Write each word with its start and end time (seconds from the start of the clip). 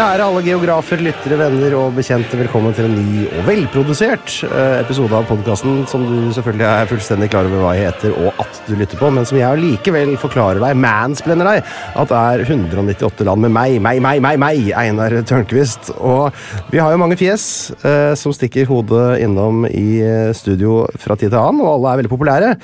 Kjære 0.00 0.24
alle 0.30 0.40
geografer, 0.40 1.00
lyttere, 1.04 1.36
venner 1.36 1.74
og 1.76 1.90
bekjente, 1.92 2.38
velkommen 2.40 2.72
til 2.72 2.86
en 2.86 2.94
ny 2.96 3.26
og 3.26 3.42
velprodusert 3.44 4.38
eh, 4.46 4.78
episode 4.78 5.12
av 5.12 5.26
podkasten 5.28 5.82
som 5.90 6.06
du 6.08 6.30
selvfølgelig 6.32 6.64
er 6.64 6.88
fullstendig 6.88 7.28
klar 7.28 7.44
over 7.50 7.60
hva 7.66 7.74
heter 7.76 8.14
og 8.14 8.40
at 8.40 8.62
du 8.64 8.78
lytter 8.80 8.96
på, 8.96 9.10
men 9.12 9.28
som 9.28 9.36
jeg 9.36 9.60
likevel 9.60 10.14
forklarer 10.22 10.62
deg, 10.64 10.78
mansplender 10.80 11.50
deg, 11.50 11.68
at 12.00 12.14
er 12.16 12.46
198 12.46 13.28
land 13.28 13.44
med 13.44 13.52
meg, 13.58 13.76
meg, 13.84 14.00
meg, 14.00 14.24
meg, 14.24 14.40
meg, 14.40 14.72
Einar 14.80 15.18
Tørnquist. 15.28 15.92
Og 15.98 16.32
vi 16.72 16.80
har 16.80 16.96
jo 16.96 17.02
mange 17.04 17.20
fjes 17.20 17.44
eh, 17.84 18.16
som 18.16 18.32
stikker 18.32 18.72
hodet 18.72 19.20
innom 19.26 19.66
i 19.68 20.00
eh, 20.00 20.32
studio 20.32 20.86
fra 20.96 21.20
tid 21.20 21.28
til 21.28 21.42
annen, 21.42 21.60
og 21.60 21.74
alle 21.74 21.92
er 21.92 22.00
veldig 22.00 22.14
populære. 22.16 22.56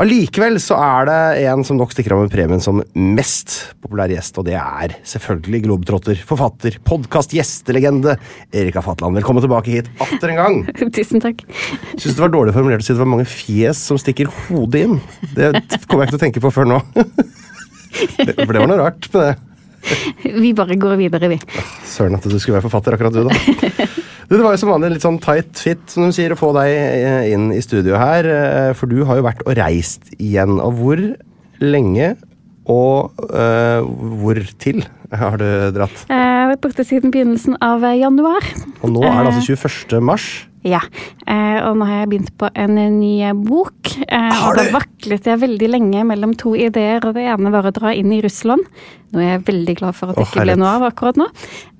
Allikevel 0.00 0.54
så 0.62 0.78
er 0.80 1.08
det 1.10 1.16
en 1.50 1.60
som 1.66 1.76
nok 1.76 1.90
stikker 1.92 2.14
av 2.16 2.22
med 2.22 2.30
premien 2.32 2.62
som 2.64 2.78
mest 2.96 3.52
populær 3.84 4.08
gjest, 4.08 4.38
og 4.40 4.46
det 4.46 4.54
er 4.56 4.94
selvfølgelig 5.04 5.60
globetrotter, 5.66 6.22
forfatter, 6.24 6.78
podkast-gjestelegende 6.88 8.14
Erika 8.56 8.80
Fatland. 8.84 9.18
Velkommen 9.20 9.44
tilbake 9.44 9.74
hit 9.74 9.90
atter 10.00 10.32
en 10.32 10.40
gang. 10.40 10.56
Tusen 10.96 11.20
takk. 11.20 11.44
Syns 11.98 12.14
det 12.14 12.24
var 12.24 12.32
dårlig 12.32 12.56
formulert 12.56 12.80
å 12.80 12.88
si 12.88 12.96
det 12.96 13.02
var 13.02 13.12
mange 13.12 13.28
fjes 13.28 13.84
som 13.90 14.00
stikker 14.00 14.32
hodet 14.46 14.86
inn. 14.86 14.96
Det 15.36 15.52
kommer 15.84 16.06
jeg 16.06 16.08
ikke 16.08 16.14
til 16.14 16.20
å 16.20 16.24
tenke 16.24 16.44
på 16.46 16.54
før 16.56 16.72
nå. 16.72 16.80
For 18.46 18.54
det 18.56 18.62
var 18.62 18.70
noe 18.70 18.80
rart 18.80 19.12
med 19.12 19.26
det. 19.26 19.32
Vi 20.40 20.56
bare 20.56 20.80
går 20.80 20.96
videre, 21.00 21.34
vi. 21.34 21.42
Søren 21.88 22.16
at 22.16 22.24
du 22.24 22.38
skulle 22.38 22.56
være 22.56 22.70
forfatter, 22.70 22.96
akkurat 22.96 23.20
du, 23.20 23.26
da. 23.28 23.90
Det 24.30 24.44
var 24.44 24.54
jo 24.54 24.60
som 24.62 24.70
vanlig 24.70 24.86
en 24.86 24.94
litt 24.94 25.02
sånn 25.02 25.18
tight 25.22 25.58
fit, 25.58 25.80
som 25.90 26.06
de 26.06 26.14
sier, 26.14 26.30
å 26.30 26.38
få 26.38 26.52
deg 26.54 26.70
eh, 26.70 27.32
inn 27.34 27.48
i 27.50 27.58
studio 27.64 27.98
her. 27.98 28.28
eh, 28.30 28.70
For 28.78 28.86
du 28.86 29.00
har 29.08 29.18
jo 29.18 29.26
vært 29.26 29.42
og 29.42 29.56
reist 29.58 30.12
igjen. 30.20 30.60
Og 30.62 30.76
hvor 30.78 31.02
lenge 31.60 32.12
og 32.70 33.16
uh, 33.34 33.82
hvor 34.20 34.38
til 34.62 34.84
har 35.10 35.40
du 35.40 35.46
dratt? 35.74 36.04
Jeg 36.06 36.14
har 36.14 36.52
vært 36.52 36.62
borte 36.62 36.84
siden 36.86 37.10
begynnelsen 37.10 37.56
av 37.64 37.82
januar. 37.98 38.46
Og 38.84 38.92
nå 38.94 39.02
er 39.02 39.16
det 39.24 39.32
altså 39.32 39.56
21. 39.56 39.98
mars. 40.06 40.28
Ja, 40.62 40.80
eh, 41.26 41.58
og 41.64 41.78
nå 41.80 41.86
har 41.88 42.02
jeg 42.02 42.08
begynt 42.10 42.32
på 42.36 42.50
en 42.54 42.74
ny 43.00 43.14
bok. 43.46 43.94
eh, 44.06 44.32
Har 44.32 44.50
Og 44.50 44.56
da 44.58 44.64
vaklet 44.74 45.24
jeg 45.24 45.40
veldig 45.40 45.68
lenge 45.70 46.02
mellom 46.04 46.34
to 46.36 46.52
ideer, 46.54 47.00
og 47.06 47.14
det 47.16 47.24
ene 47.32 47.50
var 47.54 47.64
å 47.64 47.72
dra 47.72 47.94
inn 47.96 48.12
i 48.12 48.20
Russland. 48.20 48.60
Nå 49.12 49.22
er 49.22 49.38
jeg 49.38 49.44
veldig 49.48 49.76
glad 49.80 49.94
for 49.96 50.10
at 50.12 50.16
det 50.18 50.22
oh, 50.26 50.28
ikke 50.28 50.44
ble 50.44 50.56
noe 50.60 50.74
av 50.76 50.84
akkurat 50.90 51.16
nå. 51.16 51.26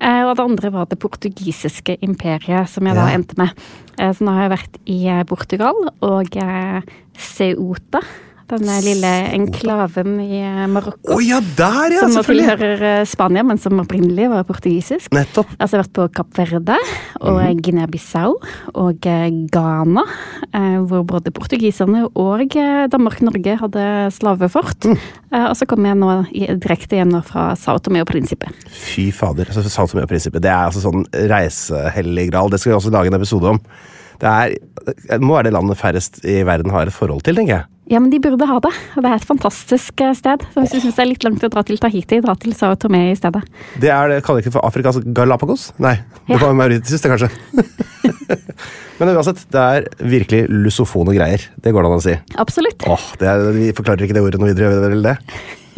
Eh, 0.01 0.23
Og 0.25 0.35
det 0.35 0.43
andre 0.47 0.71
var 0.73 0.85
det 0.89 0.97
portugisiske 0.99 1.99
imperiet, 2.01 2.67
som 2.69 2.87
jeg 2.89 2.95
da 2.97 3.05
endte 3.13 3.37
med. 3.37 3.53
Eh, 3.99 4.11
Så 4.13 4.25
nå 4.25 4.33
har 4.33 4.49
jeg 4.49 4.57
vært 4.57 4.81
i 4.87 4.99
Portugal 5.29 5.75
og 6.01 6.35
eh, 6.35 6.81
Ceuta. 7.17 8.01
Denne 8.51 8.77
lille 8.83 9.09
enklaven 9.35 10.17
i 10.23 10.41
eh, 10.43 10.65
Marokko. 10.71 11.15
Oh, 11.15 11.21
ja, 11.23 11.39
der, 11.57 11.93
ja! 11.95 12.07
Som 12.11 12.25
tilhører 12.27 12.83
eh, 12.89 13.03
Spania, 13.07 13.43
men 13.47 13.59
som 13.61 13.79
opprinnelig 13.79 14.27
var 14.33 14.43
portugisisk. 14.49 15.11
Nettopp. 15.15 15.47
Altså, 15.57 15.77
jeg 15.77 15.79
har 15.79 15.85
vært 15.87 15.95
på 15.95 16.07
Kapp 16.19 16.35
Verde 16.39 16.77
og 17.21 17.39
Mhm. 17.41 17.61
Guinea-Bissau 17.63 18.35
og 18.75 19.07
eh, 19.07 19.29
Ghana, 19.53 20.03
hvor 20.87 21.03
både 21.07 21.31
portugiserne 21.31 22.03
og 22.17 22.51
Danmark-Norge 22.91 23.55
hadde 23.61 23.85
slavefort. 24.11 24.85
Mm. 24.89 24.97
Og 25.47 25.55
så 25.55 25.65
kom 25.69 25.85
jeg 25.87 25.95
nå 25.99 26.09
direkte 26.59 26.97
hjem 26.99 27.13
fra 27.23 27.51
Sao 27.55 27.79
Tomé 27.79 28.01
og 28.03 28.09
Prinsippet. 28.09 28.51
Fy 28.67 29.09
fader. 29.15 29.47
altså 29.47 29.63
Sao 29.71 29.87
Tomé-prinsippet. 29.87 30.43
Det 30.43 30.51
er 30.51 30.67
altså 30.67 30.83
sånn 30.83 31.05
reisehellig 31.31 32.29
gral. 32.31 32.51
Det 32.51 32.59
skal 32.61 32.73
vi 32.73 32.77
også 32.79 32.91
lage 32.93 33.11
en 33.11 33.19
episode 33.19 33.53
om. 33.55 33.61
Det, 34.21 34.29
er, 34.29 34.55
det 35.09 35.21
må 35.23 35.33
være 35.37 35.47
det 35.49 35.55
landet 35.55 35.79
færrest 35.79 36.19
i 36.27 36.41
verden 36.45 36.73
har 36.73 36.85
et 36.89 36.93
forhold 36.93 37.23
til, 37.25 37.39
tenker 37.39 37.55
jeg. 37.61 37.65
Ja, 37.91 37.99
men 37.99 38.07
de 38.13 38.21
burde 38.23 38.45
ha 38.47 38.57
det. 38.63 38.71
Det 38.95 39.03
er 39.09 39.17
et 39.17 39.25
fantastisk 39.27 39.99
eh, 40.05 40.13
sted. 40.15 40.45
Så 40.53 40.61
hvis 40.63 40.71
du 40.71 40.79
syns 40.79 40.95
det 40.95 41.03
er 41.03 41.09
litt 41.09 41.25
langt 41.27 41.43
å 41.43 41.49
dra 41.51 41.63
til 41.67 41.79
Tahiti, 41.81 42.21
dra 42.23 42.37
til 42.39 42.53
Sao 42.55 42.77
Tomé 42.79 43.01
i 43.11 43.17
stedet. 43.19 43.41
Det 43.83 43.91
er 43.91 44.13
det, 44.13 44.21
Kaller 44.23 44.39
ikke 44.45 44.53
for 44.55 44.63
Afrikas 44.67 45.01
Galapagos? 45.11 45.69
Nei, 45.83 45.97
det 46.29 46.37
Ja. 46.37 46.39
var 46.45 46.55
Mauritius, 46.55 47.03
det, 47.03 47.11
kanskje. 47.11 47.31
Men 49.01 49.11
uansett, 49.15 49.41
det 49.51 49.61
er 49.61 49.87
virkelig 50.07 50.43
lusofone 50.49 51.13
greier. 51.17 51.43
Det 51.59 51.73
går 51.73 51.83
det 51.83 51.89
an 51.91 51.97
å 51.99 52.03
si. 52.05 52.15
Absolutt. 52.39 52.85
Åh, 52.87 53.07
det 53.19 53.27
er, 53.31 53.47
Vi 53.57 53.71
forklarer 53.75 54.05
ikke 54.07 54.15
det 54.17 54.23
ordet 54.23 54.39
noe 54.41 54.51
videre, 54.53 54.77
vel 54.85 55.03
det? 55.05 55.17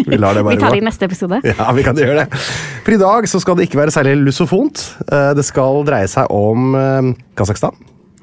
Vi 0.03 0.17
lar 0.19 0.35
det 0.37 0.43
Vi 0.51 0.57
tar 0.61 0.75
det 0.75 0.81
i 0.83 0.85
neste 0.85 1.07
episode. 1.09 1.39
Ja, 1.49 1.71
vi 1.73 1.85
kan 1.85 1.97
gjøre 1.97 2.23
det. 2.27 2.41
For 2.83 2.93
i 2.95 3.01
dag 3.01 3.29
så 3.31 3.41
skal 3.41 3.57
det 3.57 3.69
ikke 3.69 3.79
være 3.81 3.95
særlig 3.95 4.17
lusofont. 4.21 4.85
Eh, 5.07 5.31
Det 5.39 5.45
skal 5.47 5.81
dreie 5.87 6.09
seg 6.11 6.29
om 6.33 6.75
eh, 6.77 7.11
Kasakhstan. 7.39 7.73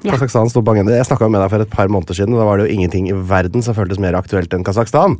Ja. 0.03 0.15
Kasakhstan 0.15 0.49
sto 0.49 0.63
på 0.65 0.73
agenda. 0.73 0.95
Jeg 0.97 1.05
snakka 1.05 1.27
med 1.29 1.41
deg 1.43 1.51
for 1.53 1.61
et 1.65 1.69
par 1.69 1.91
måneder 1.93 2.17
siden, 2.17 2.33
og 2.33 2.41
da 2.41 2.47
var 2.47 2.57
det 2.57 2.69
jo 2.69 2.73
ingenting 2.79 3.09
i 3.11 3.13
verden 3.13 3.61
som 3.61 3.75
føltes 3.77 3.99
mer 4.01 4.17
aktuelt 4.17 4.53
enn 4.57 4.63
Kasakhstan. 4.65 5.17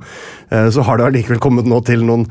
Eh, 0.50 0.70
Så 0.74 0.82
har 0.88 0.98
det 0.98 1.06
allikevel 1.12 1.40
kommet 1.44 1.66
nå 1.70 1.84
til 1.86 2.02
noen 2.08 2.26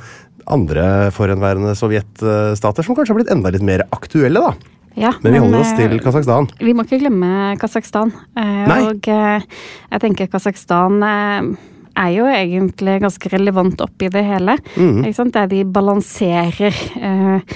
andre 0.50 1.11
forhenværende 1.14 1.76
sovjetstater 1.79 2.82
som 2.82 2.97
kanskje 2.97 3.12
har 3.14 3.19
blitt 3.20 3.31
enda 3.31 3.52
litt 3.55 3.62
mer 3.62 3.85
aktuelle, 3.94 4.41
da. 4.43 4.55
Ja, 4.99 5.12
Men 5.23 5.32
vi 5.37 5.38
holder 5.38 5.61
oss 5.62 5.70
eh, 5.76 5.85
til 5.87 6.00
Kasakhstan. 6.02 6.49
Vi 6.58 6.73
må 6.75 6.82
ikke 6.82 6.99
glemme 7.05 7.56
Kasakhstan. 7.62 8.11
Eh, 8.35 8.64
Nei. 8.67 8.81
Og 8.88 9.06
eh, 9.14 9.44
jeg 9.93 10.03
tenker 10.03 10.26
Kasakhstan 10.32 10.99
eh, 11.06 11.53
er 12.00 12.11
jo 12.17 12.26
egentlig 12.26 12.96
ganske 13.05 13.31
relevant 13.32 13.81
oppi 13.87 14.11
det 14.11 14.25
hele. 14.26 14.58
Ikke 14.75 15.14
sant? 15.14 15.37
er 15.38 15.46
de 15.50 15.62
balanserer 15.64 16.75
eh, 16.99 17.55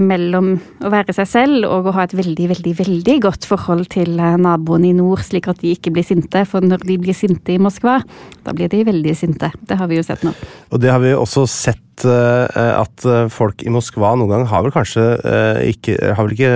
mellom 0.00 0.54
å 0.84 0.90
være 0.92 1.14
seg 1.16 1.28
selv 1.28 1.66
og 1.68 1.88
å 1.90 1.94
ha 1.96 2.06
et 2.06 2.14
veldig, 2.16 2.46
veldig, 2.54 2.72
veldig 2.78 3.16
godt 3.26 3.48
forhold 3.48 3.88
til 3.92 4.16
eh, 4.16 4.36
naboene 4.40 4.90
i 4.90 4.96
nord, 4.96 5.22
slik 5.26 5.48
at 5.50 5.60
de 5.60 5.74
ikke 5.74 5.92
blir 5.94 6.06
sinte. 6.06 6.44
For 6.48 6.64
når 6.64 6.86
de 6.88 6.98
blir 7.02 7.16
sinte 7.16 7.54
i 7.54 7.60
Moskva, 7.60 7.98
da 8.46 8.56
blir 8.56 8.72
de 8.72 8.84
veldig 8.88 9.14
sinte. 9.18 9.52
Det 9.68 9.78
har 9.80 9.90
vi 9.90 10.00
jo 10.00 10.06
sett 10.06 10.24
nå. 10.26 10.32
Og 10.72 10.82
det 10.82 10.92
har 10.92 11.02
vi 11.04 11.14
også 11.16 11.46
sett 11.50 12.06
eh, 12.08 12.72
at 12.72 13.06
eh, 13.08 13.28
folk 13.32 13.64
i 13.64 13.72
Moskva 13.72 14.14
noen 14.18 14.32
gang 14.32 14.48
har 14.50 14.64
vel 14.66 14.74
kanskje 14.74 15.06
eh, 15.20 15.62
ikke 15.74 15.96
Har 16.16 16.26
vel 16.26 16.36
ikke 16.36 16.54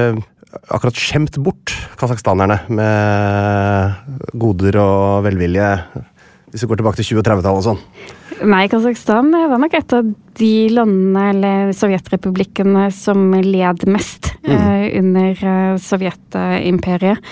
akkurat 0.73 0.97
skjemt 0.97 1.37
bort 1.45 1.75
kasakhstanerne 2.01 2.63
med 2.73 4.31
goder 4.41 4.79
og 4.81 5.27
velvilje. 5.27 5.69
Hvis 6.49 6.65
vi 6.65 6.71
går 6.71 6.81
tilbake 6.81 7.01
til 7.03 7.13
20- 7.13 7.21
og 7.21 7.29
30-tallet 7.29 7.61
og 7.61 7.67
sånn. 7.67 8.17
Nei, 8.47 8.69
Kasakhstan 8.71 9.33
var 9.33 9.59
nok 9.61 9.75
et 9.75 9.95
av 9.97 10.09
de 10.39 10.53
landene, 10.71 11.25
eller 11.33 11.73
sovjetrepublikkene, 11.77 12.89
som 12.95 13.33
led 13.43 13.87
mest 13.91 14.31
eh, 14.47 14.85
under 15.01 15.43
eh, 15.53 15.75
sovjetimperiet. 15.83 17.23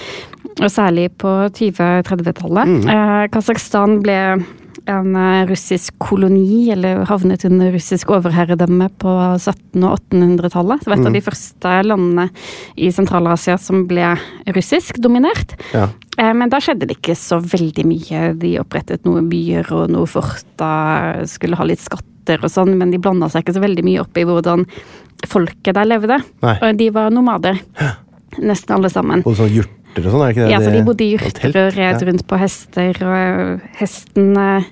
Og 0.57 0.71
særlig 0.73 1.11
på 1.21 1.33
20-30-tallet. 1.53 2.73
Eh, 2.91 3.25
Kasakhstan 3.35 4.01
ble 4.03 4.19
en 4.91 5.17
eh, 5.19 5.45
russisk 5.49 5.97
koloni, 6.03 6.71
eller 6.73 7.05
havnet 7.09 7.45
under 7.49 7.73
russisk 7.75 8.11
overherredømme 8.15 8.89
på 9.03 9.13
1700- 9.37 9.85
og 9.87 10.01
1800-tallet. 10.11 10.85
Det 10.85 10.91
var 10.93 11.01
et 11.01 11.11
av 11.11 11.17
de 11.17 11.23
første 11.27 11.75
landene 11.87 12.27
i 12.79 12.91
Sentral-Asia 12.95 13.59
som 13.61 13.85
ble 13.91 14.15
russisk 14.57 15.01
dominert. 15.03 15.57
Ja. 15.75 15.89
Eh, 16.19 16.33
Men 16.33 16.53
da 16.53 16.61
skjedde 16.63 16.89
det 16.89 16.99
ikke 17.01 17.17
så 17.19 17.41
veldig 17.43 17.87
mye. 17.87 18.23
De 18.41 18.57
opprettet 18.63 19.05
noen 19.09 19.29
byer 19.33 19.73
og 19.77 19.91
noe 19.93 20.07
fort, 20.11 20.45
da 20.61 21.25
skulle 21.29 21.59
ha 21.59 21.67
litt 21.69 21.83
skatter 21.85 22.43
og 22.43 22.51
sånn, 22.51 22.75
men 22.79 22.91
de 22.95 22.99
blanda 23.03 23.29
seg 23.31 23.45
ikke 23.45 23.59
så 23.59 23.65
veldig 23.67 23.85
mye 23.87 24.03
opp 24.03 24.19
i 24.19 24.27
hvordan 24.27 24.67
folket 25.27 25.77
der 25.77 25.89
levde. 25.89 26.21
Nei. 26.43 26.59
Og 26.63 26.79
de 26.79 26.91
var 26.95 27.11
nomader. 27.15 27.61
Nesten 28.43 28.75
alle 28.77 28.91
sammen. 28.93 29.23
Og 29.27 29.37
sånne 29.39 29.65
hjorter 29.97 30.09
og 30.09 30.15
sånn, 30.15 30.23
er 30.23 30.29
det 30.29 30.35
ikke 30.35 30.45
det? 30.47 30.53
Ja, 30.53 30.61
så 30.61 30.73
de 30.73 30.85
bodde 30.85 31.05
i 31.05 31.09
hjorter 31.15 31.59
og 31.61 31.77
red 31.77 32.05
rundt 32.07 32.25
på 32.29 32.39
hester, 32.41 33.01
og 33.07 33.67
hesten 33.81 34.37
øh, 34.37 34.69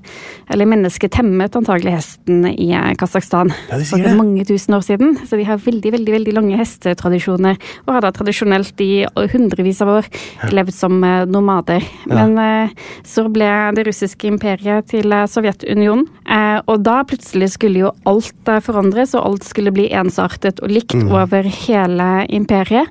Eller 0.53 0.69
mennesket 0.69 1.15
temmet 1.15 1.57
antagelig 1.57 1.95
hesten 1.95 2.45
i 2.51 2.69
øh, 2.77 2.93
Kasakhstan 3.01 3.53
Ja, 3.71 3.79
de 3.81 3.87
for 3.89 4.19
mange 4.19 4.45
tusen 4.45 4.77
år 4.77 4.85
siden. 4.85 5.17
Så 5.25 5.39
de 5.41 5.47
har 5.49 5.61
veldig 5.63 5.95
veldig, 5.95 6.13
veldig 6.19 6.35
lange 6.37 6.59
hestetradisjoner, 6.61 7.59
og 7.87 7.95
har 7.97 8.05
da 8.05 8.13
tradisjonelt 8.15 8.81
i 8.85 9.07
hundrevis 9.33 9.81
av 9.85 9.95
år 9.99 10.11
levd 10.53 10.75
som 10.77 11.01
øh, 11.01 11.25
nomader. 11.31 11.85
Men 12.11 12.37
ja. 12.37 12.69
så 13.07 13.27
ble 13.33 13.51
det 13.77 13.87
russiske 13.89 14.29
imperiet 14.29 14.91
til 14.93 15.15
Sovjetunionen, 15.31 16.07
eh, 16.29 16.59
og 16.69 16.85
da 16.85 17.01
plutselig 17.09 17.55
skulle 17.57 17.87
jo 17.87 17.95
alt 18.09 18.53
forandres, 18.65 19.15
og 19.17 19.31
alt 19.31 19.47
skulle 19.49 19.73
bli 19.75 19.89
ensartet 19.95 20.61
og 20.61 20.73
likt 20.73 20.97
over 21.05 21.47
hele 21.65 22.11
imperiet. 22.29 22.91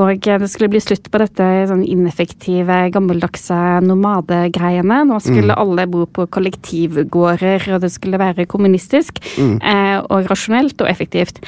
Og 0.00 0.26
det 0.26 0.48
skulle 0.50 0.72
bli 0.72 0.80
slutt 0.82 1.06
på 1.12 1.20
dette 1.22 1.46
sånn 1.70 1.84
ineffektive, 1.86 2.80
gammeldagse 2.94 3.58
nomadegreiene. 3.86 5.04
Nå 5.06 5.20
skulle 5.22 5.54
alle 5.54 5.86
bo 5.90 6.02
på 6.10 6.26
kollektivgårder, 6.34 7.68
og 7.76 7.84
det 7.84 7.92
skulle 7.94 8.18
være 8.18 8.48
kommunistisk 8.50 9.20
eh, 9.38 9.98
og 10.02 10.26
rasjonelt 10.30 10.82
og 10.82 10.90
effektivt. 10.90 11.38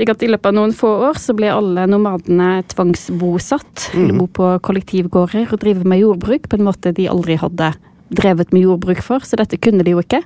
I 0.00 0.06
løpet 0.08 0.48
av 0.48 0.54
noen 0.56 0.72
få 0.72 0.88
år 1.10 1.18
så 1.20 1.34
ble 1.36 1.50
alle 1.52 1.84
nomadene 1.90 2.62
tvangsbosatt. 2.72 3.90
Mm. 3.92 4.16
bo 4.16 4.26
på 4.32 4.48
kollektivgårder 4.64 5.52
og 5.52 5.60
drive 5.60 5.84
med 5.84 6.00
jordbruk 6.00 6.48
på 6.48 6.56
en 6.56 6.64
måte 6.70 6.94
de 6.96 7.08
aldri 7.12 7.36
hadde 7.40 7.74
drevet 8.10 8.54
med 8.54 8.64
jordbruk 8.64 9.04
for, 9.04 9.22
så 9.22 9.36
dette 9.38 9.60
kunne 9.60 9.84
de 9.84 9.92
jo 9.92 10.00
ikke. 10.00 10.22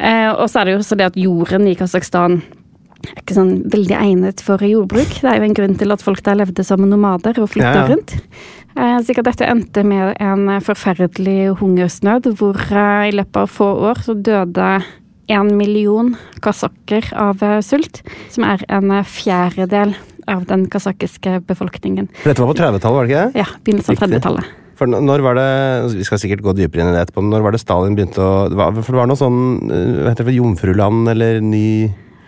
Eh, 0.00 0.30
og 0.32 0.48
så 0.48 0.62
er 0.62 0.64
det 0.64 0.74
jo 0.74 0.80
også 0.80 0.98
det 0.98 1.10
at 1.12 1.20
jorden 1.20 1.68
i 1.68 1.76
Kasakhstan 1.78 2.40
ikke 3.18 3.34
sånn 3.36 3.52
veldig 3.72 3.96
egnet 3.98 4.42
for 4.44 4.62
jordbruk. 4.66 5.18
Det 5.20 5.28
er 5.30 5.40
jo 5.40 5.48
en 5.48 5.56
grunn 5.58 5.76
til 5.80 5.94
at 5.94 6.02
folk 6.04 6.22
der 6.26 6.38
levde 6.38 6.64
som 6.66 6.82
nomader 6.86 7.38
og 7.42 7.50
flytta 7.52 7.72
Ja, 7.74 7.84
ja. 7.84 7.88
rundt. 7.92 8.16
Sikkert 9.06 9.28
dette 9.28 9.44
endte 9.52 9.82
med 9.84 10.14
en 10.22 10.46
forferdelig 10.64 11.52
hungersnød, 11.60 12.30
hvor 12.40 12.56
eh, 12.70 13.10
i 13.10 13.16
løpet 13.18 13.36
av 13.42 13.50
få 13.52 13.68
år 13.90 14.00
så 14.06 14.14
døde 14.16 14.68
en 15.32 15.50
million 15.58 16.14
kasakker 16.44 17.10
av 17.20 17.42
eh, 17.44 17.58
sult, 17.64 18.00
som 18.32 18.46
er 18.48 18.64
en 18.72 18.88
eh, 18.96 19.04
fjerdedel 19.04 19.92
av 20.30 20.46
den 20.48 20.64
kasakhiske 20.72 21.42
befolkningen. 21.48 22.08
Dette 22.24 22.40
var 22.40 22.48
på 22.52 22.56
30-tallet, 22.62 22.96
var 22.96 23.04
det 23.06 23.12
ikke 23.12 23.22
det? 23.26 23.42
Ja, 23.42 23.46
begynnelsen 23.66 23.96
av 23.98 24.02
30-tallet. 24.06 24.50
For 24.80 24.88
når 24.88 25.20
var 25.22 25.36
det 25.36 25.48
Vi 25.98 26.04
skal 26.08 26.18
sikkert 26.18 26.40
gå 26.42 26.54
dypere 26.56 26.80
inn 26.82 26.88
i 26.90 26.94
det 26.96 27.02
etterpå, 27.04 27.20
men 27.22 27.34
når 27.36 27.42
var 27.44 27.52
det 27.54 27.60
Stalin 27.60 27.92
begynte 27.94 28.24
å 28.24 28.48
For 28.80 28.88
det 28.88 28.98
var 29.02 29.10
noe 29.10 29.20
sånn 29.20 29.36
eh, 29.68 29.98
Hva 30.00 30.14
heter 30.14 30.26
det, 30.30 30.34
jomfruland 30.38 31.10
eller 31.12 31.42
ny 31.44 31.66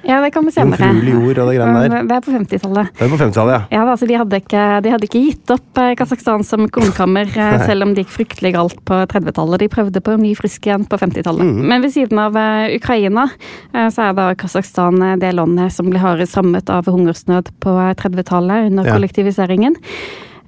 Ja, 0.05 0.21
det 0.25 0.31
kommer 0.35 0.55
senere. 0.55 0.91
Jomfruelig 0.91 1.15
jord 1.15 1.41
og 1.43 1.51
det 1.51 1.57
greiene 1.59 1.83
der. 1.85 2.07
Det 2.09 2.17
er 2.17 2.25
på 2.25 2.35
50-tallet. 2.35 2.93
Det 2.99 3.07
er 3.07 3.13
på 3.13 3.21
50-tallet, 3.21 3.55
ja. 3.55 3.63
Ja, 3.79 3.85
altså, 3.89 4.09
de 4.11 4.19
hadde, 4.21 4.41
ikke, 4.43 4.65
de 4.85 4.93
hadde 4.95 5.09
ikke 5.09 5.23
gitt 5.25 5.55
opp 5.55 5.81
eh, 5.81 5.95
Kasakhstan 5.99 6.47
som 6.47 6.69
kornkammer, 6.73 7.31
eh, 7.31 7.57
selv 7.69 7.87
om 7.87 7.95
det 7.95 8.05
gikk 8.05 8.15
fryktelig 8.19 8.55
galt 8.57 8.79
på 8.89 9.01
30-tallet. 9.11 9.65
De 9.65 9.71
prøvde 9.73 10.05
på 10.05 10.17
ny 10.21 10.35
frisk 10.39 10.69
igjen 10.69 10.87
på 10.91 11.01
50-tallet. 11.01 11.49
Mm. 11.49 11.65
Men 11.73 11.87
ved 11.87 11.95
siden 11.97 12.21
av 12.21 12.39
eh, 12.39 12.77
Ukraina, 12.79 13.29
så 13.73 14.09
er 14.09 14.15
da 14.17 14.29
Kasakhstan 14.39 15.03
det 15.21 15.33
landet 15.35 15.73
som 15.75 15.89
ble 15.91 16.01
hardest 16.03 16.37
rammet 16.39 16.71
av 16.73 16.89
hungersnød 16.91 17.51
på 17.65 17.75
eh, 17.81 17.95
30-tallet 18.01 18.71
under 18.71 18.89
kollektiviseringen. 18.93 19.77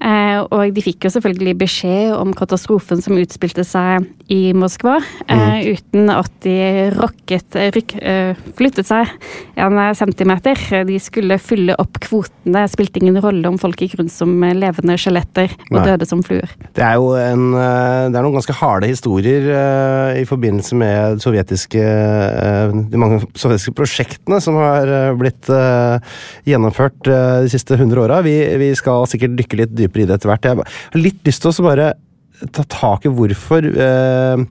Og 0.01 0.75
de 0.77 0.83
fikk 0.85 1.07
jo 1.07 1.11
selvfølgelig 1.15 1.55
beskjed 1.59 2.13
om 2.17 2.35
katastrofen 2.37 3.01
som 3.03 3.17
utspilte 3.19 3.65
seg 3.65 4.05
i 4.33 4.53
Moskva, 4.53 4.99
eh, 5.29 5.37
Mm. 5.37 5.77
uten 5.77 6.11
at 6.11 6.31
de 6.43 6.91
rokket, 6.93 7.57
eh, 7.57 7.71
rykk, 7.71 7.95
eh, 8.03 8.35
flyttet 8.59 8.87
seg 8.87 9.09
en 9.57 9.79
eh, 9.79 9.93
centimeter. 9.95 10.55
De 10.87 10.99
skulle 10.99 11.39
fylle 11.39 11.75
opp 11.79 11.99
kvotene. 12.01 12.67
Det 12.67 12.71
spilte 12.71 13.01
ingen 13.01 13.21
rolle 13.23 13.47
om 13.47 13.57
folk 13.59 13.77
gikk 13.77 13.97
rundt 13.99 14.11
som 14.13 14.43
eh, 14.45 14.53
levende 14.55 14.97
skjeletter 14.99 15.49
og 15.71 15.79
Nei. 15.79 15.85
døde 15.87 16.07
som 16.07 16.23
fluer. 16.23 16.49
Det 16.75 16.83
er 16.85 16.95
jo 16.95 17.15
en, 17.15 17.55
eh, 17.55 18.09
det 18.11 18.17
er 18.19 18.23
noen 18.27 18.35
ganske 18.37 18.55
harde 18.55 18.87
historier 18.91 19.49
eh, 19.49 20.21
i 20.21 20.25
forbindelse 20.25 20.75
med 20.75 21.19
sovjetiske, 21.23 21.81
eh, 21.81 22.73
de 22.91 22.97
mange 22.99 23.23
sovjetiske 23.35 23.75
prosjektene 23.75 24.41
som 24.43 24.55
har 24.61 24.87
eh, 24.87 25.15
blitt 25.15 25.49
eh, 25.49 25.99
gjennomført 26.47 27.07
eh, 27.07 27.43
de 27.47 27.49
siste 27.49 27.79
100 27.79 27.97
åra. 28.05 28.21
Vi, 28.23 28.37
vi 28.59 28.75
skal 28.75 29.07
sikkert 29.07 29.37
dykke 29.39 29.57
litt 29.57 29.75
dypere 29.75 29.86
i 29.95 30.09
det 30.09 30.19
etter 30.19 30.33
hvert. 30.33 30.45
Jeg 30.45 30.59
har 30.59 30.99
litt 30.99 31.23
lyst 31.29 31.45
til 31.45 31.53
å 31.53 31.67
bare 31.69 31.93
ta 32.53 32.67
tak 32.69 33.07
i 33.07 33.13
hvorfor 33.13 33.65
eh, 33.65 34.45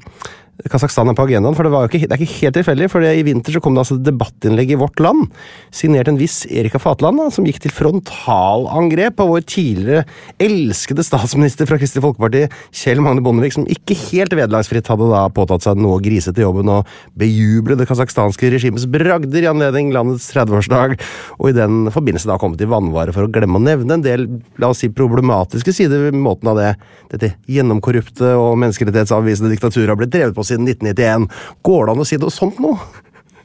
Kasakhstan 0.65 1.11
er 1.11 1.17
på 1.17 1.27
agendaen, 1.27 1.53
for 1.53 1.67
det, 1.67 1.79
ikke, 1.93 2.07
det 2.09 2.15
er 2.15 2.21
ikke 2.23 2.39
helt 2.39 2.55
tilfeldig. 2.57 2.87
for 2.89 3.05
I 3.05 3.21
vinter 3.27 3.53
så 3.53 3.61
kom 3.61 3.75
det 3.75 3.83
altså 3.83 3.99
debattinnlegg 4.01 4.71
i 4.73 4.79
Vårt 4.81 5.01
Land, 5.03 5.27
signert 5.69 6.09
en 6.09 6.17
viss 6.17 6.39
Erika 6.49 6.81
Fatland, 6.81 7.21
da, 7.21 7.27
som 7.33 7.45
gikk 7.45 7.59
til 7.61 7.73
frontalangrep 7.75 9.17
på 9.19 9.27
vår 9.29 9.45
tidligere 9.45 10.05
elskede 10.41 11.05
statsminister 11.05 11.69
fra 11.69 11.77
Kristelig 11.81 12.01
Folkeparti, 12.07 12.47
Kjell 12.73 13.03
Magne 13.05 13.21
Bondevik, 13.25 13.53
som 13.53 13.67
ikke 13.69 13.97
helt 14.07 14.33
vederlagsfritt 14.33 14.89
hadde 14.89 15.11
da 15.11 15.27
påtatt 15.33 15.67
seg 15.67 15.77
noe 15.77 16.01
grisete 16.03 16.41
jobben 16.41 16.71
og 16.73 16.89
bejuble 17.19 17.77
det 17.77 17.87
kasakhstanske 17.91 18.49
regimets 18.55 18.87
bragder 18.89 19.45
i 19.45 19.51
anledning 19.51 19.93
landets 19.93 20.31
30-årsdag, 20.33 20.97
og 21.37 21.51
i 21.51 21.57
den 21.59 21.93
forbindelse 21.93 22.31
da 22.31 22.39
kommet 22.41 22.65
i 22.65 22.69
vanvare 22.71 23.13
for 23.13 23.27
å 23.27 23.31
glemme 23.31 23.61
å 23.61 23.65
nevne 23.67 23.99
en 23.99 24.05
del 24.05 24.27
la 24.61 24.73
oss 24.73 24.81
si, 24.81 24.89
problematiske 24.89 25.75
sider 25.75 26.07
ved 26.07 26.17
måten 26.17 26.49
av 26.49 26.57
det 26.57 26.73
dette 27.11 27.35
gjennomkorrupte 27.51 28.33
og 28.39 28.57
menneskerettighetsavvisende 28.63 29.51
diktaturet 29.53 29.91
har 29.91 29.99
blitt 29.99 30.13
drevet 30.15 30.35
på 30.35 30.43
siden 30.47 30.54
1991. 30.63 31.27
Går 31.65 31.85
det 31.85 31.95
an 31.95 32.03
å 32.03 32.07
si 32.07 32.17
noe 32.21 32.33
sånt 32.33 32.59
nå? 32.63 32.75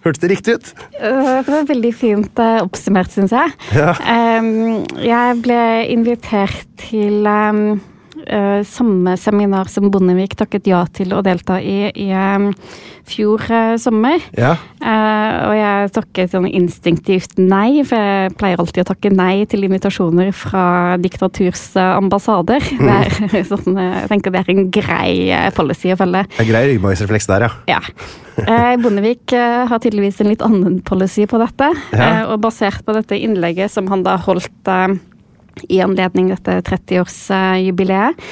Hørtes 0.05 0.23
det 0.23 0.31
riktig 0.33 0.55
ut? 0.57 0.69
Eh, 0.97 1.43
Det 1.45 1.53
var 1.53 1.67
veldig 1.69 1.93
fint 1.95 2.39
eh, 2.41 2.63
oppsummert, 2.65 3.13
syns 3.13 3.35
jeg. 3.37 3.53
Ja. 3.77 3.93
Jeg 4.97 5.41
ble 5.45 5.61
invitert 5.93 6.65
til 6.87 7.27
em, 7.29 7.61
eh, 7.75 7.90
samme 8.67 9.17
seminar 9.21 9.71
som 9.73 9.89
Bondevik 9.93 10.37
takket 10.39 10.69
ja 10.71 10.85
til 10.95 11.15
å 11.17 11.23
delta 11.25 11.59
i 11.61 11.91
i 11.95 12.11
em, 12.15 12.51
fjor 13.11 13.43
eh, 13.51 13.75
sommer. 13.81 14.23
Ja. 14.39 14.55
Eh, 14.81 15.37
og 15.49 15.55
jeg 15.57 15.91
takket 15.97 16.35
sånn 16.35 16.49
instinktivt 16.49 17.39
nei, 17.41 17.83
for 17.87 17.99
jeg 17.99 18.35
pleier 18.41 18.63
alltid 18.63 18.85
å 18.85 18.89
takke 18.93 19.13
nei 19.15 19.47
til 19.51 19.67
invitasjoner 19.67 20.33
fra 20.37 20.97
diktaturs 21.03 21.65
eh, 21.81 21.93
ambassader. 21.99 22.65
Det 22.71 22.97
er 22.97 23.47
sånn, 23.53 23.75
eh, 23.75 24.01
jeg 24.03 24.13
tenker 24.15 24.35
det 24.35 24.45
er 24.45 24.53
en 24.55 24.71
grei 24.75 25.13
eh, 25.35 25.51
policy 25.57 25.95
å 25.95 26.01
følge. 26.01 26.27
Er 26.39 26.51
grei 26.51 26.65
ryggmargsrefleks 26.73 27.31
der, 27.31 27.49
ja. 27.49 27.53
Ja. 27.77 27.81
Eh, 28.41 28.75
Bondevik 28.81 29.35
eh, 29.37 29.63
har 29.69 29.83
tydeligvis 29.83 30.21
en 30.23 30.31
litt 30.33 30.45
annen 30.45 30.81
policy 30.87 31.27
på 31.31 31.41
dette. 31.43 31.73
Ja. 31.93 32.07
Eh, 32.07 32.25
og 32.31 32.41
basert 32.45 32.85
på 32.87 32.97
dette 32.97 33.19
innlegget 33.19 33.73
som 33.73 33.91
han 33.93 34.05
da 34.07 34.17
holdt 34.21 34.71
eh, 34.71 34.99
i 35.69 35.81
anledning 35.85 36.31
dette 36.33 36.61
30-årsjubileet, 36.67 38.29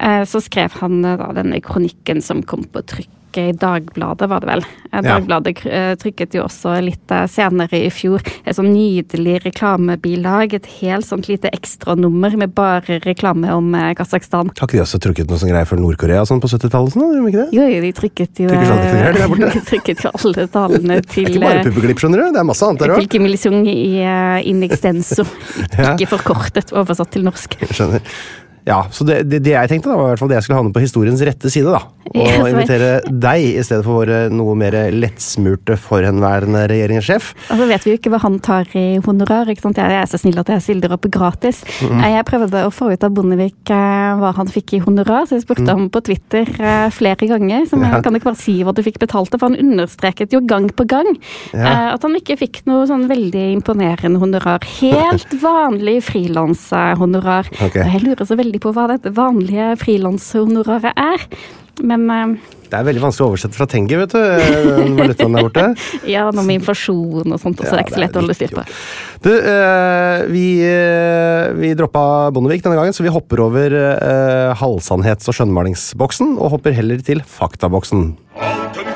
eh, 0.00 0.22
så 0.28 0.42
skrev 0.42 0.78
han 0.82 1.02
denne 1.02 1.60
kronikken 1.64 2.22
som 2.24 2.42
kom 2.42 2.64
på 2.64 2.84
trykk 2.94 3.18
trykke 3.32 3.48
i 3.48 3.52
Dagbladet, 3.52 4.28
var 4.28 4.40
det 4.40 4.46
vel. 4.46 4.64
Eh, 4.92 5.02
Dagbladet 5.02 5.64
eh, 5.66 5.94
trykket 5.96 6.34
jo 6.34 6.44
også 6.44 6.80
litt 6.82 7.10
eh, 7.10 7.26
senere 7.26 7.78
i 7.86 7.90
fjor 7.90 8.20
et 8.44 8.56
sånn 8.56 8.72
nydelig 8.72 9.42
reklamebilag. 9.44 10.54
Et 10.54 10.66
helt 10.80 11.06
sånt 11.06 11.28
lite 11.28 11.48
ekstranummer 11.52 12.36
med 12.36 12.52
bare 12.54 13.00
reklame 13.04 13.52
om 13.52 13.72
Kasakhstan. 13.96 14.52
Har 14.58 14.68
ikke 14.68 14.78
de 14.78 14.84
også 14.84 15.00
trykket 15.02 15.30
noe 15.30 15.40
sånn 15.40 15.52
greier 15.52 15.68
for 15.68 15.80
Nord-Korea 15.80 16.24
sånn 16.28 16.42
på 16.42 16.50
70-tallet? 16.50 16.92
Sånn, 16.94 17.06
gjorde 17.08 17.22
de 17.22 17.32
ikke 17.32 17.46
det? 17.46 17.56
Jo, 17.56 17.68
jo, 17.72 17.80
de 17.82 17.92
trykket 17.96 18.42
jo 18.42 18.50
sånn 18.52 19.48
de 19.56 19.64
trykket 19.68 20.04
jo 20.04 20.12
alle 20.12 20.46
talene 20.52 20.98
Det 21.02 21.08
til 21.08 21.30
ikke 21.30 21.42
bare 21.42 21.64
puppeklipp, 21.66 22.02
skjønner 22.02 22.22
du. 22.22 22.28
Det 22.34 22.42
er 22.42 22.46
masse 22.46 22.66
annet 22.66 22.84
der 22.84 22.92
til 22.92 23.06
òg. 23.06 23.10
Kim 23.12 23.26
Il-sung 23.28 23.64
i 23.68 24.04
in 24.48 24.62
extenso. 24.66 25.24
Ikke 25.92 26.08
forkortet, 26.10 26.72
oversatt 26.76 27.12
til 27.14 27.24
norsk. 27.26 27.56
Skjønner. 27.72 28.04
Ja, 28.66 28.84
så 28.94 29.02
det, 29.04 29.24
det, 29.30 29.40
det 29.42 29.56
jeg 29.56 29.68
tenkte 29.72 29.90
da, 29.90 29.96
var 29.98 30.06
i 30.06 30.12
hvert 30.12 30.20
fall 30.22 30.28
det 30.30 30.36
jeg 30.38 30.44
skulle 30.46 30.60
havne 30.60 30.72
på 30.76 30.82
historiens 30.84 31.22
rette 31.26 31.50
side. 31.50 31.66
da. 31.72 31.80
Og 32.12 32.18
yes, 32.18 32.42
invitere 32.52 32.88
deg 33.08 33.44
i 33.56 33.62
stedet 33.64 33.84
for 33.86 34.02
våre 34.02 34.18
noe 34.30 34.54
mer 34.58 34.74
lettsmurte 34.92 35.76
forhenværende 35.80 36.64
regjeringssjef. 36.70 37.30
Og 37.54 37.58
så 37.62 37.66
vet 37.70 37.84
vi 37.86 37.92
jo 37.94 37.98
ikke 37.98 38.10
hva 38.12 38.20
han 38.22 38.36
tar 38.42 38.66
i 38.78 38.98
honorar. 39.06 39.48
ikke 39.50 39.64
sant? 39.64 39.78
Jeg 39.80 39.96
er 40.02 40.06
så 40.10 40.18
snill 40.20 40.38
at 40.42 40.50
jeg 40.52 40.62
stiller 40.66 40.92
opp 40.94 41.06
gratis. 41.14 41.62
Eh, 41.82 42.08
Jeg 42.12 42.26
prøvde 42.28 42.62
å 42.66 42.72
få 42.74 42.90
ut 42.92 43.06
av 43.06 43.14
Bondevik 43.16 43.70
eh, 43.72 44.12
hva 44.20 44.32
han 44.36 44.50
fikk 44.52 44.74
i 44.76 44.82
honorar, 44.84 45.24
så 45.30 45.38
jeg 45.38 45.46
spurte 45.46 45.66
ham 45.72 45.88
på 45.94 46.02
Twitter 46.10 46.46
eh, 46.58 46.90
flere 46.94 47.26
ganger. 47.30 47.66
Som 47.70 47.80
Mhm. 47.82 47.88
Ja. 47.88 47.94
jeg 47.96 48.04
kan 48.06 48.14
ikke 48.20 48.30
bare 48.30 48.42
si 48.42 48.56
hva 48.62 48.74
du 48.74 48.82
fikk 48.86 48.98
betalt 49.02 49.30
for 49.38 49.48
han 49.48 49.56
understreket 49.58 50.32
jo 50.36 50.40
gang 50.46 50.68
på 50.70 50.86
gang 50.86 51.08
Ja. 51.54 51.94
at 51.96 52.02
han 52.02 52.14
ikke 52.18 52.36
fikk 52.38 52.62
noe 52.66 52.86
sånn 52.86 53.08
veldig 53.08 53.46
imponerende 53.58 54.20
honorar. 54.22 54.62
Helt 54.78 55.30
vanlig 55.42 56.02
frilanshonorar. 56.06 57.48
Okay. 57.62 57.82
Og 57.82 57.92
jeg 57.96 58.02
lurer 58.06 58.26
så 58.28 58.36
veldig 58.38 58.51
på 58.60 58.72
hva 58.74 58.88
dette 58.90 59.12
vanlige 59.16 59.72
frilanshonoraret 59.80 60.92
er. 60.92 61.28
Men 61.80 62.04
uh, 62.10 62.34
Det 62.68 62.76
er 62.76 62.84
veldig 62.84 63.02
vanskelig 63.06 63.24
å 63.24 63.30
oversette 63.32 63.56
fra 63.56 63.66
Tengi, 63.70 63.96
vet 63.96 64.12
du. 64.12 64.20
Den 64.20 64.98
valutaen 64.98 65.38
der 65.38 65.46
borte. 65.48 65.64
ja, 66.14 66.26
noe 66.28 66.44
med 66.44 66.60
inflasjon 66.60 67.32
og 67.32 67.40
sånt, 67.40 67.62
så 67.62 67.70
Ja, 67.70 67.72
det 67.72 67.80
er 67.80 67.86
ikke 67.86 67.96
så 67.96 68.04
lett 68.04 68.18
å 68.18 68.22
holde 68.22 68.36
styr 68.36 68.54
på. 68.58 68.66
Du, 69.24 69.32
eh, 69.32 70.26
vi, 70.34 70.46
eh, 70.66 71.48
vi 71.56 71.72
droppa 71.78 72.04
Bondevik 72.34 72.64
denne 72.66 72.76
gangen, 72.76 72.96
så 72.96 73.06
vi 73.06 73.14
hopper 73.14 73.46
over 73.46 73.78
eh, 73.80 74.52
halvsannhets- 74.60 75.32
og 75.32 75.38
skjønnmalingsboksen, 75.38 76.36
og 76.36 76.58
hopper 76.58 76.76
heller 76.76 77.00
til 77.06 77.24
faktaboksen. 77.40 78.10
Altın 78.42 78.91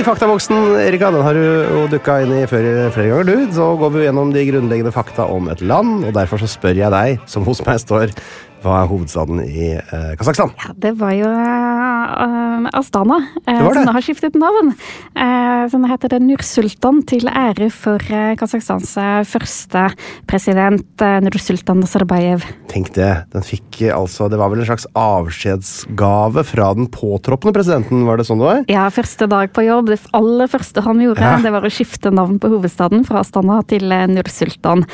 Faktaboksen, 0.00 0.56
Erika, 0.80 1.10
den 1.12 1.22
har 1.22 1.36
du 1.36 1.86
dukka 1.92 2.22
inn 2.24 2.32
i 2.32 2.46
flere, 2.48 2.88
flere 2.94 3.10
ganger, 3.10 3.28
du. 3.28 3.52
Så 3.52 3.66
går 3.78 3.92
vi 3.92 4.06
gjennom 4.06 4.32
de 4.32 4.44
grunnleggende 4.48 4.92
fakta 4.94 5.26
om 5.28 5.50
et 5.52 5.60
land, 5.60 6.06
og 6.08 6.14
derfor 6.16 6.40
så 6.40 6.48
spør 6.50 6.80
jeg 6.80 6.92
deg, 6.94 7.20
som 7.30 7.44
hos 7.44 7.60
meg 7.66 7.78
står, 7.82 8.14
hva 8.62 8.82
er 8.82 8.88
hovedstaden 8.90 9.40
i 9.44 9.72
eh, 9.76 10.12
Kasakhstan? 10.18 10.52
Ja, 10.62 10.72
det 10.78 10.92
var 11.00 11.12
jo 11.16 11.28
eh, 11.28 12.68
Astana, 12.78 13.18
eh, 13.46 13.58
Det 13.58 13.64
var 13.66 13.74
det. 13.74 13.84
som 13.84 13.94
har 13.96 14.04
skiftet 14.06 14.38
navn. 14.38 14.72
Eh, 15.14 15.62
så 15.72 15.78
nå 15.82 15.90
heter 15.90 16.12
det 16.14 16.20
Nursultan 16.24 17.02
til 17.08 17.26
ære 17.30 17.68
for 17.74 17.98
eh, 18.10 18.34
Kasakhstans 18.40 18.94
første 19.28 19.84
president, 20.30 20.86
eh, 21.02 21.18
Nursultan 21.24 21.82
Nazarbayev. 21.82 22.46
Tenk 22.72 22.92
det, 22.96 23.10
den 23.34 23.42
fikk 23.44 23.82
altså 23.92 24.28
Det 24.30 24.38
var 24.40 24.48
vel 24.52 24.62
en 24.62 24.68
slags 24.70 24.86
avskjedsgave 24.96 26.44
fra 26.48 26.70
den 26.78 26.86
påtroppende 26.92 27.54
presidenten, 27.56 28.04
var 28.08 28.16
det 28.20 28.26
sånn 28.28 28.40
det 28.42 28.48
var? 28.48 28.62
Ja, 28.72 28.86
første 28.94 29.28
dag 29.30 29.52
på 29.56 29.64
jobb. 29.66 29.90
Det 29.92 30.00
aller 30.16 30.48
første 30.50 30.82
han 30.86 31.00
gjorde, 31.02 31.20
Ja. 31.22 31.36
det 31.42 31.52
var 31.52 31.62
å 31.66 31.70
skifte 31.72 32.10
navn 32.14 32.38
på 32.42 32.48
hovedstaden 32.52 33.04
fra 33.06 33.20
Astana 33.22 33.60
til 33.66 33.90
eh, 33.92 34.06
Nursultan. 34.10 34.86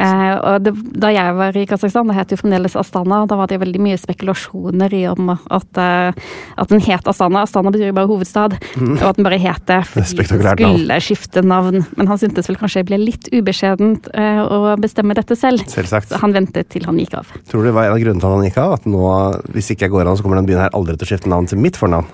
Eh, 0.00 0.58
det, 0.64 0.72
da 0.98 1.10
jeg 1.14 1.34
var 1.38 1.56
i 1.56 1.64
Kasakhstan, 1.70 2.08
det 2.10 2.16
het 2.16 2.32
jo 2.34 2.38
fremdeles 2.40 2.74
Astana, 2.78 3.22
da 3.30 3.38
var 3.38 3.50
det 3.50 3.60
veldig 3.62 3.82
mye 3.82 3.98
spekulasjoner 4.00 4.94
i 4.96 5.04
om 5.10 5.30
at, 5.34 5.80
eh, 5.80 6.10
at 6.58 6.72
den 6.72 6.82
het 6.82 7.06
Astana. 7.10 7.44
Astana 7.44 7.70
betyr 7.74 7.92
jo 7.92 7.96
bare 7.96 8.10
hovedstad, 8.10 8.56
og 8.80 9.04
at 9.10 9.20
den 9.20 9.28
bare 9.28 9.38
het 9.38 9.62
det 9.70 9.80
fordi 9.92 10.26
den 10.32 10.42
skulle 10.42 10.98
skifte 11.04 11.44
navn. 11.46 11.84
Men 11.98 12.10
han 12.10 12.20
syntes 12.20 12.50
vel 12.50 12.58
kanskje 12.60 12.82
det 12.82 12.90
ble 12.90 13.00
litt 13.04 13.30
ubeskjedent 13.30 14.10
eh, 14.14 14.42
å 14.42 14.74
bestemme 14.82 15.16
dette 15.16 15.38
selv. 15.38 15.62
Selvsagt. 15.70 16.10
Så 16.10 16.22
han 16.22 16.34
ventet 16.34 16.72
til 16.74 16.86
han 16.88 16.98
gikk 16.98 17.18
av. 17.20 17.30
Tror 17.50 17.62
du 17.62 17.70
det 17.70 17.76
var 17.78 17.88
en 17.88 17.96
av 17.96 18.02
grunnene 18.02 18.22
til 18.22 18.30
at 18.30 18.38
han 18.38 18.48
gikk 18.48 18.60
av? 18.64 18.76
At 18.80 18.90
nå, 18.90 19.06
hvis 19.54 19.70
ikke 19.74 19.86
jeg 19.86 19.94
går 19.94 20.10
an, 20.10 20.18
så 20.18 20.26
kommer 20.26 20.42
den 20.42 20.50
byen 20.50 20.64
her 20.66 20.74
aldri 20.74 20.98
til 20.98 21.06
å 21.06 21.12
skifte 21.14 21.30
navn 21.30 21.50
til 21.50 21.62
mitt 21.62 21.78
fornavn? 21.78 22.10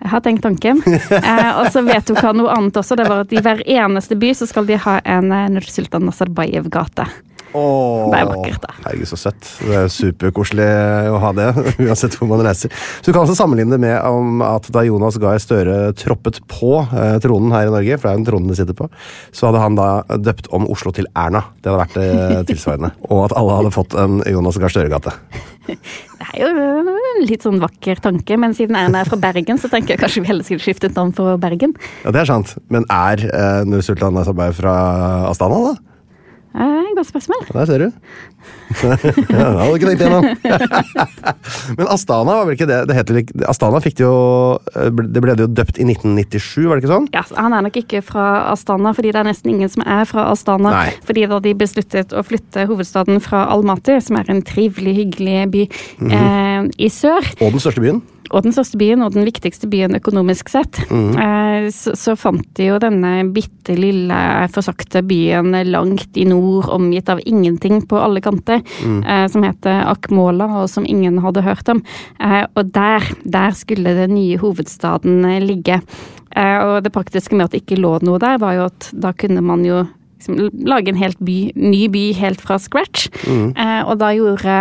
Jeg 0.00 0.12
har 0.14 0.22
tenkt 0.24 0.42
tanken. 0.46 0.82
Eh, 1.20 1.50
og 1.60 1.68
så 1.72 1.82
vedtok 1.84 2.20
han 2.24 2.38
noe 2.40 2.52
annet 2.54 2.76
også. 2.80 2.96
Det 2.96 3.06
var 3.08 3.24
at 3.24 3.32
i 3.34 3.42
hver 3.44 3.60
eneste 3.68 4.16
by 4.18 4.30
så 4.36 4.46
skal 4.48 4.66
de 4.68 4.78
ha 4.80 4.98
en 5.04 5.32
eh, 5.34 5.48
Nursultan 5.52 6.06
Nazarbayev-gate. 6.08 7.06
Åh, 7.56 8.10
Det 8.12 8.18
er 8.20 8.28
vakkert, 8.30 8.60
da. 8.62 8.74
Herregud, 8.84 9.08
så 9.10 9.18
søtt. 9.18 9.48
Det 9.66 9.74
er 9.80 9.88
superkoselig 9.90 10.66
å 11.10 11.18
ha 11.22 11.32
det, 11.36 11.48
uansett 11.86 12.14
hvor 12.18 12.28
man 12.30 12.44
reiser. 12.46 12.70
Så 13.00 13.10
Du 13.10 13.12
kan 13.16 13.24
også 13.24 13.36
sammenligne 13.38 13.74
det 13.74 13.80
med 13.82 13.96
om 14.06 14.42
at 14.46 14.68
da 14.70 14.84
Jonas 14.86 15.18
Gahr 15.22 15.40
Støre 15.42 15.90
troppet 15.98 16.38
på 16.50 16.76
eh, 16.86 17.16
tronen 17.24 17.50
her 17.54 17.66
i 17.70 17.74
Norge, 17.74 17.98
for 17.98 18.06
det 18.06 18.12
er 18.12 18.18
jo 18.18 18.22
den 18.22 18.28
tronen 18.30 18.52
de 18.52 18.58
sitter 18.60 18.76
på, 18.78 18.86
så 19.34 19.48
hadde 19.50 19.64
han 19.64 19.78
da 19.78 19.88
døpt 20.30 20.50
om 20.54 20.68
Oslo 20.70 20.92
til 20.94 21.08
Erna. 21.18 21.42
Det 21.60 21.72
hadde 21.72 21.82
vært 21.82 21.98
det 21.98 22.44
tilsvarende. 22.52 22.92
Og 23.10 23.24
at 23.28 23.36
alle 23.38 23.58
hadde 23.60 23.74
fått 23.74 23.96
en 23.98 24.20
Jonas 24.30 24.60
Gahr 24.62 24.70
Støre-gate. 24.72 25.16
Det 25.70 25.76
er 26.34 26.40
jo 26.42 26.48
en 26.50 27.26
litt 27.26 27.44
sånn 27.44 27.60
vakker 27.62 28.00
tanke, 28.02 28.38
men 28.40 28.54
siden 28.56 28.78
Erna 28.78 29.02
er 29.02 29.10
fra 29.10 29.18
Bergen, 29.20 29.58
så 29.60 29.68
tenker 29.70 29.94
jeg 29.94 30.02
kanskje 30.02 30.22
vi 30.24 30.30
heller 30.30 30.46
skulle 30.46 30.62
skiftet 30.64 30.96
navn 30.98 31.12
for 31.16 31.38
Bergen. 31.42 31.74
Ja, 32.04 32.12
det 32.14 32.22
er 32.24 32.30
sant. 32.30 32.54
Men 32.72 32.86
er 32.90 33.22
eh, 33.26 33.62
Nur 33.68 33.82
Sultan 33.84 34.14
Nazarbayev 34.16 34.58
fra 34.62 34.74
Astana, 35.30 35.60
da? 35.70 35.89
Eh, 36.50 36.88
godt 36.96 37.06
spørsmål. 37.06 37.44
Ja, 37.46 37.60
Der 37.60 37.66
ser 37.66 37.78
du. 37.78 37.92
ja, 38.82 38.96
det 38.96 39.60
hadde 39.60 39.76
ikke 39.76 39.88
tenkt 39.90 40.02
igjennom. 40.02 40.24
Men 41.78 41.88
Astana 41.92 42.36
var 42.40 42.46
vel 42.48 42.56
ikke 42.56 42.66
det 42.70 42.78
det 42.88 42.96
heter, 42.96 43.18
Astana 43.50 43.80
fikk 43.84 43.98
det 43.98 44.04
jo 44.06 44.14
Det 45.04 45.20
ble 45.22 45.34
det 45.36 45.44
jo 45.44 45.50
døpt 45.52 45.78
i 45.82 45.84
1997, 45.86 46.66
var 46.66 46.78
det 46.78 46.84
ikke 46.84 46.92
sånn? 46.94 47.08
Ja, 47.14 47.22
Han 47.36 47.54
er 47.56 47.66
nok 47.66 47.76
ikke 47.82 48.00
fra 48.06 48.26
Astana, 48.54 48.94
fordi 48.96 49.12
det 49.14 49.20
er 49.22 49.28
nesten 49.30 49.52
ingen 49.54 49.70
som 49.72 49.84
er 49.86 50.06
fra 50.10 50.26
Astana. 50.32 50.72
Nei. 50.74 50.94
Fordi 51.06 51.26
da 51.30 51.40
de 51.44 51.54
besluttet 51.60 52.14
å 52.16 52.24
flytte 52.26 52.66
hovedstaden 52.70 53.20
fra 53.22 53.44
Almaty, 53.52 53.98
som 54.02 54.18
er 54.22 54.30
en 54.32 54.42
trivelig, 54.46 54.96
hyggelig 55.04 55.38
by 55.54 55.66
Mhm. 56.00 56.10
eh, 56.12 56.86
i 56.86 56.88
sør, 56.88 57.22
Og 57.40 57.52
den 57.52 57.60
største 57.62 57.80
byen. 57.84 58.02
Og 58.30 58.44
den 58.46 58.54
største 58.54 58.78
byen, 58.80 59.02
og 59.04 59.14
den 59.14 59.26
viktigste 59.26 59.68
byen 59.70 59.96
økonomisk 59.98 60.52
sett, 60.52 60.80
mm. 60.90 61.10
eh, 61.18 61.68
så, 61.74 61.94
så 61.98 62.16
fant 62.18 62.46
de 62.58 62.70
jo 62.70 62.78
denne 62.82 63.12
bitte 63.34 63.76
lille 63.78 64.20
forsakte 64.54 65.02
byen 65.06 65.54
langt 65.70 66.18
i 66.20 66.26
nord, 66.28 66.70
omgitt 66.72 67.10
av 67.12 67.22
ingenting 67.26 67.82
på 67.90 67.98
alle 68.00 68.22
kanter, 68.24 68.62
mm. 68.84 69.02
eh, 69.02 69.26
som 69.32 69.46
heter 69.46 69.84
Akmola, 69.90 70.48
og 70.62 70.70
som 70.72 70.86
ingen 70.86 71.18
hadde 71.24 71.44
hørt 71.46 71.68
om. 71.72 71.82
Eh, 72.22 72.44
og 72.54 72.72
der, 72.74 73.06
der 73.24 73.56
skulle 73.58 73.96
den 73.98 74.14
nye 74.16 74.40
hovedstaden 74.40 75.26
ligge. 75.44 75.80
Eh, 76.36 76.58
og 76.62 76.84
det 76.84 76.94
praktiske 76.94 77.34
med 77.34 77.48
at 77.48 77.54
det 77.54 77.64
ikke 77.64 77.80
lå 77.80 77.96
noe 78.06 78.20
der, 78.22 78.38
var 78.42 78.58
jo 78.58 78.68
at 78.70 78.90
da 78.94 79.12
kunne 79.16 79.42
man 79.42 79.64
jo 79.66 79.82
liksom, 80.20 80.38
lage 80.68 80.92
en 80.92 81.00
helt 81.00 81.18
by, 81.18 81.38
ny 81.56 81.86
by 81.92 82.04
helt 82.18 82.42
fra 82.44 82.58
scratch. 82.62 83.08
Eh, 83.26 83.82
og 83.82 83.98
da 84.02 84.12
gjorde 84.14 84.60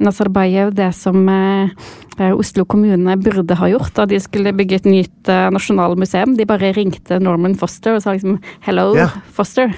Nazarbayev 0.00 0.72
det 0.78 0.92
som 0.96 1.28
eh, 1.28 1.74
Oslo 2.20 2.64
kommune 2.64 3.16
burde 3.20 3.56
ha 3.58 3.68
gjort 3.70 3.94
da 3.96 4.06
de 4.06 4.20
skulle 4.22 4.54
bygge 4.56 4.80
et 4.82 4.88
nytt 4.88 5.30
eh, 5.30 5.48
nasjonalmuseum. 5.54 6.36
De 6.38 6.46
bare 6.48 6.72
ringte 6.76 7.20
Norman 7.22 7.56
Foster 7.58 7.96
og 7.96 8.04
sa 8.04 8.14
liksom 8.14 8.38
Hello, 8.66 8.92
yeah. 8.96 9.14
Foster. 9.34 9.72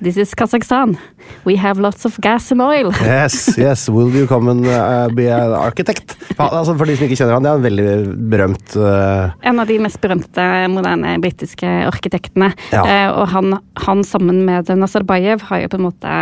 This 0.00 0.16
is 0.16 0.34
Kazakhstan. 0.34 0.96
We 1.44 1.58
have 1.60 1.80
lots 1.82 2.06
of 2.08 2.16
gas 2.24 2.50
and 2.52 2.62
oil. 2.64 2.92
Yes, 3.10 3.58
yes, 3.58 3.88
will 3.88 4.08
you 4.14 4.26
come 4.26 4.48
and 4.48 4.64
uh, 4.64 5.08
be 5.12 5.26
an 5.28 5.52
architect? 5.52 6.16
Altså, 6.38 6.72
for 6.78 6.88
de 6.88 6.94
som 6.96 7.04
ikke 7.04 7.18
kjenner 7.18 7.36
han, 7.36 7.44
det 7.44 7.50
er 7.50 7.58
en 7.58 7.66
veldig 7.66 8.14
berømt 8.32 8.76
uh, 8.80 9.34
En 9.44 9.60
av 9.60 9.68
de 9.68 9.76
mest 9.82 10.00
berømte 10.00 10.46
moderne 10.72 11.16
britiske 11.20 11.68
arkitektene. 11.90 12.52
Ja. 12.72 12.84
Uh, 12.86 13.20
og 13.20 13.26
han, 13.34 13.58
han 13.84 14.04
sammen 14.06 14.40
med 14.46 14.70
Nazarbayev 14.72 15.44
har 15.50 15.64
jo 15.64 15.72
på 15.74 15.80
en 15.80 15.86
måte 15.90 16.14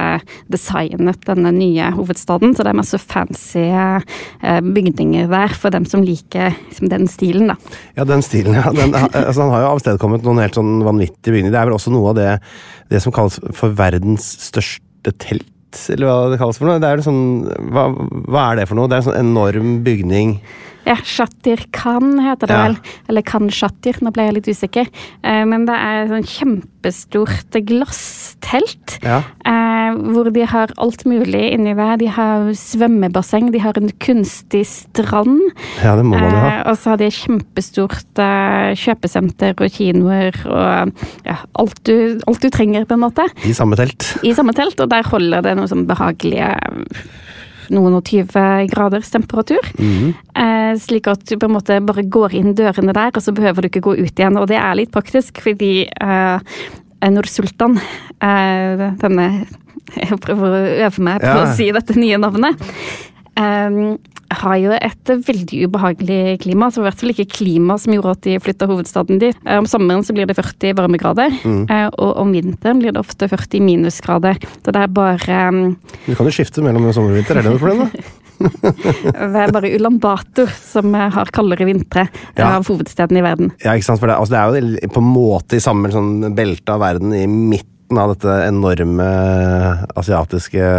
designet 0.50 1.22
denne 1.28 1.52
nye 1.54 1.92
hovedstaden, 1.94 2.56
så 2.56 2.64
det 2.64 2.72
er 2.72 2.80
masse 2.80 2.98
fancy 2.98 3.66
eh, 3.68 4.60
bygninger 4.62 5.28
der 5.30 5.54
for 5.60 5.74
dem 5.74 5.86
som 5.88 6.04
liker 6.06 6.54
liksom, 6.68 6.90
den 6.92 7.06
stilen, 7.10 7.52
da. 7.52 7.58
Ja, 7.98 8.06
den 8.08 8.24
stilen, 8.24 8.56
ja. 8.58 8.72
Den, 8.74 8.94
altså, 8.94 9.42
han 9.44 9.52
har 9.54 9.64
jo 9.64 9.70
avstedkommet 9.74 10.26
noen 10.26 10.42
helt 10.42 10.58
sånn 10.58 10.78
vanvittige 10.86 11.34
bygninger. 11.34 11.54
Det 11.54 11.60
er 11.60 11.70
vel 11.70 11.78
også 11.78 11.92
noe 11.94 12.12
av 12.12 12.18
det, 12.18 12.30
det 12.92 13.02
som 13.04 13.14
kalles 13.14 13.38
for 13.58 13.74
verdens 13.78 14.30
største 14.48 15.14
telt, 15.22 15.82
eller 15.92 16.08
hva 16.08 16.16
det 16.32 16.40
kalles 16.40 16.60
for 16.60 16.70
noe. 16.70 16.80
Det 16.82 16.88
er 16.90 17.04
sånn, 17.04 17.22
hva, 17.74 17.88
hva 18.30 18.46
er 18.48 18.62
det 18.62 18.68
for 18.70 18.78
noe? 18.78 18.88
Det 18.90 18.98
er 18.98 19.04
en 19.04 19.08
sånn 19.10 19.20
enorm 19.20 19.76
bygning. 19.86 20.38
Ja, 20.88 20.94
Shatir 21.04 21.60
Khan 21.76 22.14
heter 22.24 22.48
det 22.48 22.56
Ja. 22.56 22.62
vel. 22.68 22.76
Eller 23.10 23.22
Khan 23.28 23.50
Shatir, 23.52 23.98
nå 24.00 24.10
ble 24.14 24.24
jeg 24.24 24.34
litt 24.38 24.48
usikker. 24.48 24.86
Eh, 25.22 25.44
Men 25.44 25.66
det 25.68 25.74
er 25.76 26.02
et 26.04 26.10
sånn 26.14 26.24
kjempestort 26.32 27.58
glasstelt. 27.68 28.96
Ja. 29.04 29.18
Eh, 29.44 29.92
hvor 30.12 30.30
de 30.32 30.44
har 30.48 30.72
alt 30.78 31.04
mulig 31.08 31.52
inni 31.54 31.74
der. 31.76 31.96
De 32.00 32.06
har 32.08 32.48
svømmebasseng, 32.56 33.50
de 33.52 33.58
har 33.60 33.76
en 33.76 33.90
kunstig 34.00 34.64
strand. 34.66 35.40
Ja, 35.84 35.94
det 35.96 36.04
må 36.08 36.16
man 36.18 36.30
jo 36.32 36.36
ha. 36.40 36.50
Eh, 36.60 36.70
og 36.70 36.76
så 36.80 36.90
har 36.94 36.96
de 37.02 37.10
kjempestort 37.12 38.18
kjøpesenter 38.78 39.54
og 39.60 39.70
kinoer 39.72 40.34
og 40.48 40.92
ja, 41.26 41.36
alt, 41.58 41.80
du, 41.84 42.18
alt 42.28 42.40
du 42.44 42.48
trenger, 42.50 42.86
på 42.88 42.96
en 42.96 43.04
måte, 43.04 43.28
I 43.44 43.52
samme 43.56 43.76
telt. 43.76 44.14
i 44.24 44.32
samme 44.36 44.54
telt. 44.56 44.78
Og 44.80 44.88
der 44.92 45.02
holder 45.08 45.42
det 45.44 45.56
noe 45.58 45.68
sånn 45.70 45.86
behagelige 45.88 46.54
noen 47.70 47.94
og 47.98 48.04
20 48.04 48.68
graders 48.72 49.10
temperatur. 49.10 49.62
Mhm. 49.78 50.14
Eh, 50.38 50.72
slik 50.78 51.06
at 51.10 51.24
du 51.28 51.36
på 51.36 51.48
en 51.48 51.54
måte 51.56 51.78
bare 51.84 52.02
går 52.08 52.34
inn 52.38 52.54
dørene 52.54 52.92
der, 52.94 53.10
og 53.14 53.22
så 53.22 53.32
behøver 53.34 53.62
du 53.62 53.68
ikke 53.68 53.84
gå 53.88 53.96
ut 53.98 54.12
igjen. 54.18 54.36
Og 54.40 54.46
det 54.48 54.56
er 54.60 54.74
litt 54.78 54.92
praktisk, 54.94 55.40
fordi 55.44 55.86
eh, 55.88 56.38
Nursultan, 57.10 57.78
eh, 58.20 58.88
denne 59.00 59.46
Jeg 59.96 60.18
prøver 60.20 60.52
å 60.52 60.64
øve 60.84 61.00
meg 61.00 61.22
på 61.22 61.26
Ja. 61.32 61.44
å 61.46 61.54
si 61.56 61.70
dette 61.72 61.94
nye 61.96 62.18
navnet. 62.20 62.60
Eh, 64.28 64.36
har 64.42 64.56
jo 64.60 64.74
et 64.76 65.12
veldig 65.28 65.62
ubehagelig 65.68 66.38
klima. 66.44 66.70
Så 66.70 66.82
i 66.82 66.86
hvert 66.86 67.00
fall 67.00 67.14
ikke 67.14 67.28
klima 67.38 67.78
som 67.80 67.94
gjorde 67.96 68.14
at 68.16 68.22
de 68.28 68.36
flytta 68.44 68.68
hovedstaden 68.70 69.18
dit. 69.22 69.36
Eh, 69.46 69.58
Om 69.58 69.66
sommeren 69.66 70.04
så 70.06 70.14
blir 70.16 70.28
det 70.28 70.36
40 70.38 70.76
varmegrader, 70.78 71.34
mm. 71.42 71.66
og 71.98 72.22
om 72.22 72.32
vinteren 72.32 72.80
blir 72.82 72.92
det 72.94 73.00
ofte 73.02 73.28
40 73.28 73.64
minusgrader. 73.64 74.38
Så 74.64 74.74
det 74.74 74.84
er 74.84 74.92
bare 74.92 75.42
um, 75.48 75.76
Du 76.06 76.14
kan 76.14 76.28
jo 76.28 76.34
skifte 76.34 76.62
mellom 76.64 76.86
sommer 76.92 77.12
og 77.12 77.20
vinter, 77.20 77.38
er 77.38 77.46
det 77.46 77.52
noe 77.52 77.62
problem? 77.62 77.88
da? 77.88 78.06
Det 78.38 79.40
er 79.42 79.52
bare 79.54 79.70
Ulan 79.74 79.98
Bator 80.02 80.50
som 80.62 80.94
eh, 80.94 81.08
har 81.14 81.32
kaldere 81.34 81.66
vintre 81.68 82.06
eh, 82.06 82.38
Ja. 82.38 82.52
av 82.56 82.68
hovedsteden 82.68 83.18
i 83.18 83.24
verden. 83.24 83.50
Ja, 83.64 83.74
ikke 83.74 83.88
sant? 83.88 84.02
For 84.02 84.10
det, 84.10 84.18
altså, 84.18 84.36
det 84.36 84.40
er 84.40 84.78
jo 84.86 84.92
på 84.94 85.02
en 85.02 85.10
måte 85.10 85.58
i 85.58 85.64
samme 85.64 85.90
sånn 85.94 86.30
belte 86.38 86.76
av 86.76 86.84
verden 86.84 87.14
i 87.16 87.24
midten 87.26 87.98
av 87.98 88.12
dette 88.14 88.34
enorme 88.46 89.08
asiatiske 89.98 90.70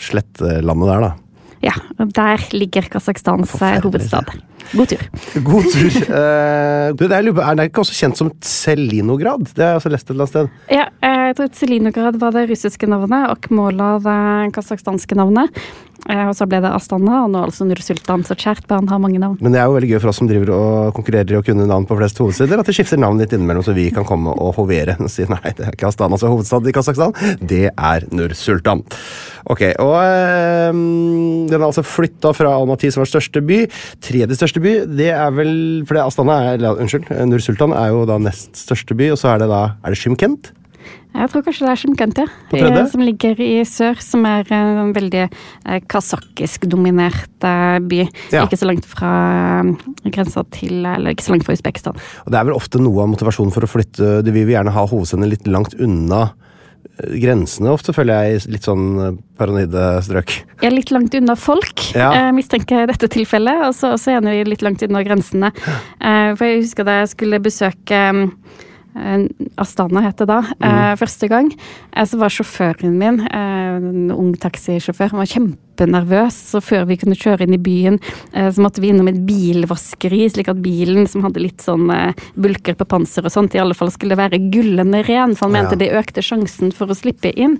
slettelandet 0.00 0.90
der, 0.90 1.04
da. 1.04 1.12
Ja, 1.60 1.74
der 1.98 2.46
ligger 2.56 2.88
Kasakhstans 2.88 3.52
eh, 3.60 3.80
hovedstad. 3.84 4.30
God 4.72 4.86
tur. 4.92 5.02
God 5.44 5.66
tur. 5.72 5.90
Uh, 6.08 6.92
det 6.98 7.10
er, 7.10 7.26
er 7.26 7.58
det 7.58 7.66
ikke 7.68 7.82
også 7.82 7.96
kjent 7.96 8.20
som 8.20 8.30
Selinograd? 8.44 9.48
Det 9.50 9.64
har 9.64 9.74
jeg 9.74 9.80
også 9.80 9.92
lest 9.92 10.06
et 10.06 10.14
eller 10.14 10.24
annet 10.24 10.34
sted. 10.34 10.50
Ja, 10.72 10.86
eh, 11.04 11.24
jeg 11.30 11.36
tror 11.38 11.50
Selinograd 11.58 12.20
var 12.22 12.36
det 12.36 12.46
russiske 12.52 12.88
navnet, 12.88 13.26
og 13.26 13.36
Akmola 13.36 13.90
det 14.04 14.18
kasakhstanske 14.56 15.18
navnet. 15.18 15.60
Eh, 16.08 16.26
Og 16.30 16.34
så 16.36 16.46
ble 16.48 16.60
det 16.62 16.70
Astana, 16.72 17.24
og 17.24 17.30
nå 17.32 17.42
altså 17.44 17.66
Nursultan. 17.68 18.22
Så 18.26 18.36
kjært 18.38 18.66
barn 18.70 18.88
har 18.88 19.00
mange 19.02 19.18
navn. 19.20 19.36
Men 19.42 19.52
det 19.52 19.60
er 19.60 19.66
jo 19.68 19.76
veldig 19.76 19.90
gøy 19.92 20.00
for 20.00 20.12
oss 20.12 20.20
som 20.22 20.28
driver 20.30 20.52
og 20.54 20.94
konkurrerer 20.96 21.34
i 21.34 21.38
å 21.40 21.44
kunne 21.44 21.66
navn 21.68 21.86
på 21.88 21.96
flest 21.98 22.20
hovedsteder, 22.22 22.60
at 22.62 22.66
de 22.70 22.74
skifter 22.76 23.00
navn 23.00 23.18
litt 23.20 23.34
innimellom, 23.36 23.64
så 23.66 23.74
vi 23.76 23.88
kan 23.94 24.06
komme 24.08 24.32
og 24.32 24.54
hovere 24.56 24.96
og 25.00 25.10
si 25.12 25.26
nei, 25.28 25.52
det 25.58 25.66
er 25.66 25.76
ikke 25.76 25.90
Astana 25.90 26.18
som 26.20 26.30
er 26.30 26.34
hovedstad 26.36 26.70
i 26.70 26.74
Kasakhstan, 26.76 27.14
det 27.42 27.66
er 27.74 28.06
Nur-Sultan. 28.14 28.84
Ok, 29.50 29.64
og 29.82 29.96
øh, 29.98 30.70
den 31.50 31.56
er 31.58 31.66
altså 31.66 31.84
flytta 31.86 32.32
fra 32.36 32.52
Almaty, 32.54 32.90
som 32.92 33.02
var 33.04 33.10
største 33.10 33.42
by. 33.44 33.64
Tredje 34.04 34.38
største 34.38 34.62
by, 34.62 34.76
det 35.00 35.10
er 35.16 35.34
vel 35.34 35.52
For 35.88 35.98
Astana 36.02 36.40
er, 36.52 36.64
Unnskyld, 36.80 37.10
Nur-Sultan 37.30 37.74
er 37.76 37.90
jo 37.92 38.06
da 38.08 38.18
nest 38.22 38.54
største 38.60 38.96
by, 38.98 39.10
og 39.14 39.20
så 39.20 39.34
er 39.34 39.44
det 39.44 39.50
da 39.50 39.62
Er 39.84 39.94
det 39.94 40.00
Shymkent? 40.00 40.52
Jeg 41.10 41.30
tror 41.32 41.42
kanskje 41.42 41.66
det 41.66 41.72
er 41.72 42.20
ja. 42.20 42.26
Tredje? 42.50 42.80
Eh, 42.80 42.90
Som 42.92 43.02
ligger 43.04 43.40
i 43.42 43.50
sør, 43.66 43.98
som 44.02 44.24
er 44.30 44.46
en 44.54 44.92
veldig 44.94 45.24
eh, 45.26 45.80
kasakhisk-dominert 45.90 47.46
eh, 47.46 47.78
by. 47.90 48.00
Ja. 48.32 48.44
Ikke 48.46 48.58
så 48.60 48.68
langt 48.70 48.86
fra 48.88 49.10
eh, 49.60 49.72
grensa 50.14 50.44
til 50.54 50.84
Eller 50.86 51.14
ikke 51.14 51.26
så 51.26 51.34
langt 51.34 51.46
fra 51.48 51.56
Usbekistan. 51.56 51.98
Og 52.24 52.30
det 52.32 52.38
er 52.40 52.46
vel 52.50 52.56
ofte 52.58 52.80
noe 52.82 53.02
av 53.04 53.10
motivasjonen 53.12 53.52
for 53.54 53.66
å 53.66 53.70
flytte 53.70 54.20
De 54.26 54.34
vil 54.34 54.52
gjerne 54.54 54.72
ha 54.74 54.86
hovedsendet 54.86 55.32
litt 55.34 55.50
langt 55.50 55.74
unna 55.82 56.22
eh, 56.30 57.18
grensene, 57.20 57.72
ofte, 57.74 57.92
føler 57.96 58.30
jeg, 58.30 58.40
i 58.46 58.54
litt 58.54 58.70
sånn 58.70 58.86
eh, 59.02 59.18
paranoide 59.40 59.84
strøk. 60.06 60.36
Er 60.64 60.74
litt 60.76 60.94
langt 60.94 61.14
unna 61.18 61.36
folk, 61.36 61.88
Ja. 61.98 62.12
eh, 62.14 62.30
mistenker 62.36 62.80
jeg 62.84 62.88
i 62.88 62.92
dette 62.94 63.10
tilfellet. 63.18 63.66
Og 63.68 63.74
så 63.76 63.96
er 64.14 64.30
jeg 64.30 64.48
litt 64.48 64.62
langt 64.64 64.86
unna 64.86 65.02
grensene. 65.06 65.52
Eh, 65.98 66.32
for 66.38 66.46
jeg 66.46 66.62
husker 66.64 66.86
da 66.88 67.00
jeg 67.02 67.14
skulle 67.16 67.42
besøke 67.42 68.00
eh, 68.14 68.26
Astana 69.60 70.02
het 70.02 70.18
det 70.18 70.26
da, 70.30 70.40
mm. 70.42 70.98
første 70.98 71.28
gang. 71.30 71.50
Eh, 71.92 72.06
så 72.06 72.18
var 72.18 72.32
sjåføren 72.32 72.96
min, 72.98 73.20
eh, 73.20 73.76
en 73.76 74.10
ung 74.10 74.32
taxisjåfør, 74.34 75.12
han 75.12 75.20
var 75.22 75.30
kjempenervøs. 75.30 76.38
Så 76.52 76.62
før 76.64 76.86
vi 76.88 76.98
kunne 77.00 77.18
kjøre 77.18 77.46
inn 77.46 77.54
i 77.54 77.62
byen, 77.62 78.00
eh, 78.32 78.50
så 78.50 78.64
måtte 78.64 78.82
vi 78.82 78.90
innom 78.90 79.08
et 79.08 79.22
bilvaskeri, 79.26 80.24
slik 80.30 80.50
at 80.50 80.62
bilen 80.64 81.06
som 81.08 81.22
hadde 81.22 81.42
litt 81.42 81.62
sånn 81.64 81.90
eh, 81.94 82.12
bulker 82.34 82.74
på 82.74 82.88
panser 82.88 83.24
og 83.24 83.34
sånt, 83.34 83.54
i 83.54 83.62
alle 83.62 83.78
fall 83.78 83.92
skulle 83.94 84.18
være 84.18 84.42
gullende 84.50 85.04
ren. 85.06 85.36
For 85.36 85.48
han 85.48 85.58
mente 85.58 85.78
Ja. 85.78 85.84
det 85.84 85.94
økte 85.94 86.22
sjansen 86.22 86.72
for 86.74 86.86
å 86.90 86.98
slippe 86.98 87.32
inn. 87.36 87.58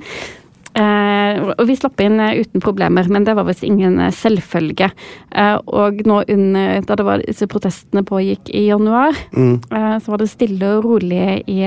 Eh, 0.71 1.41
og 1.57 1.65
vi 1.67 1.75
slapp 1.75 1.99
inn 2.05 2.21
eh, 2.23 2.41
uten 2.45 2.63
problemer, 2.63 3.09
men 3.11 3.25
det 3.27 3.35
var 3.35 3.47
visst 3.49 3.65
ingen 3.67 3.99
eh, 3.99 4.13
selvfølge. 4.15 4.91
Eh, 5.35 5.57
og 5.67 6.03
nå 6.07 6.21
under, 6.31 6.81
da 6.87 6.97
det 6.99 7.07
var 7.07 7.25
disse 7.25 7.49
protestene 7.51 8.05
pågikk 8.07 8.53
i 8.55 8.67
januar, 8.69 9.17
eh, 9.35 9.97
så 9.99 10.13
var 10.13 10.23
det 10.23 10.31
stille 10.31 10.75
og 10.77 10.87
rolig 10.87 11.41
i 11.51 11.61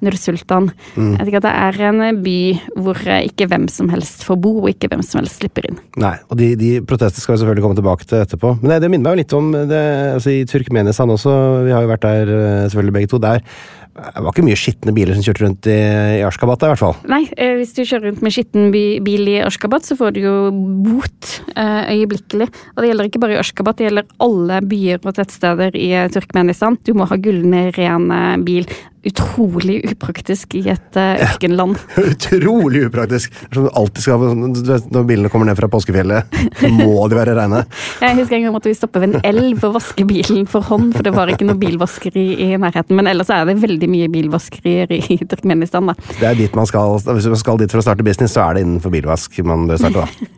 Nur-Sultan. 0.00 0.70
Jeg 0.96 1.20
tenker 1.20 1.40
at 1.40 1.48
det 1.48 1.56
er 1.66 1.80
en 1.90 2.22
by 2.24 2.38
hvor 2.80 3.00
ikke 3.00 3.48
hvem 3.50 3.66
som 3.72 3.90
helst 3.92 4.24
får 4.26 4.40
bo, 4.40 4.54
og 4.62 4.70
ikke 4.72 4.90
hvem 4.92 5.04
som 5.04 5.20
helst 5.20 5.42
slipper 5.42 5.68
inn. 5.68 5.80
Nei, 6.00 6.14
og 6.30 6.40
de, 6.40 6.52
de 6.60 6.72
protestene 6.80 7.24
skal 7.24 7.36
vi 7.36 7.42
selvfølgelig 7.42 7.66
komme 7.66 7.80
tilbake 7.80 8.08
til 8.08 8.24
etterpå. 8.24 8.54
Men 8.62 8.74
det, 8.74 8.80
det 8.84 8.92
minner 8.92 9.10
meg 9.10 9.18
jo 9.18 9.22
litt 9.24 9.36
om 9.36 9.52
det, 9.52 9.84
altså 10.16 10.32
i 10.32 10.46
Turkmenistan 10.48 11.12
også, 11.12 11.36
vi 11.68 11.76
har 11.76 11.84
jo 11.84 11.92
vært 11.92 12.08
der 12.08 12.34
selvfølgelig 12.72 12.96
begge 12.96 13.12
to. 13.12 13.20
Der 13.20 13.44
det 14.00 14.22
var 14.24 14.32
ikke 14.32 14.44
mye 14.46 14.58
skitne 14.58 14.94
biler 14.96 15.16
som 15.16 15.24
kjørte 15.24 15.44
rundt 15.44 15.68
i, 15.70 15.78
i 16.18 16.22
Ashkabat, 16.26 16.64
i 16.64 16.70
hvert 16.72 16.82
fall. 16.82 16.96
Nei, 17.10 17.22
eh, 17.36 17.54
hvis 17.58 17.74
du 17.76 17.82
kjører 17.82 18.08
rundt 18.08 18.22
med 18.24 18.34
skitten 18.34 18.70
bil 18.72 19.30
i 19.30 19.38
Ashkabat, 19.44 19.86
så 19.86 19.96
får 19.98 20.14
du 20.16 20.20
jo 20.22 20.34
bot 20.84 21.32
eh, 21.54 21.90
øyeblikkelig. 21.96 22.48
Og 22.74 22.82
det 22.82 22.90
gjelder 22.90 23.10
ikke 23.10 23.22
bare 23.24 23.36
i 23.36 23.40
Ashkabat, 23.42 23.80
det 23.80 23.88
gjelder 23.88 24.14
alle 24.26 24.60
byer 24.70 25.02
og 25.04 25.16
tettsteder 25.18 25.76
i 25.78 25.90
eh, 25.98 26.08
Turkmenistan. 26.12 26.78
Du 26.86 26.94
må 26.98 27.08
ha 27.10 27.20
gullende 27.20 27.68
ren 27.76 28.08
bil. 28.46 28.68
Utrolig 29.06 29.78
upraktisk 29.88 30.54
i 30.58 30.60
et 30.68 30.96
uh, 30.98 31.22
ørkenland. 31.24 31.78
Utrolig 32.10 32.82
upraktisk. 32.84 33.32
Sånn 33.48 33.64
du 33.64 33.70
alltid 33.72 34.04
skal, 34.04 34.24
vet, 34.66 34.90
Når 34.92 35.06
bilene 35.08 35.30
kommer 35.32 35.48
ned 35.48 35.56
fra 35.56 35.70
påskefjellet, 35.72 36.36
må 36.76 37.06
de 37.08 37.16
være 37.16 37.36
reine. 37.38 37.62
Jeg 38.04 38.18
husker 38.18 38.36
en 38.36 38.46
gang 38.46 38.56
måtte 38.56 38.68
vi 38.68 38.76
stoppe 38.76 39.00
ved 39.00 39.16
en 39.16 39.24
elv 39.30 39.64
og 39.70 39.78
vaske 39.78 40.04
bilen 40.08 40.44
for 40.50 40.68
hånd, 40.68 40.92
for 40.96 41.06
det 41.06 41.14
var 41.16 41.32
ikke 41.32 41.48
noe 41.48 41.56
bilvaskeri 41.60 42.26
i 42.44 42.50
nærheten. 42.60 42.96
Men 42.98 43.08
ellers 43.08 43.32
er 43.32 43.48
det 43.48 43.56
veldig 43.62 43.88
mye 43.90 44.10
bilvaskerier 44.12 44.92
i 44.98 45.20
Turkmenistan, 45.30 45.88
da. 45.92 45.96
Det 46.18 46.28
er 46.28 46.40
dit 46.42 46.58
man 46.58 46.68
skal, 46.68 47.00
Hvis 47.00 47.30
man 47.32 47.40
skal 47.40 47.62
dit 47.62 47.72
for 47.72 47.80
å 47.80 47.86
starte 47.86 48.04
business, 48.06 48.36
så 48.36 48.50
er 48.50 48.58
det 48.58 48.66
innenfor 48.66 48.92
bilvask 48.92 49.40
man 49.48 49.64
bør 49.70 49.80
starte. 49.80 50.04
da. 50.04 50.30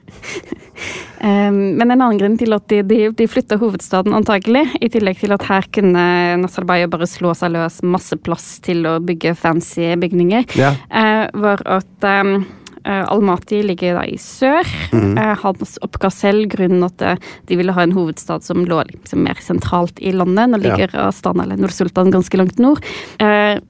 Um, 1.23 1.77
men 1.79 1.87
en 1.93 2.01
annen 2.01 2.19
grunn 2.19 2.33
til 2.41 2.51
at 2.57 2.65
de, 2.67 2.81
de, 2.83 2.97
de 3.15 3.27
flytta 3.31 3.55
hovedstaden 3.61 4.15
antagelig, 4.17 4.65
i 4.83 4.89
tillegg 4.91 5.21
til 5.21 5.31
at 5.37 5.45
her 5.47 5.69
kunne 5.71 6.03
Nazarbayev 6.43 6.91
bare 6.91 7.07
slå 7.07 7.31
seg 7.39 7.53
løs 7.55 7.77
masse 7.87 8.17
plass 8.27 8.57
til 8.65 8.83
å 8.91 8.97
bygge 8.99 9.37
fancy 9.39 9.93
bygninger, 10.03 10.49
Ja. 10.59 10.73
eh, 10.91 11.29
var 11.39 11.63
at 11.79 12.09
um, 12.09 12.33
eh, 12.83 13.05
Almaty 13.07 13.61
ligger 13.63 14.01
da 14.01 14.03
i 14.11 14.17
sør. 14.19 14.67
Mm. 14.91 15.15
Hans 15.45 15.77
oppga 15.87 16.11
selv 16.11 16.49
grunnen 16.57 16.83
at 16.89 17.07
eh, 17.07 17.23
de 17.47 17.61
ville 17.61 17.77
ha 17.77 17.87
en 17.87 17.95
hovedstad 17.95 18.43
som 18.43 18.67
lå 18.67 18.83
liksom 18.91 19.23
mer 19.23 19.39
sentralt 19.39 20.03
i 20.03 20.11
landet. 20.11 20.51
Nå 20.51 20.59
Ja. 20.59 20.75
ligger 20.75 20.99
Astana 21.07 21.47
eller 21.47 21.63
Nord-Sultan 21.63 22.11
ganske 22.11 22.37
langt 22.43 22.59
nord. 22.59 22.83
Eh, 23.23 23.61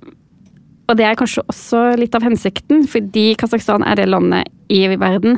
og 0.89 0.97
det 0.97 1.05
er 1.05 1.21
kanskje 1.21 1.45
også 1.53 1.85
litt 2.01 2.17
av 2.17 2.25
hensikten, 2.25 2.89
fordi 2.89 3.35
Kasakhstan 3.37 3.85
er 3.87 4.01
det 4.01 4.09
landet 4.09 4.49
i 4.73 4.87
verden 4.97 5.37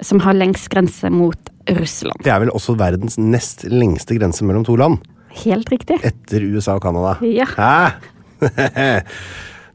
som 0.00 0.20
har 0.24 0.36
lengst 0.36 0.68
grense 0.72 1.10
mot 1.10 1.50
Russland. 1.78 2.22
Det 2.24 2.32
er 2.32 2.40
vel 2.44 2.52
også 2.54 2.76
verdens 2.78 3.18
nest 3.20 3.64
lengste 3.68 4.16
grense 4.18 4.46
mellom 4.46 4.64
to 4.66 4.76
land, 4.78 5.00
Helt 5.44 5.68
riktig. 5.70 5.98
etter 6.02 6.42
USA 6.54 6.78
og 6.78 6.82
Canada. 6.82 7.16
Ja. 7.22 7.46
Hæ? 7.54 7.98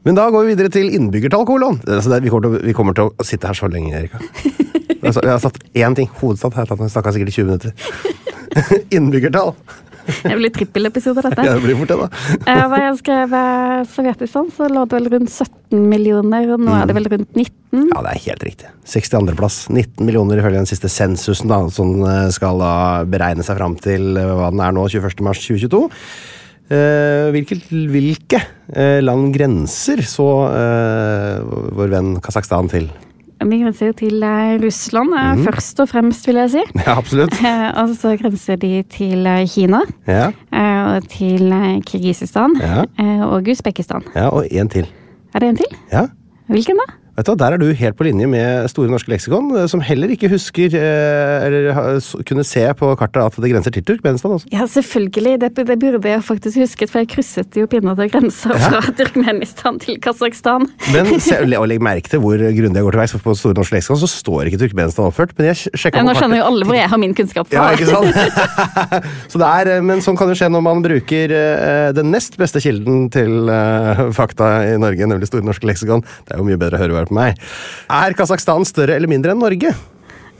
Men 0.04 0.18
da 0.18 0.26
går 0.28 0.44
vi 0.44 0.52
videre 0.52 0.68
til 0.72 0.90
innbyggertall, 0.92 1.46
kolon. 1.48 1.78
Altså, 1.88 2.18
vi, 2.20 2.28
kommer 2.32 2.50
til, 2.50 2.66
vi 2.66 2.74
kommer 2.76 2.96
til 2.96 3.08
å 3.08 3.24
sitte 3.24 3.48
her 3.48 3.56
så 3.56 3.70
lenge, 3.72 3.94
Erika. 3.96 4.20
Altså, 5.04 5.20
jeg 5.20 5.34
har 5.34 5.40
satt 5.42 5.58
én 5.76 5.94
ting. 5.98 6.08
Hovedstad 6.16 6.54
jeg 6.56 6.68
tatt, 6.70 6.80
snakka 6.88 7.10
sikkert 7.12 7.28
i 7.28 7.34
20 7.34 7.48
minutter. 7.50 7.72
Innbyggertall. 8.96 9.50
Det 10.28 10.36
blir 10.38 10.52
trippelepisode, 10.54 11.22
dette. 11.24 11.44
Ja, 11.46 11.54
det 11.56 11.64
blir 11.64 11.78
fort 11.80 11.92
det, 11.92 11.98
da. 12.00 12.08
Eh, 12.54 12.62
Hva 12.70 12.80
jeg 12.82 12.98
skrev 13.00 13.32
sovjetisk 13.34 13.94
Sovjetistan, 13.94 14.50
så 14.54 14.68
lå 14.70 14.84
det 14.88 14.98
vel 14.98 15.10
rundt 15.14 15.32
17 15.32 15.88
millioner, 15.90 16.50
og 16.54 16.62
nå 16.62 16.74
er 16.76 16.90
det 16.90 16.96
vel 16.98 17.08
rundt 17.12 17.32
19. 17.32 17.88
Ja, 17.90 18.02
det 18.04 18.12
er 18.12 18.22
helt 18.28 18.46
riktig. 18.46 18.70
62.-plass. 18.90 19.58
19 19.72 20.04
millioner 20.04 20.42
ifølge 20.42 20.60
den 20.60 20.70
siste 20.70 20.90
sensusen, 20.92 21.50
da, 21.50 21.62
som 21.72 21.96
eh, 22.04 22.28
skal 22.34 22.60
da 22.62 22.74
beregne 23.08 23.46
seg 23.46 23.58
fram 23.60 23.78
til 23.80 24.14
eh, 24.20 24.34
hva 24.38 24.52
den 24.54 24.62
er 24.64 24.76
nå, 24.76 24.86
21.3.2022. 24.92 25.84
Eh, 26.72 27.26
hvilke 27.34 27.58
hvilke 27.92 28.38
eh, 28.72 29.00
land 29.04 29.34
grenser 29.34 30.00
så 30.08 30.28
eh, 30.48 31.42
vår 31.76 31.90
venn 31.92 32.14
Kasakhstan 32.24 32.70
til? 32.72 32.88
De 33.50 33.58
grenser 33.62 33.86
jo 33.86 33.92
til 33.92 34.22
eh, 34.22 34.58
Russland, 34.64 35.10
Mhm. 35.14 35.44
først 35.44 35.80
og 35.80 35.88
fremst, 35.88 36.26
vil 36.26 36.34
jeg 36.36 36.50
si. 36.50 36.62
Ja, 36.86 36.96
absolutt. 36.98 37.32
Eh, 37.44 37.82
Og 37.82 37.88
så 37.96 38.16
grenser 38.20 38.56
de 38.56 38.82
til 38.82 39.26
Kina, 39.48 39.80
Ja, 40.08 40.30
og 40.96 41.08
til 41.08 41.50
Kirgisistan 41.86 42.50
Ja. 42.60 42.84
og 43.24 43.48
Usbekistan. 43.48 44.02
ja 44.14 44.28
og 44.28 44.46
en 44.50 44.68
til. 44.68 44.86
Er 45.34 45.38
det 45.38 45.48
en 45.48 45.56
til? 45.56 45.66
Ja. 45.92 46.06
Hvilken 46.48 46.76
da? 46.76 46.92
Vet 47.14 47.28
du, 47.28 47.34
Der 47.38 47.54
er 47.54 47.60
du 47.62 47.68
helt 47.78 47.94
på 47.94 48.04
linje 48.08 48.26
med 48.26 48.66
Store 48.72 48.90
norske 48.90 49.12
leksikon, 49.12 49.52
eh, 49.54 49.68
som 49.70 49.82
heller 49.86 50.10
ikke 50.10 50.26
husker 50.32 50.72
eh, 50.74 51.44
eller 51.46 52.00
kunne 52.26 52.42
se 52.42 52.64
på 52.74 52.88
kartet 52.98 53.20
at 53.22 53.36
det 53.38 53.50
grenser 53.52 53.70
til 53.70 53.84
Turkmenistan. 53.86 54.34
Også. 54.34 54.48
Ja, 54.50 54.66
selvfølgelig. 54.66 55.36
Det, 55.44 55.52
det 55.54 55.76
burde 55.78 56.10
jeg 56.10 56.24
faktisk 56.26 56.58
husket, 56.64 56.90
for 56.90 57.04
jeg 57.04 57.12
krysset 57.12 57.54
jo 57.54 57.68
pinadø 57.70 58.08
grensa 58.10 58.56
fra 58.58 58.80
Turkmenistan 58.98 59.78
til 59.78 60.00
Kasakhstan. 60.02 60.66
Men 60.90 61.12
se, 61.22 61.38
og 61.38 61.68
legg 61.70 61.84
merke 61.86 62.10
til 62.10 62.22
hvor 62.24 62.34
grundig 62.34 62.82
jeg 62.82 62.88
går 62.88 62.96
til 62.96 63.02
verks. 63.04 63.14
for 63.14 63.28
På 63.28 63.36
Store 63.38 63.54
norske 63.60 63.78
leksikon 63.78 64.02
så 64.02 64.10
står 64.10 64.50
ikke 64.50 64.64
Turkmenistan 64.64 65.06
oppført. 65.06 65.36
Men 65.38 65.52
jeg 65.52 65.70
sjekka 65.70 66.02
Nå 66.02 66.16
skjønner 66.18 66.42
jo 66.42 66.48
alle 66.50 66.66
hvor 66.66 66.78
jeg 66.80 66.90
har 66.90 67.02
min 67.04 67.14
kunnskap 67.14 67.54
Ja, 67.54 67.68
ikke 67.76 67.94
sant? 67.94 68.10
så 69.30 69.38
det 69.38 69.52
er, 69.52 69.72
eh, 69.76 69.86
men 69.86 70.02
sånn 70.02 70.18
kan 70.18 70.32
det 70.32 70.40
skje 70.40 70.50
når 70.50 70.66
man 70.66 70.82
bruker 70.82 71.38
den 71.94 72.10
nest 72.10 72.34
beste 72.40 72.58
kilden 72.64 73.06
til 73.14 73.46
fakta 74.16 74.50
i 74.66 74.76
Norge, 74.82 75.06
nemlig 75.06 75.30
Store 75.30 75.46
norske 75.46 75.70
leksikon. 75.70 76.02
Det 76.26 76.34
er 76.34 76.42
jo 76.42 76.50
mye 76.50 76.58
bedre 76.58 76.80
å 76.80 76.82
høre 76.82 76.98
hver 76.98 77.03
på 77.08 77.16
meg. 77.16 77.40
Er 77.92 78.16
Kasakhstan 78.18 78.66
større 78.68 78.96
eller 78.98 79.10
mindre 79.10 79.34
enn 79.34 79.42
Norge? 79.44 79.74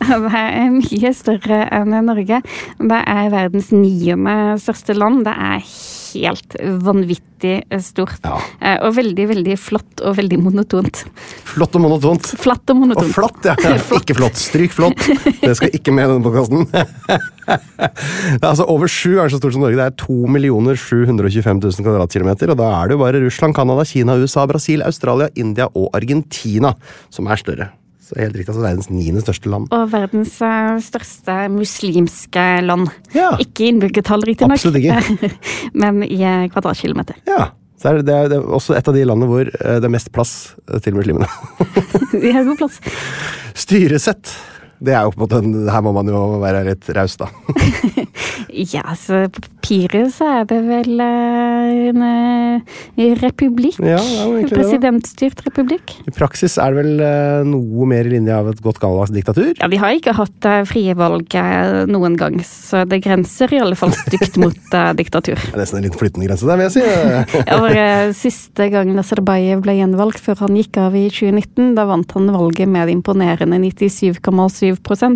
Det 0.04 0.16
er 0.36 0.72
mye 0.74 1.12
større 1.16 1.60
enn 1.72 1.94
Norge. 2.04 2.40
Det 2.78 3.02
er 3.14 3.30
verdens 3.32 3.70
niende 3.72 4.58
største 4.60 4.96
land. 4.96 5.22
Det 5.26 5.34
er 5.34 5.68
helt 6.14 6.56
vanvittig 6.84 7.56
stort. 7.84 8.20
Ja. 8.24 8.38
Eh, 8.60 8.78
Og 8.86 8.94
veldig, 8.96 9.26
veldig 9.32 9.56
flott 9.60 10.00
og 10.06 10.16
veldig 10.16 10.38
monotont. 10.40 11.02
Flott 11.44 11.74
og 11.76 11.84
monotont. 11.84 12.30
Flatt 12.40 12.70
og 12.70 12.76
Og 12.76 12.82
monotont. 12.84 13.12
flatt, 13.14 13.44
ja. 13.50 13.54
Ikke 13.98 14.16
flott. 14.16 14.38
Stryk 14.40 14.72
flott. 14.72 14.98
Det 15.42 15.52
skal 15.58 15.74
ikke 15.76 15.92
med 15.92 16.08
i 16.08 16.12
denne 16.14 16.24
podkasten. 16.24 16.66
Er 17.48 18.48
altså 18.54 18.66
over 18.70 18.88
sju 18.90 19.14
ganger 19.18 19.34
så 19.34 19.40
stort 19.42 19.56
som 19.56 19.64
Norge. 19.66 19.76
Det 19.78 19.86
er 19.90 19.96
2 20.00 20.18
725 20.80 21.62
000 21.62 21.84
kvadratkilometer. 21.84 22.50
Og 22.54 22.58
da 22.60 22.70
er 22.80 22.88
det 22.88 22.96
jo 22.98 23.02
bare 23.04 23.22
Russland, 23.24 23.54
Canada, 23.56 23.84
Kina, 23.84 24.16
USA, 24.20 24.46
Brasil, 24.50 24.82
Australia, 24.86 25.28
India 25.36 25.68
og 25.74 25.90
Argentina 25.96 26.74
som 27.12 27.26
er 27.28 27.36
større. 27.40 27.70
Så 28.04 28.18
helt 28.20 28.34
riktig, 28.36 28.52
altså 28.52 28.64
verdens 28.66 28.90
niende 28.92 29.22
største 29.24 29.48
land. 29.48 29.70
Og 29.72 29.84
verdens 29.92 30.36
eh, 30.44 30.72
største 30.84 31.36
muslimske 31.54 32.46
land. 32.66 32.90
Ja. 33.16 33.30
Ikke 33.40 33.70
innbyggertall, 33.70 34.26
riktignok, 34.28 34.60
men 35.82 36.02
i 36.04 36.18
eh, 36.20 36.48
kvadratkilometer. 36.52 37.22
Ja. 37.30 37.54
Så 37.80 37.90
er 37.90 37.98
det, 37.98 38.04
det, 38.08 38.16
er, 38.16 38.28
det 38.32 38.36
er 38.38 38.52
også 38.56 38.76
et 38.76 38.86
av 38.88 38.96
de 38.96 39.04
landene 39.08 39.28
hvor 39.28 39.48
eh, 39.48 39.78
det 39.80 39.88
er 39.88 39.92
mest 39.92 40.12
plass 40.12 40.34
til 40.84 40.96
muslimene. 40.96 41.28
Vi 42.22 42.32
har 42.32 42.44
god 42.44 42.60
plass. 42.60 42.76
Styresett. 43.64 44.36
Det 44.84 44.92
er 44.92 45.06
jo 45.06 45.14
på 45.14 45.24
en 45.24 45.24
måte 45.24 45.70
Her 45.72 45.84
må 45.86 45.92
man 45.96 46.08
jo 46.10 46.20
være 46.42 46.64
litt 46.66 46.88
raus, 46.96 47.16
da. 47.20 47.30
Ja, 48.52 48.84
så 49.00 49.24
papiret 49.64 50.12
så 50.12 50.28
er 50.40 50.48
det 50.48 50.60
vel 50.66 51.00
eh, 51.00 51.88
en 51.88 52.04
eh, 52.04 53.14
republikk. 53.20 53.78
Ja, 53.80 53.98
da. 53.98 54.26
Presidentstyrt 54.50 55.40
republikk. 55.46 55.96
I 56.04 56.14
praksis 56.14 56.58
er 56.60 56.74
det 56.74 56.82
vel 56.82 57.04
eh, 57.04 57.40
noe 57.48 57.88
mer 57.88 58.08
i 58.08 58.14
linje 58.14 58.36
av 58.36 58.50
et 58.52 58.60
godt 58.64 58.80
gammeldags 58.82 59.14
diktatur. 59.14 59.52
Ja, 59.58 59.68
vi 59.72 59.80
har 59.80 59.96
ikke 59.96 60.14
hatt 60.16 60.48
frie 60.68 60.94
valg 60.98 61.32
noen 61.88 62.18
gang, 62.20 62.38
så 62.44 62.84
det 62.88 63.00
grenser 63.04 63.52
i 63.54 63.60
alle 63.62 63.78
fall 63.78 63.94
stygt 63.96 64.38
mot 64.40 64.76
diktatur. 64.98 65.38
Det 65.40 65.54
er 65.54 65.62
nesten 65.62 65.80
en 65.80 65.86
litt 65.88 65.98
flytende 65.98 66.28
grense 66.28 66.48
der, 66.48 66.60
vil 66.60 66.68
jeg 66.68 66.76
si. 66.76 66.84
Ja, 67.44 67.58
for, 67.60 67.72
eh, 67.76 68.12
Siste 68.16 68.68
gang 68.72 68.90
Nazarbayev 68.94 69.62
ble 69.64 69.76
gjenvalgt, 69.78 70.20
før 70.22 70.44
han 70.44 70.58
gikk 70.58 70.78
av 70.80 70.96
i 70.98 71.06
2019, 71.12 71.72
da 71.78 71.86
vant 71.88 72.14
han 72.16 72.30
valget 72.34 72.70
med 72.70 72.92
imponerende 72.92 73.58
97,7 73.64 74.74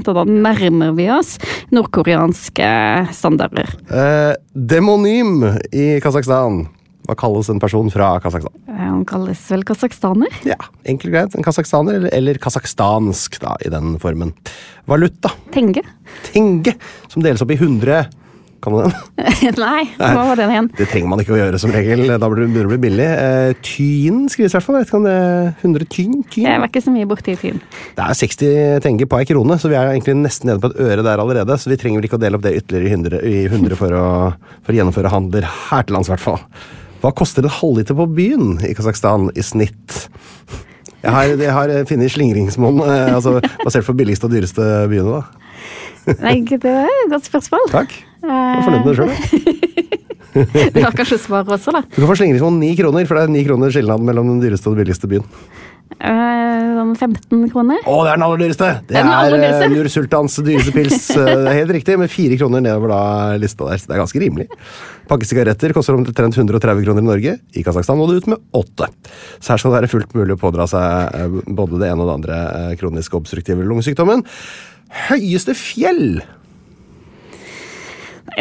og 0.09 0.15
da 0.17 0.25
nærmer 0.29 0.95
vi 0.97 1.09
oss 1.13 1.37
nordkoreanske 1.75 2.69
standarder. 3.17 3.71
Eh, 3.89 4.35
demonym 4.67 5.45
i 5.73 6.01
Kasakhstan. 6.03 6.65
Hva 7.09 7.15
kalles 7.17 7.49
en 7.49 7.61
person 7.63 7.89
fra 7.93 8.19
Kasakhstan? 8.21 8.53
Eh, 8.69 8.75
Han 8.89 9.05
kalles 9.09 9.41
vel 9.53 9.63
kasakhstaner? 9.65 10.29
Ja, 10.45 10.57
Enkelt 10.85 11.13
greit. 11.15 11.35
En 11.39 11.45
kasakhstaner, 11.47 11.95
eller, 12.01 12.13
eller 12.13 12.35
kasakhstansk, 12.43 13.39
da, 13.41 13.55
i 13.65 13.71
den 13.73 13.95
formen. 14.03 14.35
Valuta. 14.91 15.31
Tenge? 15.55 15.85
Tenge, 16.33 16.75
som 17.09 17.23
deles 17.25 17.41
opp 17.45 17.53
i 17.55 17.57
100 17.57 18.03
Kan 18.65 18.75
du 18.75 18.81
den? 18.83 18.95
Nei, 19.63 19.85
hva 20.01 20.25
var 20.27 20.39
den 20.41 20.51
igjen? 20.51 20.69
Det 20.79 20.89
trenger 20.91 21.11
man 21.13 21.21
ikke 21.23 21.37
å 21.37 21.39
gjøre 21.39 21.61
som 21.63 21.71
regel. 21.75 22.03
Da 22.11 22.27
burde 22.27 22.43
det 22.43 22.49
begynner 22.51 22.67
det 22.67 22.71
å 22.71 22.73
bli 22.73 22.81
billig. 22.89 23.07
Eh, 23.07 23.51
tyn 23.63 24.25
skrives 24.33 24.55
i 24.55 24.59
hvert 24.59 24.67
fall. 24.67 24.79
Vet 24.81 24.91
ikke 24.91 24.99
om 24.99 25.07
det 25.07 25.15
er 25.15 25.53
100 25.63 25.87
tyn? 25.95 26.17
tyn. 26.27 26.49
Jeg 26.49 26.63
var 26.65 26.73
ikke 26.73 26.83
så 26.83 26.95
mye 26.95 27.09
borti 27.11 27.37
tyn. 27.39 27.63
Det 27.95 28.07
er 28.07 28.19
60 28.19 28.83
tenger 28.87 29.11
på 29.11 29.21
ei 29.21 29.29
krone, 29.31 29.59
så 29.63 29.71
vi 29.71 29.79
er 29.79 29.93
egentlig 29.93 30.17
nesten 30.19 30.51
nede 30.51 30.63
på 30.65 30.73
et 30.73 30.83
øre 30.89 31.07
der 31.07 31.23
allerede. 31.23 31.59
Så 31.61 31.71
vi 31.71 31.79
trenger 31.79 32.03
vel 32.03 32.11
ikke 32.11 32.19
å 32.19 32.25
dele 32.25 32.41
opp 32.41 32.47
det 32.49 32.57
ytterligere 32.59 32.91
i 32.91 32.97
100, 32.97 33.23
i 33.23 33.39
100 33.47 33.79
for, 33.79 33.95
å, 33.95 34.09
for 34.67 34.75
å 34.75 34.81
gjennomføre 34.81 35.15
handler 35.15 35.47
her 35.71 35.87
til 35.87 35.99
lands, 35.99 36.11
i 36.11 36.17
hvert 36.17 36.27
fall. 36.27 36.43
Hva 36.99 37.15
koster 37.15 37.47
en 37.47 37.55
halvliter 37.61 37.95
på 37.95 38.09
byen 38.11 38.57
i 38.67 38.75
Kasakhstan 38.75 39.31
i 39.39 39.47
snitt? 39.47 40.09
Jeg 40.99 41.15
har, 41.15 41.31
jeg 41.31 41.55
har 41.55 41.71
funnet 41.87 42.11
slingringsmonn, 42.11 42.83
eh, 42.83 43.15
altså 43.15 43.39
basert 43.63 43.87
på 43.87 43.95
billigste 44.01 44.27
og 44.27 44.35
dyreste 44.35 44.67
byene, 44.91 45.21
da. 45.21 45.45
Nei, 46.25 46.41
det 46.49 46.59
var 46.65 46.89
et 46.89 47.13
godt 47.13 47.29
spørsmål. 47.29 47.69
Takk. 47.71 47.95
Jeg 48.23 48.59
er 48.59 48.67
fornøyd 48.67 48.85
med 48.85 48.93
det 48.93 48.99
sjøl. 48.99 49.15
Du 50.39 50.83
har 50.85 50.95
kanskje 50.95 51.19
svaret 51.23 51.51
også, 51.55 51.73
da? 51.75 51.81
Du 51.89 52.01
kan 52.01 52.11
få 52.11 52.19
slenge 52.19 52.37
slingringsmonn 52.37 52.61
ni 52.63 52.75
kroner, 52.79 53.07
for 53.09 53.19
det 53.19 53.27
er 53.27 53.33
ni 53.33 53.47
kroner 53.47 53.73
skilnad 53.75 54.05
mellom 54.07 54.35
den 54.35 54.43
dyreste 54.45 54.69
og 54.69 54.77
den 54.77 54.85
billigste 54.85 55.11
byen. 55.11 55.25
Eh, 55.99 56.39
Sånn 56.79 56.93
15 56.95 57.49
kroner? 57.51 57.81
Å, 57.89 57.95
det 58.07 58.13
er 58.13 58.19
den 58.19 58.25
aller 58.25 58.41
dyreste! 58.45 58.69
Det 58.87 58.95
Det 58.95 59.01
er 59.01 59.09
den 59.09 59.41
er, 59.43 59.43
dyreste. 59.43 59.69
Nur 59.73 59.89
Sultans 59.91 60.37
dyreste 60.47 60.75
pils. 60.77 61.09
eh, 61.17 61.27
Det 61.27 61.51
er 61.51 61.59
helt 61.59 61.75
riktig, 61.75 61.97
med 62.01 62.13
fire 62.13 62.39
kroner 62.39 62.63
nedover 62.65 62.93
da 62.93 63.01
lista 63.41 63.67
der. 63.67 63.81
Så 63.83 63.91
det 63.91 63.97
er 63.97 64.03
ganske 64.05 64.23
rimelig. 64.23 64.47
Pakke 65.11 65.29
sigaretter 65.29 65.75
koster 65.77 65.99
omtrent 65.99 66.39
130 66.39 66.85
kroner 66.87 67.03
i 67.03 67.09
Norge. 67.09 67.37
I 67.59 67.67
Kasakhstan 67.67 67.99
må 67.99 68.07
du 68.09 68.19
ut 68.21 68.31
med 68.31 68.41
åtte. 68.57 68.91
Så 69.41 69.55
her 69.55 69.61
skal 69.61 69.75
det 69.75 69.81
være 69.81 69.93
fullt 69.97 70.17
mulig 70.19 70.37
å 70.37 70.43
pådra 70.45 70.69
seg 70.71 71.19
eh, 71.19 71.39
både 71.49 71.83
det 71.83 71.91
ene 71.91 72.05
og 72.05 72.11
det 72.13 72.19
andre 72.21 72.41
eh, 72.47 72.73
kroniske 72.81 73.19
obstruktive 73.19 73.67
lungesykdommen. 73.67 74.23
Høyeste 75.11 75.57
fjell! 75.59 76.21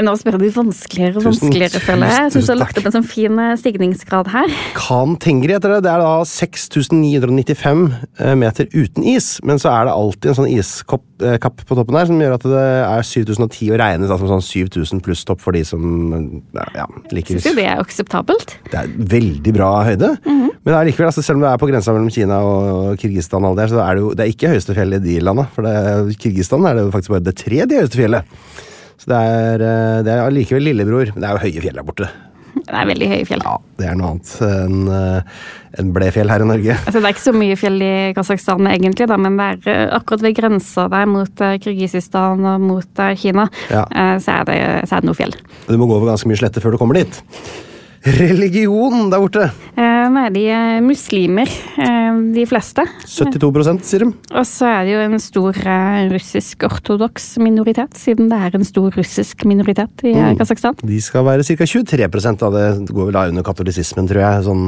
Nå 0.06 0.14
spør 0.20 0.38
du 0.42 0.48
vanskeligere 0.54 1.18
og 1.18 1.26
vanskeligere, 1.30 1.82
føler 1.82 2.12
jeg. 2.12 2.26
Jeg 2.28 2.34
syns 2.36 2.50
du 2.50 2.52
har 2.54 2.60
lagt 2.60 2.80
opp 2.80 2.90
en 2.90 2.96
sånn 2.98 3.08
fin 3.08 3.40
eh, 3.42 3.54
stigningsgrad 3.58 4.30
her. 4.34 4.54
Kan 4.78 5.16
Tengri 5.24 5.56
heter 5.56 5.74
det. 5.76 5.80
Det 5.88 5.92
er 5.94 6.04
da 6.04 6.12
6995 6.28 7.86
eh, 8.22 8.34
meter 8.40 8.70
uten 8.76 9.08
is. 9.08 9.30
Men 9.48 9.62
så 9.62 9.72
er 9.74 9.88
det 9.88 9.96
alltid 9.96 10.32
en 10.32 10.40
sånn 10.42 10.52
iskapp 10.54 11.26
eh, 11.26 11.38
på 11.42 11.78
toppen 11.80 11.98
der 11.98 12.10
som 12.10 12.22
gjør 12.22 12.38
at 12.38 12.46
det 12.52 12.66
er 12.68 13.08
7010 13.10 13.72
og 13.74 13.82
regnes 13.82 14.14
da 14.14 14.20
som 14.22 14.32
sånn 14.36 14.46
7000 14.46 15.04
pluss 15.06 15.26
topp 15.28 15.42
for 15.44 15.58
de 15.58 15.64
som 15.68 15.82
ja, 16.54 16.86
liker 17.16 17.38
Syns 17.38 17.50
jo 17.50 17.56
det 17.58 17.68
er 17.72 17.82
akseptabelt. 17.82 18.58
Det 18.70 18.84
er 18.84 18.94
veldig 19.18 19.56
bra 19.58 19.72
høyde. 19.88 20.14
Men 20.28 20.74
det 20.74 20.78
er 20.78 20.88
likevel, 20.90 21.10
altså, 21.10 21.24
selv 21.26 21.40
om 21.40 21.48
det 21.48 21.52
er 21.54 21.60
på 21.62 21.70
grensa 21.70 21.94
mellom 21.96 22.14
Kina 22.14 22.42
og 22.44 23.02
Kirgisistan, 23.02 23.46
så 23.72 23.82
er 23.84 23.98
det 23.98 24.04
jo 24.04 24.14
det 24.18 24.26
er 24.26 24.34
ikke 24.34 24.52
høyeste 24.52 24.76
fjellet 24.78 25.06
i 25.06 25.16
de 25.16 25.22
landa. 25.24 25.48
For 25.56 25.66
det, 25.66 26.18
Kirgisistan 26.20 26.66
er 26.68 26.78
det 26.78 26.86
jo 26.86 26.94
faktisk 26.94 27.16
bare 27.16 27.26
det 27.26 27.38
tredje 27.40 27.82
høyeste 27.82 28.02
fjellet. 28.02 28.38
Så 28.98 29.12
det 29.12 29.18
er, 29.18 29.62
eh, 29.62 30.00
det 30.08 30.14
er 30.16 30.24
allikevel 30.26 30.68
lillebror. 30.72 31.12
Men 31.14 31.22
det 31.24 31.30
er 31.30 31.38
jo 31.38 31.46
høye 31.46 31.66
fjell 31.68 31.78
der 31.82 31.86
borte. 31.88 32.10
Det 32.58 32.74
er 32.74 32.88
veldig 32.90 33.08
høye 33.12 33.26
fjell. 33.30 33.44
Ja, 33.46 33.58
Det 33.78 33.86
er 33.88 33.96
noe 33.96 34.10
annet 34.16 34.32
enn 34.42 34.90
en 35.78 35.92
Blefjell 35.94 36.32
her 36.32 36.42
i 36.42 36.48
Norge. 36.50 36.74
Altså, 36.74 36.98
det 36.98 37.06
er 37.06 37.14
ikke 37.14 37.24
så 37.28 37.34
mye 37.38 37.58
fjell 37.60 37.78
i 37.86 37.92
Kasakhstan, 38.18 38.66
egentlig, 38.72 39.08
da, 39.12 39.18
men 39.22 39.38
det 39.38 39.46
er 39.46 39.70
eh, 39.74 39.94
akkurat 39.98 40.24
ved 40.26 40.36
grensa 40.40 40.88
der 40.92 41.06
mot 41.10 41.30
Kyrgyzstan 41.38 41.62
Kirgisistan 41.64 42.46
og 42.50 42.64
mot 42.66 43.04
eh, 43.04 43.14
Kina, 43.20 43.46
Ja. 43.70 43.84
eh, 43.94 44.18
så, 44.24 44.40
er 44.42 44.50
det, 44.50 44.58
så 44.90 44.98
er 44.98 45.06
det 45.06 45.10
noe 45.12 45.20
fjell. 45.20 45.36
Du 45.68 45.78
må 45.78 45.88
gå 45.90 46.00
over 46.00 46.10
ganske 46.12 46.28
mye 46.32 46.40
slette 46.42 46.64
før 46.64 46.74
du 46.76 46.80
kommer 46.82 46.98
dit. 46.98 47.22
Religion 48.06 49.10
der 49.12 49.20
borte. 49.20 49.50
Eh, 49.76 50.08
Nei, 50.14 50.30
de 50.34 50.46
er 50.54 50.82
muslimer, 50.86 51.50
eh, 51.82 52.20
de 52.36 52.46
fleste. 52.48 52.86
72 53.06 53.84
sier 53.84 54.06
de. 54.06 54.10
Og 54.32 54.48
så 54.48 54.70
er 54.70 54.88
det 54.88 54.94
jo 54.94 55.04
en 55.04 55.20
stor 55.20 55.60
eh, 55.60 56.08
russisk-ortodoks 56.14 57.38
minoritet, 57.44 57.98
siden 58.00 58.32
det 58.32 58.40
er 58.40 58.58
en 58.58 58.68
stor 58.68 58.90
russisk 58.96 59.46
minoritet 59.50 60.06
i 60.08 60.16
mm. 60.16 60.38
Kasakhstan. 60.40 60.80
De 60.84 61.00
skal 61.04 61.26
være 61.28 61.44
ca. 61.48 61.66
23 61.66 62.44
av 62.48 62.54
det. 62.56 62.68
Går 62.92 63.10
vel 63.10 63.18
da 63.18 63.28
under 63.32 63.46
katolisismen, 63.48 64.08
tror 64.10 64.24
jeg. 64.24 64.46
Sånn 64.48 64.68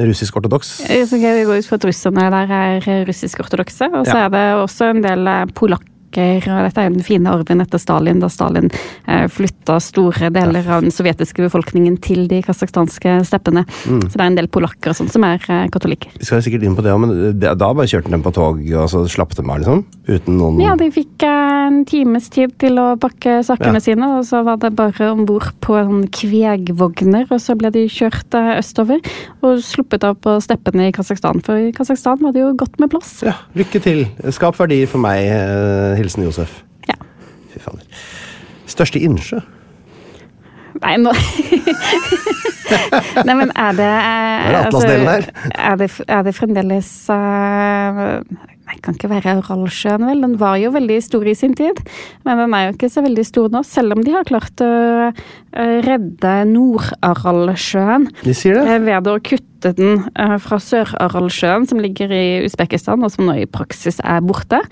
russisk-ortodoks. 0.00 0.68
Så 0.86 1.16
Vi 1.18 1.44
går 1.44 1.60
ut 1.60 1.66
fra 1.68 1.76
at 1.80 1.84
russerne 1.88 2.28
der 2.32 2.54
er 2.56 3.06
russisk-ortodokse, 3.08 3.90
og 3.92 4.06
så 4.06 4.16
Ja. 4.16 4.26
er 4.26 4.30
det 4.30 4.46
også 4.56 4.90
en 4.90 5.02
del 5.02 5.26
eh, 5.26 5.46
polakker. 6.10 6.50
og 6.50 6.64
Dette 6.66 6.80
er 6.80 6.88
jo 6.88 6.94
den 6.94 7.04
fine 7.04 7.30
arven 7.30 7.60
etter 7.60 7.78
Stalin, 7.78 8.20
da 8.20 8.28
Stalin 8.28 8.70
eh, 9.06 9.26
flytta 9.28 9.78
store 9.80 10.30
deler 10.30 10.66
av 10.68 10.82
den 10.82 10.90
sovjetiske 10.90 11.42
befolkningen 11.46 11.98
til 12.00 12.26
de 12.28 12.42
kasakhstanske 12.42 13.24
steppene. 13.24 13.64
Mm. 13.86 14.02
Så 14.08 14.16
det 14.16 14.20
er 14.20 14.26
en 14.30 14.38
del 14.38 14.48
polakker 14.48 14.90
og 14.90 14.96
sånn 14.96 15.10
som 15.10 15.24
er 15.24 15.40
eh, 15.48 15.68
katolikker. 15.70 16.10
Vi 16.18 16.24
skal 16.26 16.42
sikkert 16.42 16.64
inn 16.64 16.76
på 16.76 16.82
det, 16.82 16.94
men 16.98 17.38
da 17.40 17.54
bare 17.72 17.86
kjørte 17.88 18.10
dem 18.10 18.22
på 18.22 18.32
tog 18.34 18.60
og 18.60 18.88
så 18.90 19.04
slapp 19.08 19.34
de 19.36 19.44
av, 19.44 19.58
liksom? 19.60 19.84
Uten 20.10 20.38
noen 20.38 20.60
Ja, 20.60 20.74
de 20.78 20.90
fikk 20.94 21.22
eh, 21.26 21.66
en 21.70 21.84
times 21.88 22.28
tid 22.32 22.56
til 22.60 22.78
å 22.80 22.96
pakke 23.00 23.40
sakene 23.46 23.78
Ja. 23.80 23.84
sine, 23.84 24.08
og 24.18 24.24
så 24.26 24.42
var 24.44 24.58
det 24.58 24.74
bare 24.76 25.12
om 25.12 25.24
bord 25.26 25.52
på 25.62 25.76
en 25.78 26.06
kvegvogner, 26.08 27.26
og 27.30 27.40
så 27.40 27.56
ble 27.58 27.70
de 27.74 27.86
kjørt 27.90 28.34
østover 28.34 29.00
og 29.46 29.60
sluppet 29.64 30.04
av 30.04 30.16
på 30.20 30.36
steppene 30.42 30.88
i 30.88 30.92
Kasakhstan. 30.94 31.40
For 31.44 31.56
i 31.56 31.72
Kasakhstan 31.76 32.20
var 32.24 32.34
det 32.34 32.42
jo 32.42 32.52
godt 32.58 32.78
med 32.82 32.90
plass. 32.92 33.20
Ja, 33.26 33.36
lykke 33.56 33.80
til. 33.82 34.02
Skap 34.34 34.58
verdier 34.58 34.88
for 34.90 35.02
meg. 35.02 35.28
Eh, 36.00 36.04
Hilsen 36.04 36.24
Josef. 36.24 36.62
Ja. 36.88 36.96
Fy 37.52 37.60
fader. 37.62 37.84
Største 38.70 39.00
innsjø? 39.02 39.40
Nei, 40.80 40.94
nå 41.02 41.10
Nei, 43.26 43.34
men 43.34 43.50
er 43.58 43.72
det 43.74 43.88
Er 43.90 44.46
Det 44.46 44.54
er 44.54 44.66
Atlasdelen 44.68 45.08
her. 45.10 45.24
Er 45.58 45.74
det, 45.80 45.88
er 46.06 46.22
det 46.22 46.34
fremdeles 46.36 46.90
eh, 47.10 48.20
Nei, 48.70 48.78
kan 48.84 48.94
ikke 48.94 49.08
være 49.10 49.32
Aralsjøen, 49.40 50.04
vel. 50.06 50.20
Den 50.22 50.36
var 50.38 50.54
jo 50.62 50.70
veldig 50.70 51.00
stor 51.02 51.26
i 51.26 51.34
sin 51.34 51.56
tid, 51.58 51.80
men 52.22 52.38
den 52.38 52.52
er 52.54 52.68
jo 52.68 52.74
ikke 52.76 52.90
så 52.92 53.02
veldig 53.02 53.24
stor 53.26 53.48
nå. 53.50 53.64
Selv 53.66 53.96
om 53.96 54.04
de 54.06 54.14
har 54.14 54.28
klart 54.28 54.62
å 54.62 54.68
redde 55.82 56.34
Nord-Aralsjøen 56.52 58.06
De 58.22 58.34
sier 58.36 58.60
det? 58.60 58.76
eh, 58.76 58.78
ved 58.86 59.10
å 59.10 59.16
kutte 59.26 59.74
den 59.74 60.04
eh, 60.14 60.36
fra 60.38 60.60
Sør-Aralsjøen, 60.62 61.66
som 61.66 61.82
ligger 61.82 62.14
i 62.14 62.24
Usbekistan, 62.46 63.02
og 63.02 63.10
som 63.10 63.26
nå 63.26 63.40
i 63.42 63.50
praksis 63.50 63.98
er 64.06 64.22
borte. 64.22 64.62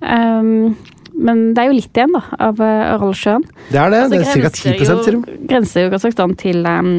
Um, 0.00 0.72
men 1.12 1.50
det 1.52 1.60
er 1.60 1.68
jo 1.68 1.76
litt 1.76 1.98
igjen, 1.98 2.16
da, 2.16 2.22
av 2.48 2.62
eh, 2.64 2.84
Aralsjøen. 2.94 3.44
Det 3.68 3.82
er 3.82 3.92
det. 3.92 4.04
Altså, 4.06 4.16
det 4.16 4.22
er 4.22 4.46
ca. 4.46 4.54
10 4.56 4.62
sier 4.64 4.78
de. 4.80 5.18
jo, 5.18 5.40
grenser 5.50 5.84
jo 5.84 5.92
Kasakhstan 5.92 6.38
til 6.40 6.64
um, 6.64 6.94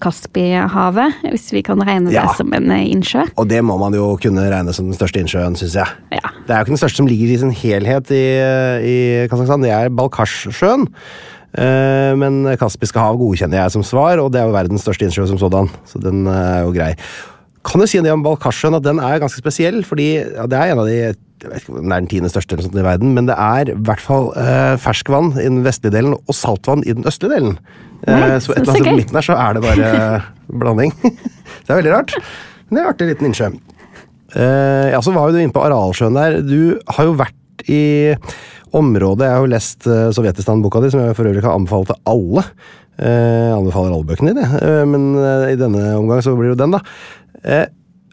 Kaspihavet, 0.00 1.14
hvis 1.30 1.48
vi 1.52 1.62
kan 1.66 1.80
regne 1.86 2.12
Ja. 2.12 2.26
det 2.26 2.36
som 2.38 2.52
en 2.54 2.70
eh, 2.70 2.86
innsjø. 2.92 3.24
Og 3.36 3.48
det 3.48 3.62
må 3.64 3.78
man 3.80 3.94
jo 3.96 4.16
kunne 4.20 4.44
regne 4.52 4.72
som 4.76 4.86
den 4.90 4.94
største 4.98 5.20
innsjøen, 5.22 5.56
syns 5.56 5.74
jeg. 5.78 5.86
Ja. 6.12 6.30
Det 6.46 6.54
er 6.54 6.58
jo 6.60 6.64
ikke 6.66 6.74
den 6.76 6.82
største 6.82 6.96
som 7.02 7.06
ligger 7.10 7.32
i 7.34 7.38
sin 7.42 7.50
helhet 7.54 8.10
i, 8.10 8.22
i 8.90 8.96
Kasakhstan, 9.30 9.62
det 9.62 9.70
er 9.74 9.90
Balkasjsjøen. 9.94 10.86
Eh, 11.58 12.12
Men 12.20 12.44
Kaspiske 12.60 12.98
hav 13.02 13.16
godkjenner 13.18 13.62
jeg 13.64 13.74
som 13.74 13.82
svar, 13.86 14.18
og 14.22 14.30
det 14.32 14.40
er 14.42 14.46
jo 14.50 14.54
verdens 14.54 14.82
største 14.86 15.06
innsjø 15.08 15.26
som 15.30 15.38
sådan. 15.40 15.70
Så 15.88 15.98
den 16.02 16.26
eh, 16.26 16.60
er 16.60 16.62
jo 16.66 16.72
grei. 16.76 16.92
Kan 17.66 17.82
du 17.82 17.86
si 17.90 18.00
det 18.00 18.12
om 18.12 18.22
Balkasjøen 18.24 18.78
at 18.78 18.84
den 18.86 18.98
er 19.02 19.18
ganske 19.20 19.42
spesiell? 19.42 19.82
Fordi 19.84 20.12
ja, 20.22 20.46
det 20.48 20.56
er 20.58 20.72
en 20.72 20.78
av 20.84 20.86
de 20.88 21.14
jeg 21.42 21.50
vet 21.50 21.62
ikke 21.62 21.74
om 21.74 21.80
den 21.80 21.94
er 21.94 22.02
den 22.02 22.10
tiende 22.10 22.30
største 22.32 22.56
eller 22.56 22.66
sånt 22.66 22.78
i 22.80 22.84
verden, 22.84 23.14
men 23.16 23.28
det 23.30 23.36
er 23.40 23.72
i 23.72 23.76
hvert 23.88 24.02
fall 24.04 24.30
eh, 24.38 24.74
ferskvann 24.80 25.32
i 25.38 25.46
den 25.46 25.62
vestlige 25.66 25.94
delen 25.94 26.16
og 26.18 26.36
saltvann 26.36 26.84
i 26.84 26.94
den 26.96 27.08
østlige 27.08 27.36
delen. 27.36 27.58
Eh, 28.04 28.36
så 28.40 28.54
et 28.54 28.62
eller 28.62 28.76
annet 28.76 28.90
på 28.90 28.96
midten 29.00 29.18
her 29.20 29.26
så 29.26 29.38
er 29.40 29.56
det 29.56 29.64
bare 29.64 29.90
blanding. 30.62 30.94
det 31.02 31.68
er 31.68 31.80
veldig 31.80 31.94
rart. 31.96 32.16
Men 32.68 32.76
det 32.76 32.80
er 32.80 32.86
en 32.86 32.92
artig 32.94 33.10
liten 33.10 33.30
innsjø. 33.30 33.50
Eh, 34.36 34.88
ja, 34.92 35.00
så 35.02 35.14
var 35.16 35.28
jo 35.28 35.36
du 35.36 35.42
inne 35.42 35.54
på 35.54 35.64
Aralsjøen 35.64 36.18
der. 36.18 36.40
Du 36.46 36.76
har 36.96 37.08
jo 37.08 37.16
vært 37.18 37.36
i 37.68 38.16
området 38.76 39.26
Jeg 39.26 39.34
har 39.34 39.42
jo 39.42 39.50
lest 39.50 39.86
eh, 39.90 40.12
Sovjetistan-boka 40.14 40.80
di, 40.84 40.92
som 40.92 41.02
jeg 41.02 41.16
for 41.18 41.28
øvrig 41.28 41.42
kan 41.42 41.56
anbefale 41.56 41.90
til 41.90 41.98
alle. 42.12 42.44
Eh, 43.00 43.50
anbefaler 43.56 43.94
alle 43.94 44.04
bøkene 44.04 44.34
dine, 44.34 44.46
eh, 44.60 44.82
men 44.88 45.14
eh, 45.16 45.52
i 45.54 45.58
denne 45.58 45.94
omgang 45.96 46.20
så 46.20 46.34
blir 46.36 46.50
det 46.50 46.56
jo 46.58 46.60
den, 46.60 46.74
da. 46.76 47.60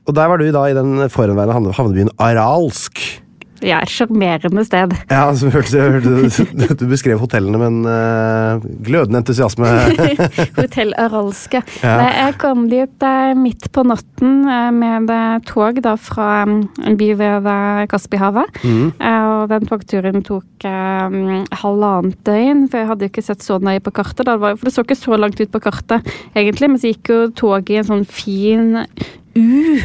Eh, 0.07 0.09
og 0.09 0.15
der 0.15 0.27
var 0.27 0.37
du 0.39 0.51
da 0.51 0.65
i 0.67 0.75
den 0.77 1.09
forhenværende 1.11 1.75
havnebyen 1.75 2.13
Aralsk. 2.17 3.01
Ja, 3.65 3.79
et 3.81 3.89
sjarmerende 3.89 4.61
sted. 4.67 4.91
Ja, 5.09 5.23
altså, 5.31 5.49
hørte, 5.49 5.77
jeg 5.79 5.95
hørte, 5.95 6.11
du, 6.53 6.67
du 6.77 6.85
beskrev 6.91 7.17
hotellene 7.17 7.57
med 7.57 7.71
en 7.71 7.87
uh, 7.89 8.67
glødende 8.85 9.23
entusiasme. 9.23 9.65
Hotell 10.59 10.93
Aralske. 11.01 11.63
Ja. 11.81 11.95
Jeg 12.05 12.35
kom 12.41 12.67
dit 12.69 13.05
eh, 13.07 13.31
midt 13.37 13.69
på 13.73 13.81
natten 13.87 14.45
eh, 14.45 14.69
med 14.77 15.09
eh, 15.09 15.39
tog 15.49 15.81
da 15.81 15.95
fra 15.97 16.45
mm, 16.45 16.59
en 16.85 16.99
by 17.01 17.09
ved 17.17 17.49
eh, 17.49 17.83
Kaspihavet. 17.89 18.61
Mm. 18.61 18.93
Eh, 18.93 19.27
Og 19.37 19.49
den 19.49 19.67
togturen 19.69 20.23
tok 20.27 20.67
eh, 20.67 21.09
mm, 21.17 21.47
halvannet 21.63 22.21
døgn, 22.29 22.65
for 22.69 22.83
jeg 22.83 22.91
hadde 22.91 23.07
jo 23.07 23.13
ikke 23.15 23.25
sett 23.25 23.45
så 23.45 23.57
nøye 23.57 23.81
på 23.81 23.95
kartet. 23.95 24.27
Da. 24.29 24.37
For 24.37 24.69
det 24.69 24.75
så 24.75 24.85
ikke 24.85 25.01
så 25.01 25.17
langt 25.17 25.41
ut 25.41 25.53
på 25.53 25.65
kartet, 25.65 26.05
egentlig, 26.37 26.69
men 26.69 26.81
så 26.81 26.93
gikk 26.93 27.13
jo 27.13 27.23
toget 27.37 27.73
i 27.73 27.81
en 27.81 27.89
sånn 27.89 28.05
fin 28.05 28.83
U 29.37 29.79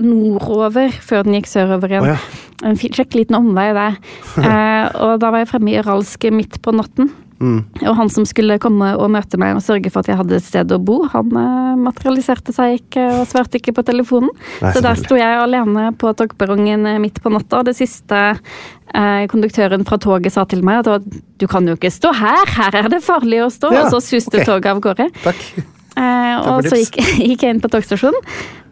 nordover 0.00 0.94
før 1.04 1.26
den 1.26 1.36
gikk 1.36 1.50
sørover 1.50 1.90
igjen. 1.92 2.06
Oh, 2.06 2.14
ja. 2.14 2.48
En 2.62 2.78
kjekk 2.78 3.16
liten 3.18 3.36
omvei 3.38 3.72
der. 3.76 3.98
Eh, 4.42 4.86
og 5.04 5.18
da 5.20 5.28
var 5.30 5.42
jeg 5.42 5.50
fremme 5.50 5.70
i 5.70 5.76
Aralsk 5.78 6.24
midt 6.34 6.56
på 6.64 6.72
natten. 6.74 7.10
Mm. 7.42 7.62
Og 7.88 7.96
han 7.98 8.10
som 8.12 8.26
skulle 8.28 8.54
komme 8.62 8.92
og 8.94 9.10
møte 9.10 9.38
meg 9.40 9.56
og 9.56 9.64
sørge 9.64 9.90
for 9.90 10.04
at 10.04 10.10
jeg 10.12 10.18
hadde 10.20 10.36
et 10.38 10.46
sted 10.46 10.74
å 10.74 10.78
bo, 10.78 11.00
han 11.10 11.32
eh, 11.40 11.80
materialiserte 11.80 12.54
seg 12.54 12.76
ikke 12.78 13.06
og 13.16 13.26
svarte 13.30 13.58
ikke 13.58 13.74
på 13.74 13.84
telefonen. 13.88 14.30
Nei, 14.62 14.70
så 14.74 14.82
der 14.84 15.00
sto 15.00 15.18
jeg 15.18 15.40
alene 15.40 15.90
på 15.98 16.14
togperrongen 16.18 16.86
eh, 16.86 17.00
midt 17.02 17.18
på 17.22 17.32
natta. 17.34 17.60
Og 17.60 17.70
det 17.70 17.74
siste 17.78 18.22
eh, 18.30 19.24
konduktøren 19.32 19.86
fra 19.88 19.98
toget 20.02 20.36
sa 20.36 20.46
til 20.48 20.62
meg, 20.66 20.86
at 20.86 21.06
du 21.42 21.48
kan 21.50 21.66
jo 21.66 21.74
ikke 21.78 21.90
stå 21.92 22.14
her, 22.22 22.56
her 22.60 22.82
er 22.84 22.90
det 22.94 23.02
farlig 23.04 23.42
å 23.42 23.52
stå. 23.52 23.74
Ja, 23.74 23.86
og 23.86 23.96
så 23.96 24.04
suste 24.12 24.38
okay. 24.38 24.48
toget 24.48 24.74
av 24.76 24.84
gårde. 24.86 25.10
Takk. 25.26 25.46
Eh, 25.92 26.34
og 26.48 26.64
så 26.64 26.78
gikk, 26.80 26.98
gikk 27.28 27.44
jeg 27.44 27.54
inn 27.54 27.60
på 27.60 27.68
togstasjonen, 27.72 28.24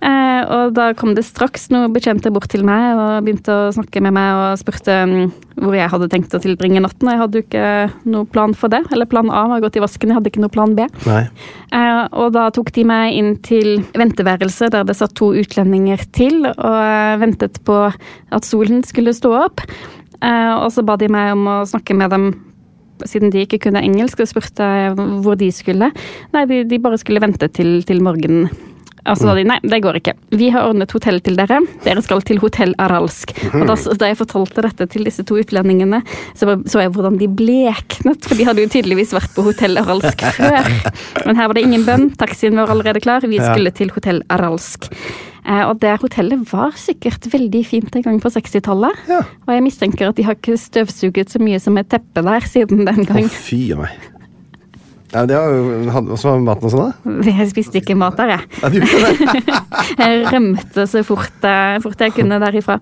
eh, 0.06 0.40
og 0.56 0.72
da 0.76 0.86
kom 0.96 1.12
det 1.16 1.26
straks 1.26 1.68
noen 1.72 1.92
bekjente 1.92 2.32
bort 2.32 2.48
til 2.52 2.64
meg 2.64 2.96
og 2.96 3.26
begynte 3.26 3.52
å 3.52 3.70
snakke 3.76 4.00
med 4.04 4.14
meg 4.16 4.38
og 4.38 4.60
spurte 4.62 4.96
mm, 5.10 5.26
hvor 5.60 5.76
jeg 5.76 5.92
hadde 5.92 6.08
tenkt 6.12 6.36
å 6.36 6.40
tilbringe 6.40 6.80
natten. 6.80 7.08
Og 7.08 7.12
jeg 7.12 7.20
hadde 7.20 7.40
jo 7.40 7.44
ikke 7.44 8.08
noe 8.14 8.28
plan 8.32 8.56
for 8.56 8.72
det. 8.72 8.80
Eller 8.94 9.10
plan 9.10 9.28
A 9.28 9.44
var 9.52 9.60
gått 9.64 9.76
i 9.76 9.84
vasken, 9.84 10.08
jeg 10.08 10.16
hadde 10.16 10.32
ikke 10.32 10.44
noe 10.46 10.54
plan 10.54 10.72
B. 10.78 10.88
Nei. 11.04 11.22
Eh, 11.76 12.02
og 12.16 12.32
da 12.36 12.48
tok 12.56 12.72
de 12.76 12.86
meg 12.88 13.18
inn 13.20 13.34
til 13.44 13.82
venteværelset 13.92 14.72
der 14.76 14.88
det 14.88 14.96
satt 14.96 15.16
to 15.20 15.32
utlendinger 15.36 16.06
til 16.16 16.46
og 16.50 17.20
ventet 17.20 17.60
på 17.68 17.82
at 17.90 18.48
solen 18.48 18.80
skulle 18.86 19.14
stå 19.16 19.36
opp. 19.44 19.66
Eh, 20.20 20.54
og 20.56 20.70
så 20.72 20.84
ba 20.84 20.96
de 21.00 21.08
meg 21.12 21.34
om 21.36 21.48
å 21.48 21.58
snakke 21.68 21.96
med 21.96 22.12
dem 22.12 22.32
siden 23.08 23.32
de 23.32 23.44
ikke 23.46 23.60
kunne 23.66 23.82
engelsk, 23.84 24.20
og 24.20 24.30
spurte 24.30 24.66
hvor 25.24 25.38
de 25.40 25.50
skulle. 25.54 25.92
Nei, 26.34 26.44
de, 26.50 26.64
de 26.68 26.82
bare 26.82 27.00
skulle 27.00 27.22
vente 27.22 27.48
til, 27.54 27.80
til 27.86 28.02
morgenen. 28.04 28.50
Og 29.08 29.16
så 29.16 29.30
sa 29.30 29.34
de 29.36 29.46
nei, 29.48 29.56
det 29.64 29.80
går 29.80 29.98
ikke. 30.00 30.12
Vi 30.36 30.50
har 30.52 30.66
ordnet 30.68 30.92
hotell 30.92 31.20
til 31.24 31.38
dere. 31.38 31.60
Dere 31.86 32.02
skal 32.04 32.20
til 32.26 32.40
hotell 32.42 32.74
Aralsk. 32.82 33.32
Og 33.56 33.64
da, 33.70 33.76
da 34.02 34.10
jeg 34.10 34.18
fortalte 34.20 34.64
dette 34.66 34.86
til 34.92 35.08
disse 35.08 35.24
to 35.26 35.38
utlendingene, 35.40 36.02
så 36.36 36.58
så 36.68 36.82
jeg 36.84 36.92
hvordan 36.92 37.16
de 37.20 37.30
bleknet, 37.40 38.26
for 38.26 38.36
de 38.36 38.46
hadde 38.48 38.64
jo 38.64 38.72
tydeligvis 38.72 39.14
vært 39.16 39.32
på 39.36 39.44
hotell 39.46 39.80
Aralsk 39.80 40.26
før. 40.38 40.68
Men 41.24 41.40
her 41.40 41.48
var 41.48 41.56
det 41.56 41.64
ingen 41.64 41.86
bønn. 41.88 42.10
Taxien 42.20 42.60
var 42.60 42.72
allerede 42.74 43.00
klar. 43.00 43.24
Vi 43.24 43.40
skulle 43.40 43.72
til 43.72 43.92
hotell 43.96 44.22
Aralsk. 44.28 44.90
Eh, 45.46 45.62
og 45.64 45.78
det 45.80 45.94
hotellet 46.02 46.44
var 46.52 46.74
sikkert 46.78 47.26
veldig 47.32 47.62
fint 47.66 47.96
en 47.96 48.04
gang 48.04 48.20
på 48.22 48.32
60-tallet. 48.32 49.04
Ja. 49.10 49.22
Og 49.46 49.54
jeg 49.56 49.64
mistenker 49.64 50.10
at 50.10 50.18
de 50.18 50.26
har 50.26 50.36
ikke 50.36 50.58
støvsuget 50.60 51.32
så 51.32 51.40
mye 51.42 51.60
som 51.62 51.78
et 51.80 51.88
teppe 51.92 52.24
der 52.26 52.46
siden 52.48 52.84
den 52.88 53.04
Å, 53.06 53.08
gang. 53.08 53.28
fy 53.32 53.62
av 53.74 53.84
meg. 53.86 54.08
Ja, 55.10 55.24
det 55.26 55.34
var 55.34 55.50
var 56.22 56.42
maten 56.44 56.68
og 56.68 56.70
sånn, 56.70 56.92
da? 56.92 57.24
Jeg 57.26 57.48
spiste 57.50 57.80
ikke 57.80 57.96
mat 57.98 58.14
der, 58.20 58.36
jeg. 58.36 58.44
Ja. 58.62 59.58
Jeg 60.00 60.20
rømte 60.30 60.84
så 60.86 61.02
fort, 61.06 61.42
eh, 61.42 61.80
fort 61.82 61.98
jeg 62.04 62.14
kunne 62.14 62.38
derifra. 62.42 62.76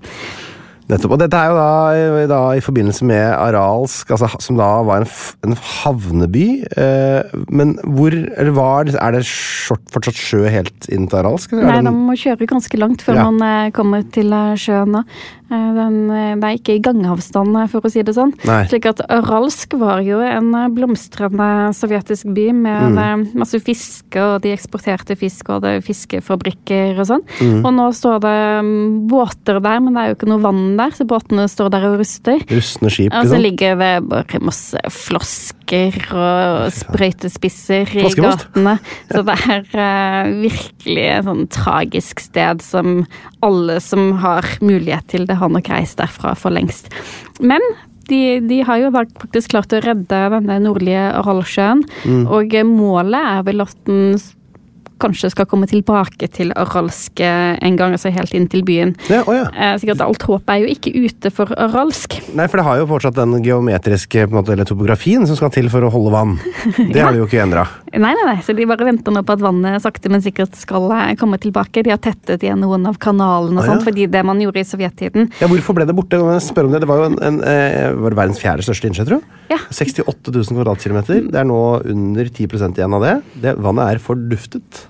Nettopp. 0.89 1.13
Og 1.13 1.21
dette 1.21 1.37
er 1.37 1.51
jo 1.51 1.57
da, 1.59 2.27
da 2.31 2.41
i 2.57 2.63
forbindelse 2.65 3.05
med 3.09 3.21
Aralsk, 3.37 4.09
altså, 4.15 4.31
som 4.41 4.57
da 4.57 4.69
var 4.89 5.03
en, 5.05 5.11
en 5.45 5.57
havneby. 5.61 6.47
Eh, 6.81 7.35
men 7.53 7.75
hvor 7.85 8.15
Eller 8.17 8.55
var 8.57 8.89
Er 8.89 9.13
det 9.19 9.25
short, 9.29 9.83
fortsatt 9.93 10.17
sjø 10.17 10.47
helt 10.49 10.89
inn 10.89 11.05
til 11.11 11.21
Aralsk? 11.21 11.53
Eller 11.53 11.69
Nei, 11.69 11.83
man 11.91 12.01
må 12.09 12.17
kjøre 12.17 12.49
ganske 12.49 12.81
langt 12.81 13.05
før 13.05 13.21
Ja. 13.21 13.29
man 13.29 13.45
eh, 13.45 13.71
kommer 13.77 14.07
til 14.17 14.33
eh, 14.33 14.55
sjøen 14.57 14.97
nå. 14.97 15.05
Eh, 15.51 15.75
Den, 15.79 16.11
eh, 16.11 16.35
det 16.37 16.45
er 16.45 16.57
ikke 16.59 16.75
i 16.77 16.83
gangavstand, 16.85 17.57
eh, 17.57 17.69
for 17.73 17.81
å 17.81 17.91
si 17.91 18.03
det 18.03 18.15
sånn. 18.15 18.35
Nei. 18.45 18.65
Slik 18.69 18.85
at 18.91 19.01
Aralsk 19.09 19.73
var 19.81 20.03
jo 20.05 20.21
en 20.21 20.51
blomstrende 20.75 21.73
sovjetisk 21.73 22.35
by 22.35 22.53
med 22.53 22.99
Mm. 22.99 23.35
masse 23.35 23.59
fiske, 23.65 24.17
og 24.21 24.43
de 24.43 24.53
eksporterte 24.53 25.17
fisk, 25.17 25.49
og 25.49 25.63
det 25.63 25.71
er 25.79 25.81
fiskefabrikker 25.81 26.99
og 26.99 27.07
sånn. 27.07 27.25
Mm. 27.41 27.65
Og 27.65 27.73
nå 27.73 27.87
står 27.95 28.21
det 28.21 28.65
mm, 28.65 29.09
båter 29.09 29.61
der, 29.63 29.81
men 29.81 29.95
det 29.95 30.03
er 30.03 30.09
jo 30.09 30.17
ikke 30.17 30.29
noe 30.29 30.43
vann 30.43 30.77
der, 30.77 30.91
så 30.91 31.07
båtene 31.07 31.49
står 31.49 31.71
der 31.71 31.87
og 31.89 31.99
ruster. 32.01 32.39
Rustne 32.49 32.91
skip, 32.91 33.15
Og 33.15 33.25
så 33.27 33.41
ligger 33.41 33.79
det 33.79 34.09
bare 34.09 34.41
masse 34.45 34.77
flosker 34.91 35.97
og 36.13 36.73
sprøytespisser 36.73 37.89
i 37.97 38.13
gatene. 38.15 38.79
Så 39.11 39.25
det 39.25 39.39
er 39.49 40.33
virkelig 40.43 41.09
et 41.19 41.25
sånn 41.25 41.49
tragisk 41.49 42.21
sted 42.21 42.61
som 42.65 43.07
alle 43.43 43.79
som 43.81 44.13
har 44.19 44.43
mulighet 44.61 45.07
til 45.09 45.25
det, 45.27 45.38
har 45.41 45.53
nok 45.55 45.69
reist 45.73 45.99
derfra 46.01 46.35
for 46.39 46.55
lengst. 46.55 46.91
Men 47.41 47.61
de, 48.09 48.41
de 48.49 48.63
har 48.65 48.81
jo 48.81 48.91
faktisk 48.95 49.53
klart 49.53 49.75
å 49.77 49.83
redde 49.85 50.21
denne 50.33 50.59
nordlige 50.65 51.09
Aralsjøen, 51.19 51.83
Mm. 52.05 52.23
og 52.33 52.55
målet 52.65 53.21
er 53.21 53.43
vel 53.45 53.61
at 53.67 53.77
den 53.89 54.17
kanskje 55.03 55.31
skal 55.33 55.49
komme 55.51 55.69
tilbake 55.71 56.29
til 56.35 56.53
Aralsk 56.59 57.23
eh, 57.25 57.57
en 57.65 57.79
gang, 57.79 57.95
altså 57.97 58.13
helt 58.15 58.35
inn 58.37 58.49
til 58.51 58.65
byen. 58.67 58.95
Ja, 59.11 59.23
å 59.23 59.37
ja. 59.37 59.47
Eh, 59.55 59.75
sikkert 59.83 60.05
alt 60.05 60.25
håp 60.29 60.53
er 60.53 60.63
jo 60.63 60.71
ikke 60.73 60.93
ute 60.95 61.33
for 61.35 61.53
Aralsk. 61.59 62.19
Nei, 62.39 62.49
for 62.51 62.61
det 62.61 62.67
har 62.69 62.81
jo 62.81 62.89
fortsatt 62.91 63.19
den 63.19 63.39
geometriske 63.45 64.27
en 64.27 64.35
måte, 64.37 64.55
eller 64.55 64.69
topografien 64.69 65.27
som 65.29 65.39
skal 65.39 65.53
til 65.55 65.71
for 65.73 65.87
å 65.87 65.93
holde 65.95 66.15
vann. 66.15 66.37
Det 66.99 67.03
har 67.03 67.13
de 67.15 67.21
jo 67.21 67.27
ikke 67.29 67.43
endra. 67.43 67.67
Nei, 67.93 68.13
nei, 68.13 68.25
nei, 68.27 68.37
så 68.45 68.55
de 68.57 68.67
bare 68.69 68.87
venter 68.87 69.15
nå 69.15 69.23
på 69.27 69.35
at 69.37 69.43
vannet 69.43 69.83
sakte, 69.83 70.11
men 70.13 70.23
sikkert 70.25 70.57
skal 70.59 70.89
eh, 70.95 71.15
komme 71.21 71.39
tilbake. 71.43 71.85
De 71.85 71.93
har 71.93 72.01
tettet 72.03 72.45
igjen 72.45 72.61
noen 72.63 72.87
av 72.89 72.99
kanalene 73.03 73.59
og 73.59 73.63
Å, 73.63 73.67
ja. 73.67 73.73
sånt, 73.73 73.87
fordi 73.87 74.09
det 74.11 74.25
man 74.27 74.41
gjorde 74.43 74.63
i 74.63 74.67
sovjettiden 74.69 75.29
Ja, 75.41 75.49
hvorfor 75.51 75.77
ble 75.79 75.87
det 75.89 75.97
borte? 75.97 76.21
Spørre 76.45 76.69
om 76.69 76.75
Det 76.75 76.83
Det 76.85 76.91
var 76.91 77.03
jo 77.03 77.09
en, 77.11 77.19
en, 77.25 77.41
eh, 77.47 77.95
var 77.97 78.15
det 78.15 78.21
verdens 78.21 78.43
fjerde 78.43 78.67
største 78.67 78.91
innsjø, 78.91 79.07
tror 79.09 79.21
jeg. 79.21 79.39
Ja. 79.55 79.61
68 79.73 80.35
000 80.35 80.59
kvadratkilometer. 80.59 81.27
Det 81.33 81.41
er 81.41 81.49
nå 81.49 81.63
under 81.89 82.31
10 82.31 82.49
igjen 82.69 82.97
av 82.99 83.05
det. 83.05 83.17
det. 83.45 83.57
Vannet 83.65 83.95
er 83.95 84.03
forduftet. 84.03 84.88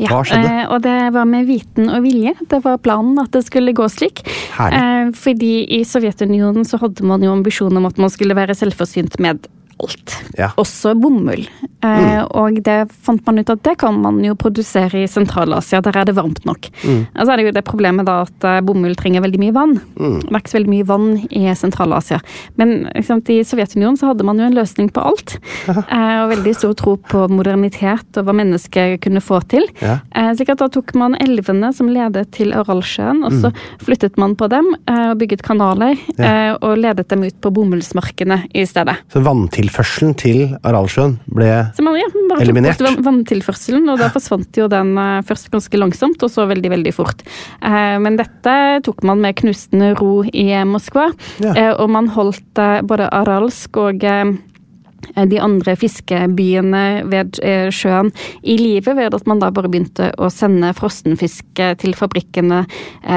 Ja, 0.00 0.08
Hva 0.10 0.22
skjedde? 0.24 0.50
eh, 0.62 0.64
og 0.72 0.82
det 0.82 0.96
var 1.14 1.24
med 1.28 1.46
viten 1.46 1.90
og 1.92 2.02
vilje. 2.06 2.34
Det 2.50 2.62
var 2.64 2.78
planen 2.82 3.18
at 3.22 3.30
det 3.36 3.44
skulle 3.46 3.72
gå 3.76 3.86
slik. 3.92 4.22
Eh, 4.58 5.10
fordi 5.16 5.52
i 5.78 5.82
Sovjetunionen 5.84 6.64
så 6.68 6.80
hadde 6.80 7.04
man 7.06 7.22
jo 7.22 7.32
ambisjon 7.32 7.76
om 7.76 7.86
at 7.86 7.98
man 7.98 8.10
skulle 8.10 8.34
være 8.38 8.56
selvforsynt 8.58 9.18
med 9.20 9.46
alt. 9.82 10.14
Ja. 10.38 10.50
Også 10.60 10.94
bomull. 11.00 11.46
Eh, 11.82 12.22
Og 12.36 12.58
det 12.62 12.90
fant 13.02 13.24
man 13.26 13.38
ut 13.40 13.50
at 13.50 13.62
det 13.64 13.76
kan 13.80 13.96
man 14.02 14.18
jo 14.24 14.34
produsere 14.38 15.02
i 15.02 15.08
Sentral-Asia. 15.10 15.80
Der 15.82 15.96
er 15.96 16.04
det 16.08 16.14
varmt 16.16 16.44
nok. 16.46 16.68
Og 16.84 17.22
så 17.26 17.32
er 17.32 17.36
det 17.40 17.46
jo 17.48 17.52
det 17.56 17.64
problemet 17.64 18.06
da 18.06 18.20
at 18.26 18.44
eh, 18.44 18.60
bomull 18.66 18.94
trenger 18.98 19.22
veldig 19.24 19.40
mye 19.40 19.54
vann. 19.56 19.74
Det 19.96 20.30
er 20.30 20.40
ikke 20.42 20.56
veldig 20.58 20.72
mye 20.74 20.88
vann 20.88 21.08
i 21.30 21.44
Sentral-Asia. 21.56 22.20
Men 22.60 22.88
sant, 23.06 23.28
i 23.32 23.40
Sovjetunionen 23.46 23.96
så 24.00 24.10
hadde 24.10 24.24
man 24.28 24.38
jo 24.38 24.46
en 24.48 24.56
løsning 24.58 24.90
på 24.92 25.02
alt. 25.10 25.36
Eh, 25.68 26.16
og 26.24 26.30
veldig 26.34 26.54
stor 26.56 26.74
tro 26.78 26.96
på 27.10 27.24
modernitet 27.32 28.18
og 28.20 28.26
hva 28.28 28.34
mennesket 28.36 29.00
kunne 29.04 29.22
få 29.24 29.40
til. 29.50 29.66
Ja. 29.82 29.98
Eh, 30.14 30.30
slik 30.36 30.52
at 30.52 30.60
da 30.62 30.68
tok 30.72 30.94
man 30.98 31.16
elvene 31.20 31.72
som 31.76 31.88
ledet 31.92 32.30
til 32.36 32.52
Aralsjøen, 32.56 33.24
og 33.26 33.32
så 33.40 33.52
flyttet 33.82 34.18
man 34.20 34.34
på 34.36 34.48
dem 34.52 34.68
eh, 34.86 35.10
og 35.12 35.18
bygget 35.22 35.42
kanaler. 35.46 35.96
eh, 36.18 36.52
og 36.60 36.76
ledet 36.78 37.08
dem 37.08 37.22
ut 37.24 37.36
på 37.40 37.50
bomullsmarkene 37.54 38.42
i 38.54 38.64
stedet. 38.68 38.96
Så 39.12 39.22
vanntilførselen 39.70 40.14
til 40.18 40.56
Aralsjøen 40.66 41.16
ble 41.30 41.46
ja, 41.46 42.08
bare 42.28 42.42
Eliminert. 42.42 42.78
tok 42.78 42.86
bort 42.88 42.96
vann- 42.98 43.04
vanntilførselen, 43.24 43.88
og 43.92 43.98
da 44.00 44.08
forsvant 44.10 44.56
jo 44.58 44.66
den 44.68 44.96
eh, 44.98 45.22
først 45.22 45.50
ganske 45.52 45.78
langsomt, 45.78 46.22
og 46.22 46.30
så 46.30 46.46
veldig, 46.50 46.70
veldig 46.70 46.92
fort. 46.94 47.22
Eh, 47.62 47.98
men 48.02 48.16
dette 48.18 48.82
tok 48.86 49.02
man 49.04 49.20
med 49.20 49.36
knustende 49.36 49.92
ro 49.98 50.22
i 50.32 50.50
eh, 50.52 50.64
Moskva, 50.64 51.10
Ja. 51.40 51.74
og 51.78 51.90
man 51.90 52.08
holdt 52.08 52.54
både 52.84 53.08
Aralsk 53.12 53.76
og 53.76 54.00
de 54.00 55.38
andre 55.40 55.74
fiskebyene 55.76 57.04
ved 57.08 57.38
sjøen 57.72 58.10
i 58.44 58.56
live 58.60 58.94
ved 58.96 59.14
at 59.14 59.26
man 59.26 59.38
da 59.40 59.50
bare 59.50 59.68
begynte 59.70 60.10
å 60.20 60.28
sende 60.30 60.72
frossenfisk 60.76 61.44
til 61.80 61.94
fabrikkene 61.96 62.64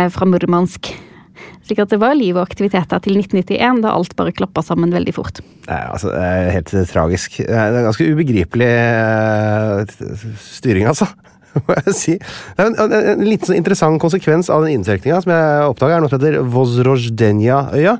fra 0.09 0.25
Murmansk. 0.25 0.93
Slik 1.65 1.81
at 1.83 1.91
det 1.93 1.99
var 2.01 2.15
liv 2.17 2.37
og 2.37 2.45
aktiviteter 2.45 3.03
til 3.03 3.19
1991, 3.19 3.83
da 3.85 3.93
alt 3.95 4.15
bare 4.19 4.33
klappa 4.35 4.63
sammen 4.65 4.93
veldig 4.95 5.13
fort. 5.15 5.43
Nei, 5.67 5.81
altså, 5.89 6.11
det 6.13 6.23
er 6.23 6.55
helt 6.57 6.73
eh, 6.75 6.87
tragisk. 6.89 7.37
Det 7.43 7.59
er 7.59 7.77
en 7.77 7.87
ganske 7.89 8.09
ubegripelig 8.13 8.71
eh, 8.73 9.93
styring, 10.53 10.89
altså. 10.91 11.09
Må 11.67 11.75
jeg 11.83 11.95
si. 11.97 12.13
Det 12.17 12.63
er 12.63 12.71
en, 12.71 12.77
en, 12.81 12.93
en 13.13 13.25
liten 13.27 13.49
sånn 13.49 13.59
interessant 13.59 14.01
konsekvens 14.01 14.49
av 14.53 14.65
den 14.65 14.79
inntrekninga 14.79 15.21
som 15.23 15.33
jeg 15.33 15.67
oppdaga, 15.69 15.97
er 15.97 16.03
noe 16.03 16.11
som 16.11 16.19
heter 16.19 16.39
Vozrozjdenja-øya. 16.55 17.97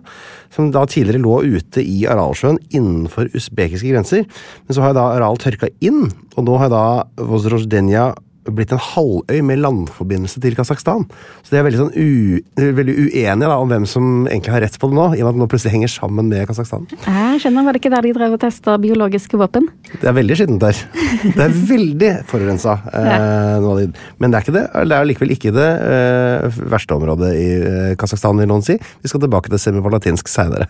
Som 0.54 0.70
da 0.74 0.84
tidligere 0.90 1.22
lå 1.22 1.40
ute 1.56 1.82
i 1.82 2.04
Aralsjøen 2.10 2.60
innenfor 2.74 3.32
usbekiske 3.34 3.90
grenser. 3.90 4.28
Men 4.66 4.76
så 4.76 4.84
har 4.84 4.92
jeg 4.92 5.00
da 5.00 5.08
Aral 5.16 5.40
tørka 5.42 5.70
inn, 5.86 6.06
og 6.36 6.46
nå 6.46 6.60
har 6.62 6.70
da 6.74 6.84
Vozrozjdenja 7.18 8.12
blitt 8.52 8.74
en 8.76 8.82
halvøy 8.82 9.40
med 9.46 9.62
landforbindelse 9.64 10.42
til 10.44 10.58
Kasakhstan. 10.58 11.06
Så 11.44 11.54
de 11.54 11.60
er 11.60 11.66
veldig, 11.68 11.80
sånn 11.80 11.94
u, 11.96 12.40
veldig 12.60 12.96
uenige 13.06 13.50
da, 13.50 13.58
om 13.58 13.72
hvem 13.72 13.88
som 13.90 14.28
egentlig 14.28 14.54
har 14.56 14.64
rett 14.66 14.78
på 14.80 14.90
det 14.92 14.98
nå, 14.98 15.08
i 15.16 15.24
og 15.24 15.28
med 15.28 15.32
at 15.32 15.38
det 15.38 15.44
nå 15.44 15.50
plutselig 15.54 15.74
henger 15.76 15.94
sammen 15.94 16.32
med 16.32 16.48
Kasakhstan. 16.50 16.88
Jeg 17.06 17.44
skjønner, 17.44 17.68
Var 17.68 17.78
det 17.78 17.84
ikke 17.84 17.94
der 17.94 18.08
de 18.08 18.14
drev 18.18 18.38
og 18.38 18.42
testa 18.44 18.78
biologiske 18.82 19.40
våpen? 19.40 19.70
Det 19.94 20.10
er 20.12 20.18
veldig 20.18 20.40
skittent 20.40 20.64
der. 20.64 20.82
Det 21.24 21.46
er 21.48 21.58
veldig 21.74 22.14
forurensa. 22.30 22.80
Eh. 23.04 23.62
Men 24.22 24.32
det 24.32 24.38
er 24.38 24.46
ikke 24.46 24.56
det. 24.56 24.64
Det 24.88 24.96
er 24.96 25.08
likevel 25.08 25.34
ikke 25.36 25.52
det 25.56 25.68
eh, 25.68 26.60
verste 26.72 26.96
området 26.96 27.32
i 27.36 27.48
eh, 27.58 27.94
Kasakhstan, 28.00 28.40
vil 28.40 28.50
noen 28.50 28.66
si. 28.66 28.78
Vi 29.04 29.12
skal 29.12 29.24
tilbake 29.24 29.52
til 29.52 29.62
semipalatinsk 29.62 30.32
seinere. 30.32 30.70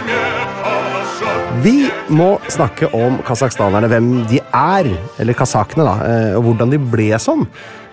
Vi 1.61 1.83
må 2.09 2.39
snakke 2.49 2.87
om 2.97 3.19
kasakhstanerne, 3.27 3.89
hvem 3.91 4.09
de 4.31 4.39
er, 4.41 4.87
eller 5.21 5.35
kasakhene, 5.37 5.85
da, 5.85 5.93
eh, 6.07 6.33
og 6.39 6.47
hvordan 6.47 6.71
de 6.73 6.79
ble 6.81 7.11
sånn. 7.21 7.43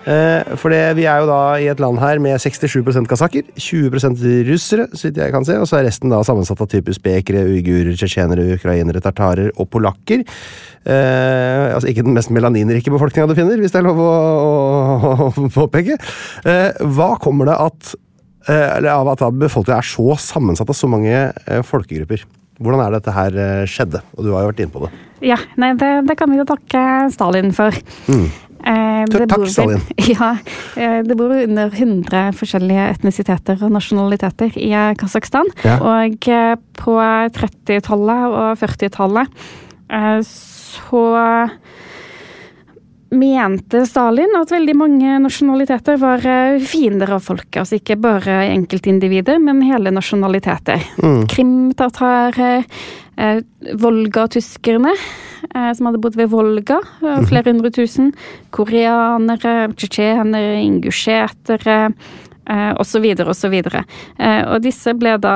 Eh, 0.09 0.55
For 0.57 0.73
vi 0.97 1.05
er 1.05 1.19
jo 1.21 1.27
da 1.29 1.41
i 1.61 1.67
et 1.69 1.81
land 1.83 1.99
her 2.01 2.17
med 2.23 2.39
67% 2.41 3.05
kasakker, 3.11 3.43
20% 3.59 4.23
russere, 4.47 4.87
så 4.95 5.09
vidt 5.09 5.19
jeg 5.21 5.35
kan 5.35 5.45
se, 5.45 5.59
og 5.59 5.67
så 5.69 5.77
er 5.77 5.85
resten 5.85 6.09
da 6.09 6.23
sammensatt 6.25 6.63
av 6.65 6.69
type 6.71 6.95
bekere, 7.03 7.43
uigurer, 7.45 7.93
tsjetsjenere, 7.93 8.47
ukrainere, 8.57 9.03
tartarer 9.05 9.51
og 9.53 9.69
polakker. 9.69 10.25
Eh, 10.89 11.75
altså 11.75 11.91
ikke 11.91 12.07
den 12.07 12.17
mest 12.17 12.33
melaninrike 12.33 12.89
befolkninga 12.89 13.29
du 13.29 13.37
finner, 13.37 13.61
hvis 13.61 13.75
det 13.75 13.83
er 13.83 13.89
lov 13.91 14.01
å, 14.01 14.09
å, 14.09 15.29
å 15.29 15.47
påpeke. 15.59 15.99
Eh, 16.47 16.81
hva 16.89 17.13
kommer 17.21 17.51
det 17.51 17.61
at 17.69 17.93
eh, 18.49 18.91
av 18.95 19.13
at 19.13 19.29
befolkninga 19.37 19.83
er 19.83 19.93
så 19.93 20.17
sammensatt 20.17 20.73
av 20.73 20.79
så 20.79 20.89
mange 20.89 21.13
eh, 21.29 21.61
folkegrupper. 21.61 22.25
Hvordan 22.59 22.83
er 22.83 22.91
det 22.91 22.99
dette 22.99 23.15
her 23.15 23.39
eh, 23.39 23.63
skjedde? 23.69 24.03
Og 24.17 24.25
du 24.25 24.33
har 24.33 24.43
jo 24.43 24.51
vært 24.51 24.61
inne 24.65 24.73
på 24.73 24.83
det. 24.83 24.91
Ja, 25.29 25.39
nei, 25.59 25.73
det, 25.79 25.89
det 26.07 26.15
kan 26.19 26.31
vi 26.31 26.39
jo 26.39 26.47
takke 26.47 26.83
Stalin 27.13 27.53
for. 27.55 27.75
Mm. 28.11 28.27
Eh, 28.59 29.05
Takk, 29.07 29.31
bor 29.31 29.47
Stalin. 29.51 29.83
Ja, 30.11 30.33
eh, 30.75 30.99
det 31.07 31.15
bor 31.19 31.31
under 31.31 31.71
100 31.71 32.35
forskjellige 32.35 32.89
etnisiteter 32.97 33.63
og 33.63 33.71
nasjonaliteter 33.75 34.59
i 34.59 34.73
eh, 34.75 34.91
Kasakhstan. 34.99 35.47
Ja. 35.63 35.79
Og 35.79 36.29
på 36.79 36.97
30-tallet 37.39 38.39
og 38.43 38.59
40-tallet 38.59 39.43
eh, 39.95 40.19
så 40.27 41.05
mente 43.11 43.81
Stalin 43.89 44.35
at 44.37 44.51
veldig 44.53 44.75
mange 44.77 45.15
nasjonaliteter 45.23 45.97
var 46.01 46.25
eh, 46.27 46.59
fiender 46.61 47.15
av 47.15 47.23
folket. 47.25 47.61
Altså 47.63 47.79
ikke 47.79 47.97
bare 48.01 48.41
enkeltindivider, 48.53 49.39
men 49.41 49.63
hele 49.65 49.93
nasjonaliteter. 49.95 50.83
Krim-tatarer, 51.31 52.65
eh, 53.17 53.41
Volga-tyskerne, 53.81 54.93
eh, 55.49 55.71
som 55.73 55.89
hadde 55.89 56.01
bodd 56.03 56.19
ved 56.19 56.29
Volga, 56.33 56.79
eh, 57.01 57.23
flere 57.29 57.49
hundre 57.51 57.73
tusen. 57.75 58.13
Koreanere, 58.55 59.73
tsjetsjenere, 59.73 60.61
ingusjetere, 60.67 61.79
eh, 62.47 62.71
osv., 62.77 63.09
osv. 63.25 63.57
Eh, 63.63 64.41
og 64.45 64.61
disse 64.61 64.93
ble 64.93 65.17
da 65.17 65.35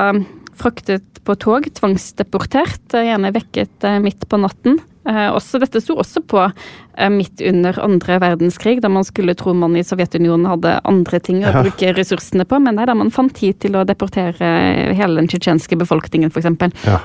fraktet 0.54 1.24
på 1.24 1.36
tog, 1.40 1.66
tvangsdeportert, 1.74 2.94
eh, 2.94 3.08
gjerne 3.10 3.32
vekket 3.34 3.84
eh, 3.88 4.00
midt 4.02 4.28
på 4.28 4.40
natten. 4.40 4.78
Eh, 5.06 5.30
også, 5.36 5.60
dette 5.60 5.80
sto 5.84 5.96
også 6.00 6.22
på 6.26 6.40
eh, 6.46 7.10
midt 7.12 7.42
under 7.44 7.76
andre 7.84 8.16
verdenskrig, 8.22 8.78
da 8.80 8.88
man 8.88 9.04
skulle 9.04 9.34
tro 9.36 9.52
man 9.54 9.76
i 9.76 9.82
Sovjetunionen 9.84 10.46
hadde 10.48 10.78
andre 10.88 11.20
ting 11.20 11.42
å 11.44 11.50
Ja. 11.52 11.62
bruke 11.62 11.92
ressursene 11.96 12.46
på, 12.48 12.60
men 12.62 12.74
nei, 12.76 12.86
da 12.88 12.94
man 12.96 13.10
fant 13.12 13.34
tid 13.36 13.58
til 13.60 13.76
å 13.76 13.84
deportere 13.84 14.94
hele 14.96 15.20
den 15.20 15.28
tsjetsjenske 15.28 15.76
befolkningen, 15.76 16.32
f.eks. 16.32 16.86
Ja. 16.88 17.00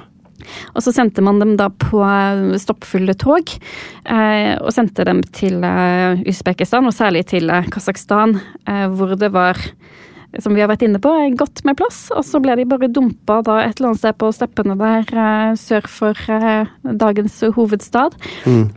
Og 0.73 0.81
så 0.81 0.93
sendte 0.95 1.21
man 1.21 1.37
dem 1.41 1.57
da 1.59 1.67
på 1.69 1.99
eh, 2.07 2.55
stoppfulle 2.57 3.13
tog, 3.19 3.51
eh, 4.07 4.55
og 4.63 4.71
sendte 4.71 5.03
dem 5.05 5.19
til 5.35 5.59
eh, 5.67 6.23
Usbekistan, 6.31 6.87
og 6.87 6.95
særlig 6.95 7.25
til 7.27 7.49
eh, 7.51 7.67
Kasakhstan, 7.69 8.39
hvor 8.95 9.17
det 9.19 9.33
var 9.35 9.59
som 10.37 10.53
vi 10.53 10.61
har 10.61 10.69
vært 10.69 10.85
inne 10.85 11.01
på, 11.01 11.09
er 11.09 11.37
godt 11.37 11.63
med 11.65 11.77
plass. 11.79 12.07
Og 12.13 12.25
så 12.27 12.41
ble 12.43 12.53
de 12.59 12.67
bare 12.69 12.91
dumpa 12.93 13.39
da 13.45 13.59
et 13.63 13.79
eller 13.79 13.91
annet 13.91 14.03
sted 14.03 14.17
på 14.21 14.31
steppene 14.35 14.77
der 14.79 15.13
eh, 15.25 15.53
sør 15.59 15.87
for 15.89 16.33
eh, 16.35 16.69
dagens 17.01 17.39
hovedstad. 17.55 18.17
Mm. 18.45 18.67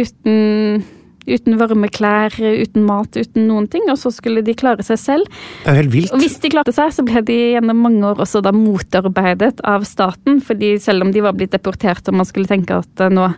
uten, 0.00 0.82
uten 1.30 1.58
varme 1.60 1.90
klær, 1.94 2.34
uten 2.34 2.86
mat, 2.88 3.14
uten 3.14 3.46
noen 3.46 3.68
ting. 3.70 3.86
Og 3.92 4.00
så 4.02 4.12
skulle 4.14 4.42
de 4.46 4.56
klare 4.58 4.84
seg 4.86 4.98
selv. 5.00 5.42
Det 5.62 5.72
er 5.72 5.82
helt 5.82 5.94
vilt. 5.94 6.14
Og 6.16 6.24
hvis 6.24 6.40
de 6.42 6.52
klarte 6.52 6.74
seg, 6.74 6.94
så 6.96 7.06
ble 7.06 7.22
de 7.28 7.38
gjennom 7.54 7.84
mange 7.86 8.02
år 8.10 8.24
også 8.26 8.42
da 8.44 8.54
motarbeidet 8.56 9.62
av 9.62 9.86
staten. 9.86 10.40
fordi 10.42 10.76
selv 10.82 11.06
om 11.06 11.14
de 11.14 11.22
var 11.22 11.38
blitt 11.38 11.54
deportert 11.54 12.08
og 12.08 12.18
man 12.18 12.28
skulle 12.28 12.50
tenke 12.50 12.82
at 12.82 13.06
eh, 13.06 13.14
nå 13.14 13.30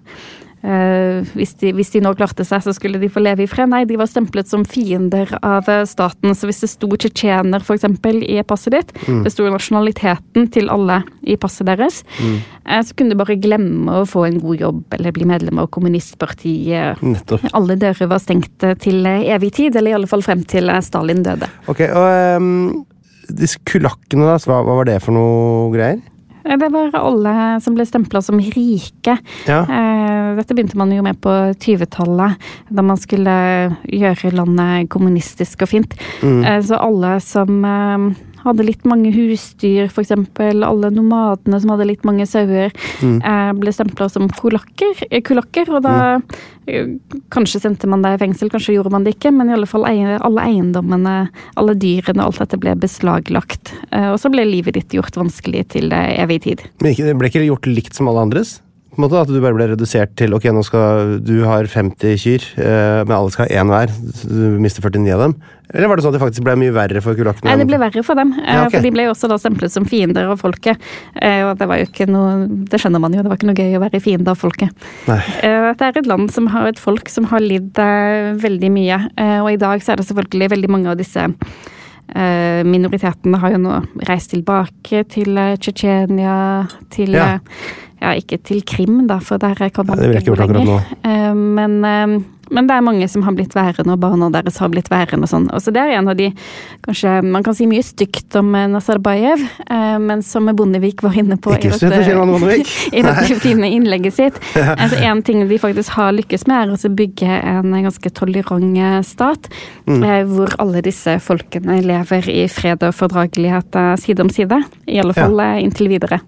eh, 0.63 1.29
hvis, 1.37 1.55
de, 1.61 1.73
hvis 1.77 1.93
de 1.95 2.03
nå 2.05 2.13
klarte 2.19 2.47
seg, 2.47 2.63
så 2.65 2.75
skulle 2.77 3.01
de 3.03 3.11
få 3.13 3.23
leve 3.23 3.45
i 3.45 3.51
fred. 3.51 3.71
Nei, 3.73 3.85
de 3.89 3.99
var 4.01 4.11
stemplet 4.11 4.49
som 4.51 4.65
fiender 4.69 5.31
av 5.43 5.69
eh, 5.71 5.85
staten. 5.89 6.35
Så 6.39 6.49
hvis 6.49 6.63
det 6.65 6.71
sto 6.73 6.91
tsjetsjener 6.93 7.65
f.eks. 7.65 7.87
i 8.23 8.39
passet 8.49 8.77
ditt, 8.77 8.95
det 9.25 9.33
sto 9.33 9.49
nasjonaliteten 9.51 10.49
til 10.55 10.71
alle 10.73 11.03
i 11.23 11.39
passet 11.41 11.69
deres, 11.71 12.03
eh, 12.23 12.83
så 12.83 12.97
kunne 12.97 13.15
du 13.15 13.21
bare 13.21 13.39
glemme 13.41 14.03
å 14.03 14.07
få 14.09 14.27
en 14.29 14.41
god 14.43 14.67
jobb 14.67 14.97
eller 14.99 15.17
bli 15.17 15.29
medlem 15.29 15.63
av 15.63 15.71
kommunistpartiet. 15.75 17.03
Nettopp. 17.03 17.49
Alle 17.57 17.79
dører 17.81 18.11
var 18.11 18.23
stengt 18.23 18.69
til 18.83 19.07
evig 19.07 19.53
tid, 19.59 19.77
eller 19.77 19.93
i 19.93 19.99
alle 20.01 20.11
fall 20.11 20.25
frem 20.25 20.47
til 20.49 20.71
Stalin 20.85 21.23
døde. 21.27 21.49
Ok, 21.71 21.85
og 21.89 22.39
um, 22.39 22.85
disse 23.33 23.61
kulakkene, 23.69 24.27
da, 24.29 24.39
hva, 24.49 24.63
hva 24.67 24.81
var 24.81 24.89
det 24.89 24.99
for 25.05 25.17
noe 25.17 25.71
greier? 25.75 26.01
Eh, 26.45 26.57
Det 26.59 26.69
var 26.73 26.95
alle 26.95 27.61
som 27.61 27.75
ble 27.75 27.87
stempla 27.87 28.23
som 28.23 28.41
rike. 28.41 29.19
Ja. 29.47 29.61
Eh, 29.63 30.37
Dette 30.37 30.55
begynte 30.55 30.77
man 30.81 30.93
jo 30.93 31.03
med 31.03 31.21
på 31.21 31.31
20-tallet, 31.61 32.37
da 32.71 32.83
man 32.83 32.97
skulle 32.97 33.77
gjøre 33.85 34.33
landet 34.33 34.89
kommunistisk 34.91 35.63
og 35.63 35.69
fint. 35.69 35.97
Mm. 36.23 36.45
Så 36.65 36.79
alle 36.81 37.17
som 37.21 37.65
eh, 37.65 38.09
hadde 38.45 38.67
litt 38.67 38.87
mange 38.89 39.13
husdyr, 39.15 39.89
f.eks. 39.89 40.13
alle 40.13 40.93
nomadene 40.95 41.61
som 41.63 41.75
hadde 41.75 41.89
litt 41.89 42.07
mange 42.09 42.27
sauer, 42.29 42.73
eh, 43.03 43.53
ble 43.59 43.75
stempla 43.75 44.09
som 44.13 44.29
kulakker, 44.33 45.07
eh, 45.11 45.23
kulakker. 45.25 45.71
Og 45.73 45.83
da 45.87 45.97
mm. 46.19 46.27
Kanskje 47.35 47.59
sendte 47.59 47.89
man 47.91 48.05
deg 48.05 48.15
i 48.15 48.21
fengsel, 48.21 48.47
kanskje 48.53 48.77
gjorde 48.77 48.93
man 48.95 49.03
det 49.03 49.17
ikke, 49.17 49.33
men 49.35 49.49
i 49.51 49.55
alle 49.57 49.67
fall 49.67 49.83
alle 49.83 50.45
eiendommene, 50.47 51.15
alle 51.59 51.75
dyrene, 51.75 52.23
alt 52.23 52.39
dette 52.39 52.61
ble 52.63 52.77
beslaglagt. 52.79 53.73
Eh, 53.91 54.13
Og 54.13 54.21
så 54.23 54.31
ble 54.31 54.47
livet 54.47 54.79
ditt 54.79 54.95
gjort 54.95 55.19
vanskelig 55.19 55.65
til 55.75 55.91
eh, 55.91 56.13
evig 56.23 56.43
tid. 56.47 56.63
Men 56.83 56.95
det 56.95 57.17
ble 57.19 57.33
ikke 57.33 57.43
gjort 57.49 57.67
likt 57.67 57.99
som 57.99 58.11
alle 58.13 58.29
andres? 58.29 58.61
Måte 59.01 59.17
At 59.23 59.31
du 59.33 59.39
bare 59.41 59.57
ble 59.57 59.71
redusert 59.71 60.11
til 60.21 60.35
ok, 60.37 60.51
nå 60.53 60.61
skal 60.67 61.15
du 61.25 61.39
har 61.49 61.65
50 61.65 62.19
kyr, 62.21 62.43
eh, 62.61 62.99
men 63.07 63.15
alle 63.17 63.31
skal 63.33 63.47
ha 63.49 63.63
én 63.63 63.71
hver. 63.73 63.89
så 63.89 64.29
Du 64.29 64.59
mister 64.61 64.83
49 64.85 65.15
av 65.15 65.23
dem. 65.25 65.35
Eller 65.73 65.89
var 65.89 65.97
det 65.97 66.05
sånn 66.05 66.13
at 66.13 66.19
det 66.19 66.25
faktisk 66.27 66.45
ble 66.45 66.53
mye 66.61 66.75
verre 66.77 67.01
for 67.01 67.17
kulakkene? 67.17 67.49
Nei, 67.49 67.55
det 67.57 67.67
ble 67.71 67.79
verre 67.81 68.03
for 68.05 68.15
dem. 68.21 68.35
eh, 68.37 68.53
Ja, 68.53 68.67
okay. 68.67 68.77
For 68.77 68.85
de 68.85 68.91
ble 68.93 69.07
jo 69.07 69.15
også 69.15 69.31
da 69.33 69.39
stemplet 69.41 69.73
som 69.73 69.87
fiender 69.89 70.29
av 70.29 70.37
folket. 70.43 70.77
Eh, 71.17 71.41
Og 71.49 71.57
det 71.57 71.69
var 71.71 71.81
jo 71.81 71.87
ikke 71.89 72.07
noe 72.13 72.47
Det 72.69 72.81
skjønner 72.83 73.01
man 73.01 73.15
jo, 73.17 73.23
det 73.23 73.31
var 73.33 73.39
ikke 73.41 73.49
noe 73.49 73.61
gøy 73.63 73.79
å 73.79 73.81
være 73.81 74.03
fiende 74.05 74.29
av 74.29 74.37
folket. 74.37 74.69
Nei. 75.09 75.21
Eh, 75.41 75.61
Dette 75.73 75.89
er 75.89 75.99
et 76.03 76.07
land 76.13 76.29
som 76.31 76.47
har 76.53 76.69
et 76.69 76.79
folk 76.79 77.09
som 77.09 77.25
har 77.33 77.41
lidd 77.41 77.73
veldig 77.73 78.71
mye. 78.77 78.99
Og 79.41 79.53
i 79.55 79.57
dag 79.57 79.81
så 79.81 79.93
er 79.93 79.97
det 80.03 80.07
selvfølgelig 80.13 80.51
veldig 80.53 80.69
mange 80.69 80.91
av 80.93 80.99
disse 81.01 81.25
minoritetene 82.69 83.39
har 83.41 83.55
jo 83.55 83.59
nå 83.63 83.79
reist 84.09 84.35
tilbake 84.35 85.07
til 85.09 85.39
Tsjetsjenia, 85.57 86.69
til 86.91 87.15
Ja. 87.17 87.39
Ja, 88.03 88.13
ikke 88.19 88.41
til 88.43 88.63
Krim, 88.67 89.05
da, 89.07 89.21
for 89.23 89.39
der 89.43 89.55
kan 89.71 89.87
man 89.87 89.97
Nei, 89.97 90.03
det 90.03 90.11
vil 90.11 90.17
jeg 90.19 90.25
ikke 90.25 90.33
gjort 90.33 90.47
akkurat 90.49 90.65
lenger. 90.67 90.95
Eh, 91.07 91.35
Men, 91.35 91.85
eh, 91.87 92.23
men 92.53 92.67
det 92.69 92.75
er 92.75 92.85
mange 92.85 93.07
som 93.09 93.23
har 93.25 93.33
blitt 93.33 93.55
værende, 93.57 93.95
og 93.95 94.01
barna 94.03 94.29
deres 94.35 94.59
har 94.61 94.69
blitt 94.69 94.91
værende 94.93 95.25
og 95.25 95.31
sånn. 95.31 95.47
Og 95.55 95.63
så 95.63 95.73
det 95.73 95.81
er 95.81 95.95
en 95.97 96.11
av 96.11 96.17
de 96.19 96.33
Kanskje 96.83 97.23
man 97.25 97.45
kan 97.47 97.55
si 97.55 97.65
mye 97.71 97.85
stygt 97.87 98.35
om 98.37 98.51
eh, 98.59 98.67
Nazarbayev, 98.69 99.45
eh, 99.71 99.99
men 100.03 100.25
som 100.27 100.51
Bondevik 100.57 101.05
var 101.07 101.15
inne 101.17 101.39
på 101.39 101.55
Ikke 101.55 101.71
i 101.71 102.17
Bondevik. 102.19 102.73
i 102.99 103.05
dette 103.07 103.39
fine 103.41 103.71
innlegget 103.71 104.19
sitt. 104.19 104.41
Altså, 104.83 104.99
en 105.05 105.23
ting 105.23 105.45
de 105.49 105.59
faktisk 105.63 105.95
har 105.95 106.13
lykkes 106.17 106.47
med, 106.51 106.73
er 106.73 106.75
å 106.75 106.93
bygge 106.97 107.29
en 107.29 107.77
ganske 107.87 108.11
tolerant 108.11 109.07
stat, 109.07 109.49
Mm. 109.87 110.03
hvor 110.31 110.53
alle 110.63 110.81
disse 110.83 111.17
folkene 111.21 111.81
lever 111.83 112.29
i 112.31 112.47
fred 112.49 112.83
og 112.87 112.95
fordragelighet 112.95 113.75
side 113.99 114.23
om 114.23 114.31
side. 114.31 114.63
I 114.87 115.01
alle 115.03 115.15
fall 115.17 115.39
ja. 115.43 115.57
inntil 115.63 115.91
videre. 115.91 116.21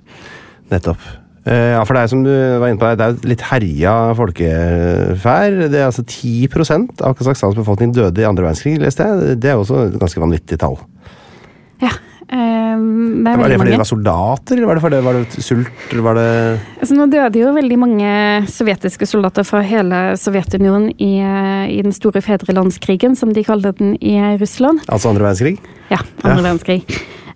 Nettopp. 0.70 1.23
Eh, 1.45 1.74
ja, 1.74 1.82
for 1.84 1.92
det 1.92 2.03
er 2.07 2.09
som 2.09 2.22
du 2.24 2.30
var 2.32 2.70
inne 2.72 2.80
på, 2.80 2.88
det 2.97 3.05
er 3.05 3.28
litt 3.28 3.42
herja 3.51 3.95
folkeferd. 4.16 5.61
Det 5.72 5.80
er 5.82 5.90
altså 5.90 6.05
10% 6.07 7.03
av 7.05 7.14
Kasakhstans 7.18 7.59
befolkning 7.59 7.92
døde 7.97 8.22
i 8.22 8.26
andre 8.28 8.47
verdenskrig, 8.47 8.78
leste 8.80 9.05
jeg. 9.05 9.36
Det 9.42 9.53
er 9.53 9.61
også 9.61 9.86
et 9.90 9.99
ganske 10.01 10.22
vanvittig 10.22 10.59
tall. 10.62 10.78
Ja. 11.84 11.90
eh, 12.32 12.80
det 12.80 13.28
er 13.28 13.36
Var 13.36 13.53
det 13.53 13.59
fordi 13.59 13.59
mange. 13.61 13.70
det 13.74 13.80
var 13.82 13.90
soldater, 13.90 14.57
eller 14.57 14.66
var 14.70 14.78
det 14.78 14.84
fordi 14.86 15.01
var 15.05 15.18
det 15.20 15.45
sult? 15.45 15.92
Var 16.09 16.14
det 16.18 16.28
Altså, 16.80 16.95
nå 16.97 17.07
døde 17.12 17.42
jo 17.42 17.53
veldig 17.59 17.78
mange 17.82 18.12
sovjetiske 18.49 19.07
soldater 19.11 19.45
fra 19.45 19.61
hele 19.61 20.01
Sovjetunionen 20.20 20.95
i, 20.97 21.12
eh, 21.20 21.66
i 21.76 21.82
den 21.84 21.92
store 21.92 22.22
fedrelandskrigen, 22.24 23.16
som 23.20 23.32
de 23.36 23.45
kalte 23.45 23.74
den 23.78 23.99
i 24.01 24.16
Russland. 24.40 24.80
altså 24.88 25.12
andre 25.12 25.28
verdenskrig? 25.28 25.59
Ja, 25.92 25.99
andre 26.24 26.42
verdenskrig. 26.42 26.82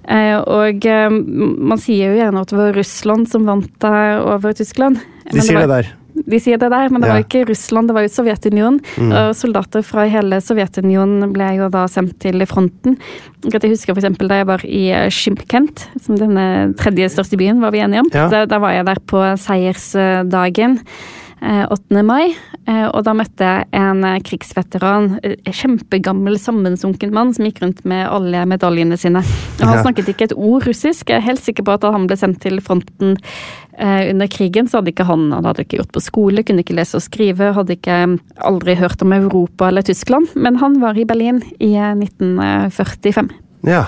Eh, 0.09 0.39
og 0.41 0.87
eh, 0.89 1.09
man 1.13 1.79
sier 1.83 2.15
jo 2.15 2.19
gjerne 2.23 2.41
at 2.41 2.49
det 2.53 2.59
var 2.59 2.77
Russland 2.79 3.29
som 3.29 3.45
vant 3.49 3.71
der 3.85 4.23
over 4.25 4.55
Tyskland. 4.57 5.03
De 5.33 5.43
sier 5.45 5.61
det 5.67 5.69
der. 5.75 5.95
De 6.19 6.39
sier 6.43 6.59
det 6.59 6.71
der, 6.73 6.89
men 6.91 7.01
det 7.03 7.07
Ja. 7.11 7.15
var 7.15 7.23
ikke 7.23 7.45
Russland, 7.47 7.87
det 7.89 7.95
var 7.95 8.03
jo 8.03 8.09
Sovjetunionen. 8.11 8.81
Og 9.13 9.37
soldater 9.39 9.85
fra 9.87 10.07
hele 10.11 10.41
Sovjetunionen 10.43 11.31
ble 11.33 11.51
jo 11.61 11.69
da 11.71 11.85
sendt 11.87 12.17
til 12.25 12.43
fronten. 12.49 12.97
Jeg 13.45 13.71
husker 13.71 13.93
eksempel 14.01 14.27
da 14.29 14.41
jeg 14.41 14.49
var 14.49 14.65
i 14.67 14.89
eh, 14.91 15.11
som 16.03 16.17
denne 16.19 16.75
tredje 16.81 17.07
største 17.15 17.39
byen, 17.39 17.61
var 17.63 17.71
vi 17.71 17.85
enige 17.85 18.01
om. 18.03 18.11
Ja. 18.13 18.27
Da, 18.33 18.47
da 18.51 18.59
var 18.59 18.73
jeg 18.75 18.89
der 18.89 18.99
på 19.07 19.23
seiersdagen. 19.39 20.81
Eh, 21.43 21.65
8. 21.71 22.03
mai, 22.07 22.35
eh, 22.67 22.87
og 22.89 23.05
da 23.07 23.15
møtte 23.17 23.47
jeg 23.47 23.67
en 23.77 24.05
eh, 24.05 24.19
krigsveteran, 24.25 25.19
eh, 25.23 25.37
kjempegammel, 25.49 26.39
sammensunken 26.41 27.13
mann 27.15 27.35
som 27.35 27.47
gikk 27.49 27.63
rundt 27.63 27.85
med 27.89 28.07
alle 28.09 28.45
medaljene 28.49 28.99
sine. 29.01 29.23
Og 29.59 29.65
han 29.67 29.83
snakket 29.85 30.13
ikke 30.13 30.29
et 30.31 30.37
ord 30.37 30.67
russisk. 30.69 31.09
Jeg 31.11 31.21
er 31.23 31.27
helt 31.29 31.45
sikker 31.45 31.67
på 31.67 31.75
at 31.77 31.85
da 31.85 31.93
han 31.95 32.07
ble 32.11 32.19
sendt 32.21 32.41
til 32.45 32.61
fronten 32.65 33.17
eh, 33.79 34.11
under 34.11 34.31
krigen, 34.31 34.69
så 34.69 34.81
hadde 34.81 34.93
ikke 34.93 35.07
han 35.09 35.29
Han 35.33 35.45
hadde 35.45 35.65
ikke 35.67 35.79
gjort 35.81 35.93
på 35.95 36.03
skole, 36.05 36.45
kunne 36.47 36.65
ikke 36.65 36.77
lese 36.79 36.99
og 36.99 37.05
skrive, 37.05 37.53
hadde 37.57 37.77
ikke 37.77 37.99
aldri 38.47 38.75
hørt 38.79 39.03
om 39.03 39.13
Europa 39.13 39.69
eller 39.69 39.83
Tyskland. 39.87 40.33
Men 40.35 40.57
han 40.63 40.81
var 40.81 40.99
i 40.99 41.07
Berlin 41.09 41.43
i 41.59 41.75
eh, 41.75 41.95
1945. 41.95 43.31
Ja. 43.67 43.87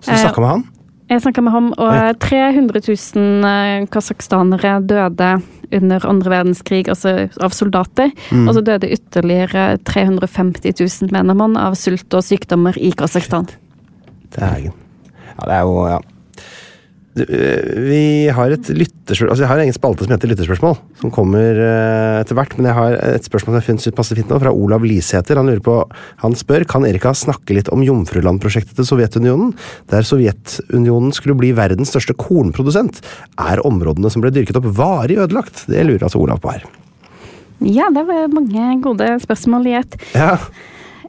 Så 0.00 0.10
du 0.10 0.16
Eh, 0.16 0.22
snakka 0.22 0.40
med 0.40 0.50
han? 0.50 0.64
Jeg 1.06 1.22
snakka 1.22 1.42
med 1.46 1.54
ham, 1.54 1.68
og 1.78 1.92
Oi. 1.92 2.14
300 2.18 2.80
000 2.82 3.46
eh, 3.46 3.84
kasakhstanere 3.94 4.72
døde 4.90 5.28
under 5.76 6.06
andre 6.08 6.32
verdenskrig, 6.32 6.88
altså 6.90 7.28
av 7.42 7.54
soldater. 7.54 8.10
Mm. 8.34 8.48
Og 8.48 8.56
så 8.56 8.64
døde 8.66 8.90
ytterligere 8.90 9.78
350 9.86 10.74
000, 10.82 11.12
mener 11.14 11.38
man, 11.38 11.54
av 11.60 11.78
sult 11.78 12.10
og 12.14 12.26
sykdommer 12.26 12.78
i 12.78 12.90
Kasakhstan. 12.90 13.46
Dægen. 14.34 14.74
Ja, 15.36 15.46
det 15.46 15.54
er 15.60 15.64
jo 15.68 15.86
Ja. 15.94 16.02
Eh, 17.16 17.80
Vi 17.80 18.28
har 18.28 18.52
et 18.52 18.68
lytterspørsmål 18.68 19.30
Altså, 19.32 19.42
jeg 19.44 19.48
har 19.48 19.60
en 19.60 19.64
egen 19.64 19.76
spalte 19.76 20.04
som 20.04 20.12
heter 20.12 20.28
Lytterspørsmål, 20.28 20.74
som 21.00 21.12
kommer 21.14 21.56
eh, 21.62 22.20
etter 22.20 22.36
hvert. 22.36 22.56
Men 22.58 22.68
jeg 22.68 22.76
har 22.76 22.96
et 23.16 23.28
spørsmål 23.28 23.54
som 23.54 23.58
jeg 23.60 23.66
synes 23.80 23.96
passer 23.96 24.18
fint 24.18 24.32
nå, 24.32 24.38
fra 24.42 24.52
Olav 24.52 24.84
Lisæter. 24.84 25.40
Han 25.40 25.48
lurer 25.48 25.64
på 25.64 25.76
Han 26.24 26.36
spør 26.36 26.66
kan 26.68 26.84
Erika 26.88 27.14
snakke 27.16 27.56
litt 27.56 27.70
om 27.72 27.84
Jomfruland-prosjektet 27.86 28.76
til 28.76 28.88
Sovjetunionen, 28.88 29.54
der 29.92 30.04
Sovjetunionen 30.06 31.14
skulle 31.16 31.38
bli 31.38 31.52
verdens 31.56 31.94
største 31.94 32.16
kornprodusent. 32.18 33.00
Er 33.40 33.64
områdene 33.66 34.12
som 34.12 34.24
ble 34.24 34.34
dyrket 34.34 34.60
opp, 34.60 34.68
varig 34.76 35.16
ødelagt? 35.22 35.64
Det 35.70 35.84
lurer 35.86 36.08
altså 36.08 36.20
Olav 36.20 36.42
på 36.44 36.52
her. 36.52 36.66
Ja, 37.64 37.88
det 37.88 38.04
var 38.04 38.26
mange 38.28 38.74
gode 38.84 39.14
spørsmål 39.24 39.70
i 39.72 39.78
ett. 39.80 40.00
Ja, 40.12 40.36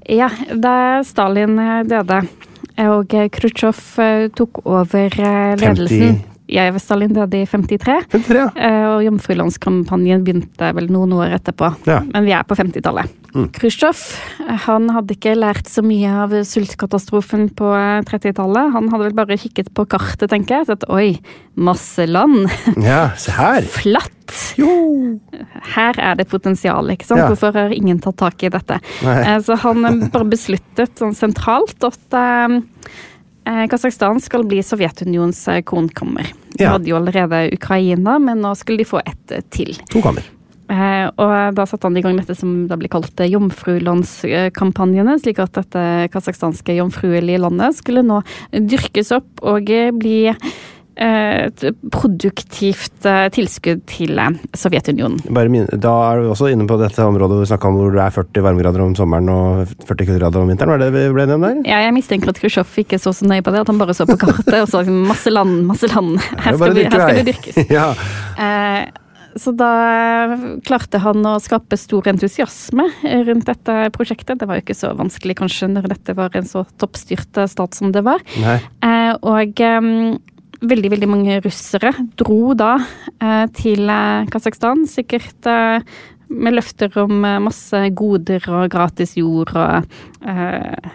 Ja, 0.08 0.30
da 0.56 1.04
Stalin 1.04 1.58
eh, 1.60 1.82
døde 1.84 2.22
og 2.78 3.14
eh, 3.18 3.30
Khrusjtsjov 3.34 3.84
eh, 4.04 4.30
tok 4.38 4.62
over 4.66 5.10
ledelsen. 5.58 6.20
50. 6.22 6.37
ledelsen 6.48 6.74
ved 6.74 6.82
Stalin 6.84 7.14
døde 7.16 7.42
i 7.42 7.46
53. 7.46 8.06
53, 8.14 8.40
ja. 8.40 8.48
eh, 8.56 8.86
Og 8.96 9.04
Jomfrulandskampanjen 9.06 10.24
begynte 10.24 10.70
vel 10.78 10.88
noen 10.94 11.14
år 11.18 11.36
etterpå. 11.38 11.74
Ja. 11.90 12.02
Men 12.14 12.28
vi 12.28 12.34
er 12.36 12.46
på 12.48 12.56
50-tallet. 12.56 13.12
Mm. 13.36 13.50
Khrusjtsjov 13.58 14.00
eh, 14.48 14.54
han 14.68 14.90
hadde 14.96 15.16
ikke 15.18 15.36
lært 15.38 15.68
så 15.70 15.84
mye 15.86 16.12
av 16.24 16.36
sultkatastrofen 16.48 17.50
på 17.58 17.72
eh, 17.76 18.02
30-tallet. 18.08 18.72
Han 18.76 18.88
hadde 18.94 19.10
vel 19.10 19.18
bare 19.18 19.38
kikket 19.40 19.74
på 19.78 19.86
kartet, 19.92 20.30
tenker 20.32 20.62
jeg. 20.62 20.70
Sett 20.72 20.88
oi, 20.90 21.18
masse 21.56 22.08
land. 22.10 22.48
ja 22.84 23.10
se 23.20 23.36
her. 23.36 23.68
Flatt. 23.80 24.14
Jo! 24.60 24.72
Her 25.76 26.00
er 26.04 26.18
det 26.20 26.26
potensial, 26.32 26.90
ikke 26.92 27.08
sant? 27.08 27.22
Ja. 27.22 27.28
Hvorfor 27.32 27.56
har 27.56 27.72
ingen 27.76 28.00
tatt 28.04 28.18
tak 28.20 28.44
i 28.44 28.50
dette? 28.52 28.80
Nei. 29.06 29.20
Eh, 29.24 29.38
Så 29.46 29.56
han 29.64 29.86
eh, 29.88 30.02
bare 30.12 30.28
besluttet 30.32 30.98
sånn 31.00 31.16
sentralt 31.16 31.86
at 31.88 32.18
eh, 32.18 32.58
eh, 32.58 32.60
Kasakhstan 33.72 34.20
skal 34.24 34.44
bli 34.50 34.60
Sovjetunionens 34.66 35.46
eh, 35.54 35.62
kornkammer. 35.64 36.28
De 36.58 36.64
Ja. 36.66 36.74
hadde 36.76 36.90
jo 36.90 36.98
allerede 37.00 37.46
Ukraina, 37.56 38.18
men 38.20 38.42
nå 38.44 38.56
skulle 38.58 38.82
de 38.82 38.90
få 38.90 39.00
ett 39.06 39.32
eh, 39.32 39.44
til. 39.54 39.76
To 39.94 40.02
kammer. 40.04 40.26
Eh, 40.70 41.06
og 41.16 41.56
da 41.56 41.64
satte 41.64 41.88
han 41.88 41.96
i 41.96 42.02
gang 42.04 42.18
dette 42.20 42.36
som 42.36 42.66
da 42.68 42.76
blir 42.76 42.90
kalt 42.92 43.20
eh, 43.24 43.30
jomfrulandskampanjene, 43.32 45.16
slik 45.22 45.40
at 45.40 45.54
dette 45.56 45.84
kasakhstanske 46.12 46.76
jomfruelige 46.76 47.40
landet 47.40 47.78
skulle 47.78 48.04
nå 48.04 48.22
dyrkes 48.52 49.14
opp 49.16 49.44
og 49.48 49.70
eh, 49.72 49.92
bli 49.96 50.18
eh, 50.34 50.36
et 50.98 51.64
produktivt 51.94 53.06
eh, 53.06 53.28
tilskudd 53.34 53.84
til 53.90 54.18
eh, 54.18 54.38
Sovjetunionen. 54.58 55.20
Bare 55.34 55.52
min, 55.54 55.68
da 55.70 55.94
er 56.10 56.24
du 56.24 56.32
også 56.32 56.50
inne 56.52 56.68
på 56.70 56.80
dette 56.82 57.06
området 57.06 57.38
hvor 57.38 57.46
vi 57.46 57.70
om 57.70 57.78
hvor 57.78 57.96
det 57.96 58.04
er 58.04 58.16
40 58.16 58.46
varmegrader 58.48 58.86
om 58.86 58.96
sommeren 58.98 59.32
og 59.34 59.74
40 59.86 60.10
kuldegrader 60.10 60.42
om 60.42 60.52
vinteren. 60.52 60.74
Var 60.74 60.86
det 60.86 60.92
vi 60.96 61.08
ble 61.14 61.26
enige 61.28 61.40
om 61.40 61.48
der? 61.48 61.60
Ja, 61.70 61.82
jeg 61.86 61.96
mistenker 61.98 62.34
at 62.34 62.42
Khrusjtsjov 62.42 62.80
ikke 62.84 63.02
så 63.02 63.14
så 63.16 63.28
nøye 63.30 63.46
på 63.46 63.54
det, 63.54 63.64
at 63.64 63.72
han 63.72 63.82
bare 63.82 63.96
så 63.98 64.08
på 64.10 64.18
kartet 64.22 64.62
og 64.62 64.72
så 64.72 64.86
masse 64.88 65.34
land, 65.34 65.60
masse 65.70 65.90
land. 65.92 66.16
Her 66.38 66.54
er 66.54 66.62
skal, 66.62 66.78
vi, 66.78 66.88
her 66.88 67.04
skal 67.04 67.20
det 67.20 67.28
dyrkes. 67.32 67.60
ja. 67.78 67.90
Eh, 68.42 69.04
så 69.38 69.54
da 69.54 69.72
klarte 70.66 71.02
han 71.04 71.26
å 71.30 71.36
skape 71.44 71.78
stor 71.78 72.08
entusiasme 72.10 72.88
rundt 73.28 73.50
dette 73.50 73.76
prosjektet. 73.94 74.40
Det 74.42 74.48
var 74.50 74.58
jo 74.58 74.66
ikke 74.66 74.78
så 74.78 74.96
vanskelig 74.98 75.38
kanskje 75.44 75.70
når 75.76 75.92
dette 75.94 76.16
var 76.18 76.34
en 76.38 76.48
så 76.50 76.66
toppstyrt 76.82 77.38
stat 77.52 77.78
som 77.78 77.94
det 77.94 78.02
var. 78.08 78.24
Nei. 78.42 78.58
Eh, 78.82 79.14
og 79.22 79.62
eh, 79.62 79.92
veldig, 80.62 80.92
veldig 80.96 81.10
mange 81.10 81.40
russere 81.46 81.94
dro 82.20 82.54
da 82.58 82.76
eh, 83.22 83.46
til 83.58 83.90
eh, 83.92 84.28
Kasakhstan, 84.34 84.86
sikkert 84.90 85.50
eh, 85.50 85.82
med 86.28 86.58
løfter 86.58 86.92
om 87.04 87.22
masse 87.46 87.82
goder 87.96 88.44
og 88.52 88.68
gratis 88.74 89.16
jord 89.20 89.54
og 89.56 89.88
eh, 90.28 90.90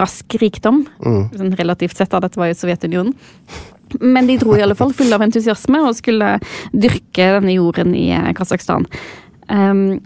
rask 0.00 0.38
rikdom. 0.40 0.82
Mm. 1.04 1.22
Sånn 1.36 1.54
relativt 1.60 1.98
sett, 1.98 2.10
da, 2.10 2.22
dette 2.24 2.40
var 2.40 2.50
jo 2.50 2.58
Sovjetunionen. 2.58 3.14
Men 4.02 4.26
de 4.26 4.34
dro 4.40 4.56
i 4.56 4.64
alle 4.64 4.74
fall 4.74 4.90
fulle 4.96 5.14
av 5.14 5.22
entusiasme 5.22 5.78
og 5.86 5.94
skulle 5.94 6.36
dyrke 6.74 7.30
denne 7.36 7.54
jorden 7.54 7.94
i 7.94 8.08
Kasakhstan. 8.34 8.88
Um, 9.46 10.00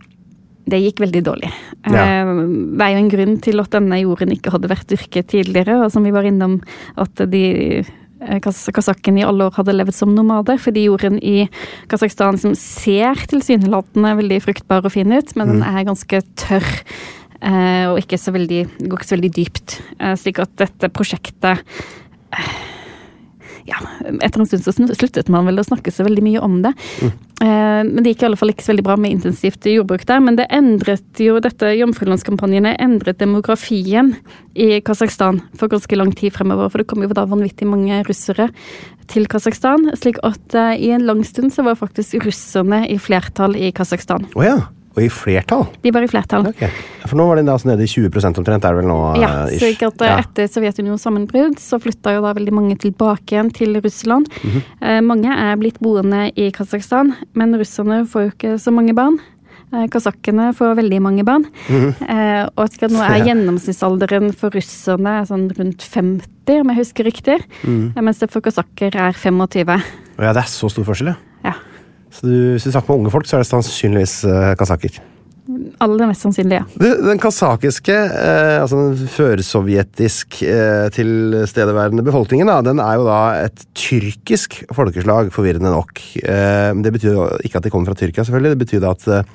det 0.71 0.81
gikk 0.85 1.01
veldig 1.03 1.23
dårlig. 1.27 1.51
Ja. 1.87 2.03
Eh, 2.05 2.33
Det 2.77 2.85
er 2.85 2.93
jo 2.93 3.01
en 3.01 3.13
grunn 3.13 3.39
til 3.41 3.63
at 3.63 3.73
denne 3.75 4.01
jorden 4.03 4.35
ikke 4.35 4.53
hadde 4.55 4.71
vært 4.71 4.91
dyrket 4.93 5.31
tidligere, 5.33 5.81
og 5.85 5.93
som 5.93 6.05
vi 6.05 6.13
var 6.15 6.29
innom 6.29 6.61
at 7.01 7.25
de 7.31 7.83
kasakkene 8.21 9.23
i 9.23 9.27
alle 9.27 9.49
år 9.49 9.57
hadde 9.57 9.75
levd 9.75 9.95
som 9.97 10.13
nomader, 10.15 10.59
fordi 10.61 10.87
jorden 10.89 11.19
i 11.25 11.49
Kasakhstan 11.91 12.39
som 12.41 12.55
ser 12.59 13.15
tilsynelatende 13.31 14.13
veldig 14.21 14.41
fruktbar 14.45 14.85
og 14.85 14.93
fin 14.93 15.13
ut, 15.13 15.33
men 15.37 15.57
den 15.57 15.65
er 15.67 15.89
ganske 15.89 16.23
tørr. 16.41 16.69
eh, 17.41 17.87
Og 17.89 17.99
ikke 18.03 18.19
så 18.21 18.33
veldig, 18.37 18.63
går 18.85 18.99
ikke 18.99 19.09
så 19.09 19.17
veldig 19.17 19.33
dypt. 19.39 19.81
Eh, 19.99 20.15
Slik 20.21 20.39
at 20.39 20.53
dette 20.61 20.93
prosjektet 20.93 21.65
ja, 23.69 23.81
etter 24.23 24.41
en 24.41 24.49
stund 24.49 24.65
så 24.65 24.73
sluttet 24.73 25.29
man 25.33 25.49
vel 25.49 25.61
å 25.61 25.67
snakke 25.67 25.93
så 25.93 26.07
veldig 26.07 26.25
mye 26.25 26.41
om 26.45 26.61
det. 26.65 26.73
Eh, 27.03 27.81
Men 27.81 28.03
det 28.03 28.15
gikk 28.15 28.25
i 28.25 28.29
alle 28.31 28.39
fall 28.41 28.53
ikke 28.53 28.65
så 28.67 28.73
veldig 28.75 28.87
bra 28.87 28.97
med 29.01 29.15
intensivt 29.17 29.65
jordbruk 29.65 30.05
der. 30.09 30.21
Men 30.21 30.37
det 30.37 30.49
endret 30.53 31.23
jo 31.23 31.39
dette 31.41 31.73
jomfrulandskampanjene 31.79 32.75
endret 32.81 33.21
demografien 33.21 34.15
i 34.55 34.81
Kasakhstan 34.85 35.41
for 35.57 35.73
ganske 35.73 35.97
lang 35.97 36.13
tid 36.13 36.35
fremover. 36.37 36.69
For 36.71 36.83
det 36.83 36.89
kom 36.91 37.05
jo 37.05 37.13
da 37.13 37.25
vanvittig 37.29 37.69
mange 37.69 38.03
russere 38.09 38.51
til 39.11 39.27
Kasakhstan. 39.31 39.91
Slik 39.99 40.21
at 40.27 40.55
eh, 40.55 40.75
i 40.89 40.91
en 40.97 41.07
lang 41.09 41.25
stund 41.25 41.55
så 41.55 41.65
var 41.67 41.81
faktisk 41.81 42.21
russerne 42.27 42.85
i 42.89 42.99
flertall 43.01 43.57
i 43.57 43.73
Kasakhstan. 43.73 44.29
Oh, 44.35 44.45
ja. 44.45 44.59
I 45.07 45.11
flertall? 45.13 45.67
De 45.83 45.93
var 45.95 46.05
i 46.05 46.11
flertall. 46.11 46.47
Okay. 46.53 46.71
For 47.07 47.17
nå 47.19 47.27
var 47.29 47.41
de 47.41 47.47
da 47.49 47.57
altså 47.57 47.71
nede 47.71 47.87
i 47.87 47.91
20 47.91 48.11
omtrent, 48.31 48.65
er 48.65 48.77
det 48.77 48.83
vel 48.83 48.91
nå? 48.91 48.99
Ja, 49.23 49.33
sikkert 49.51 50.05
eh, 50.05 50.21
etter 50.21 50.51
Sovjetunionens 50.51 51.05
sammenbrudd 51.07 51.59
så 51.63 51.81
flytta 51.83 52.15
jo 52.17 52.25
da 52.27 52.35
veldig 52.37 52.55
mange 52.57 52.79
tilbake 52.81 53.37
igjen 53.37 53.53
til 53.57 53.81
Russland. 53.81 54.31
Mhm. 54.43 54.63
eh, 54.81 55.01
mange 55.05 55.35
er 55.35 55.61
blitt 55.61 55.81
boende 55.83 56.29
i 56.37 56.51
Kasakhstan, 56.55 57.15
men 57.35 57.57
russerne 57.61 58.03
får 58.09 58.27
jo 58.27 58.33
ikke 58.35 58.57
så 58.61 58.75
mange 58.75 58.97
barn. 58.97 59.21
Eh, 59.73 59.87
Kasakkene 59.91 60.51
får 60.57 60.75
veldig 60.81 61.01
mange 61.03 61.25
barn. 61.27 61.47
Mhm. 61.69 61.95
eh, 62.09 62.45
og 62.59 62.91
nå 62.91 63.03
er 63.07 63.25
gjennomsnittsalderen 63.29 64.33
for 64.35 64.51
russerne 64.55 65.21
sånn 65.29 65.49
rundt 65.55 65.83
50, 65.87 66.61
om 66.61 66.73
jeg 66.73 66.81
husker 66.83 67.05
riktig. 67.07 67.39
Mm 67.63 67.93
-hmm. 67.95 68.03
Mens 68.03 68.19
det 68.19 68.31
for 68.31 68.41
kasakker 68.41 68.97
er 68.97 69.13
25. 69.13 69.83
Å 70.19 70.23
ja, 70.23 70.33
det 70.33 70.43
er 70.43 70.49
så 70.49 70.69
stor 70.69 70.85
forskjell, 70.85 71.15
ja. 71.15 71.17
Ja. 71.45 71.55
Så 72.11 72.27
du, 72.27 72.35
hvis 72.55 72.67
du 72.67 72.73
snakker 72.75 72.93
med 72.93 73.05
unge 73.05 73.15
folk, 73.15 73.29
så 73.29 73.39
er 73.39 73.45
det 73.45 73.51
sannsynligvis 73.51 74.21
uh, 74.27 74.53
kasakker. 74.59 75.01
Aller 75.83 76.07
mest 76.07 76.23
sannsynlig, 76.23 76.61
ja. 76.61 76.67
Du, 76.79 76.87
den 77.09 77.19
kasakiske, 77.21 77.95
eh, 77.95 78.57
altså 78.61 78.79
den 78.79 79.09
førsovjetisk 79.11 80.43
eh, 80.47 80.87
tilstedeværende 80.95 82.05
befolkningen, 82.07 82.51
da, 82.51 82.61
den 82.63 82.83
er 82.83 82.99
jo 83.01 83.07
da 83.09 83.21
et 83.49 83.65
tyrkisk 83.75 84.61
folkeslag, 84.77 85.33
forvirrende 85.35 85.73
nok. 85.73 86.03
Eh, 86.23 86.71
men 86.77 86.85
det 86.87 86.95
betyr 86.95 87.17
jo 87.17 87.27
ikke 87.43 87.59
at 87.59 87.67
de 87.67 87.73
kommer 87.73 87.91
fra 87.91 87.99
Tyrkia, 87.99 88.27
selvfølgelig. 88.29 88.55
Det 88.55 88.63
betyr 88.63 88.85
da 88.85 88.93
at 88.95 89.09
eh, 89.11 89.33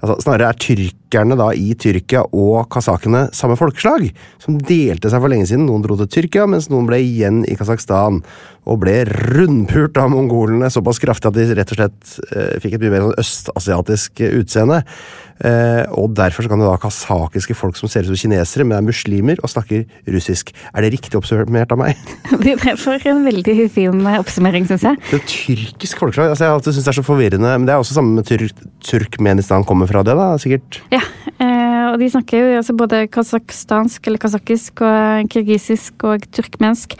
altså, 0.00 0.16
snarere 0.24 0.52
er 0.52 0.60
tyrkerne 0.60 1.38
da 1.38 1.50
i 1.56 1.74
Tyrkia 1.78 2.24
og 2.32 2.68
kasakhene 2.72 3.26
samme 3.36 3.58
folkeslag, 3.60 4.08
som 4.42 4.58
delte 4.58 5.12
seg 5.12 5.22
for 5.22 5.32
lenge 5.32 5.48
siden. 5.50 5.68
Noen 5.68 5.84
dro 5.84 5.98
til 6.00 6.10
Tyrkia, 6.18 6.48
mens 6.50 6.70
noen 6.72 6.88
ble 6.90 7.00
igjen 7.04 7.42
i 7.48 7.56
Kasakhstan. 7.58 8.22
Og 8.64 8.78
ble 8.80 9.02
rundpult 9.04 9.98
av 10.00 10.08
mongolene 10.08 10.70
såpass 10.72 11.00
kraftig 11.02 11.28
at 11.28 11.36
de 11.36 11.50
rett 11.52 11.74
og 11.74 11.76
slett 11.76 12.14
eh, 12.32 12.54
fikk 12.64 12.78
et 12.78 12.86
mye 12.86 12.94
mer 12.94 13.04
sånn 13.04 13.20
østasiatisk 13.20 14.24
eh, 14.24 14.38
utseende. 14.40 14.80
Eh, 15.42 15.82
og 15.98 16.14
derfor 16.14 16.46
så 16.46 16.50
kan 16.52 16.60
du 16.62 16.64
ha 16.68 16.76
kasakhiske 16.80 17.56
folk 17.58 17.76
som 17.76 17.90
ser 17.90 18.06
ut 18.06 18.12
som 18.12 18.18
kinesere, 18.22 18.64
men 18.64 18.78
er 18.78 18.86
muslimer 18.86 19.40
og 19.42 19.50
snakker 19.50 19.82
russisk. 20.14 20.54
Er 20.72 20.86
det 20.86 20.94
riktig 20.94 21.18
oppsummert 21.18 21.74
av 21.74 21.80
meg? 21.80 21.98
Det 22.44 22.54
er 22.54 22.78
for 22.80 23.08
en 23.10 23.24
veldig 23.26 23.68
fin 23.72 24.06
oppsummering, 24.14 24.68
syns 24.70 24.86
jeg. 24.86 25.00
Det 25.10 25.18
er 25.18 25.28
tyrkisk 25.28 26.00
folkeslag. 26.00 26.32
Altså, 26.32 26.46
jeg 26.46 26.56
alltid 26.56 26.76
syntes 26.76 26.86
det 26.86 26.92
er 26.94 26.98
så 27.00 27.06
forvirrende. 27.06 27.52
Men 27.58 27.66
det 27.68 27.74
er 27.74 27.82
også 27.82 27.98
samme 27.98 28.20
med 28.20 28.28
Tur 28.28 28.46
Turkmenistan 28.84 29.64
kommer 29.74 29.90
fra 29.90 30.04
det, 30.06 30.14
da, 30.18 30.28
sikkert. 30.40 30.78
Ja, 30.94 31.02
eh, 31.36 31.88
og 31.90 31.98
de 32.00 32.10
snakker 32.12 32.40
jo 32.40 32.60
altså 32.60 32.76
både 32.78 33.04
kasakhstansk 33.12 34.06
eller 34.08 34.22
kasakisk 34.22 34.84
og 34.86 35.28
kirgisisk 35.34 36.06
og 36.06 36.24
turkmensk. 36.34 36.96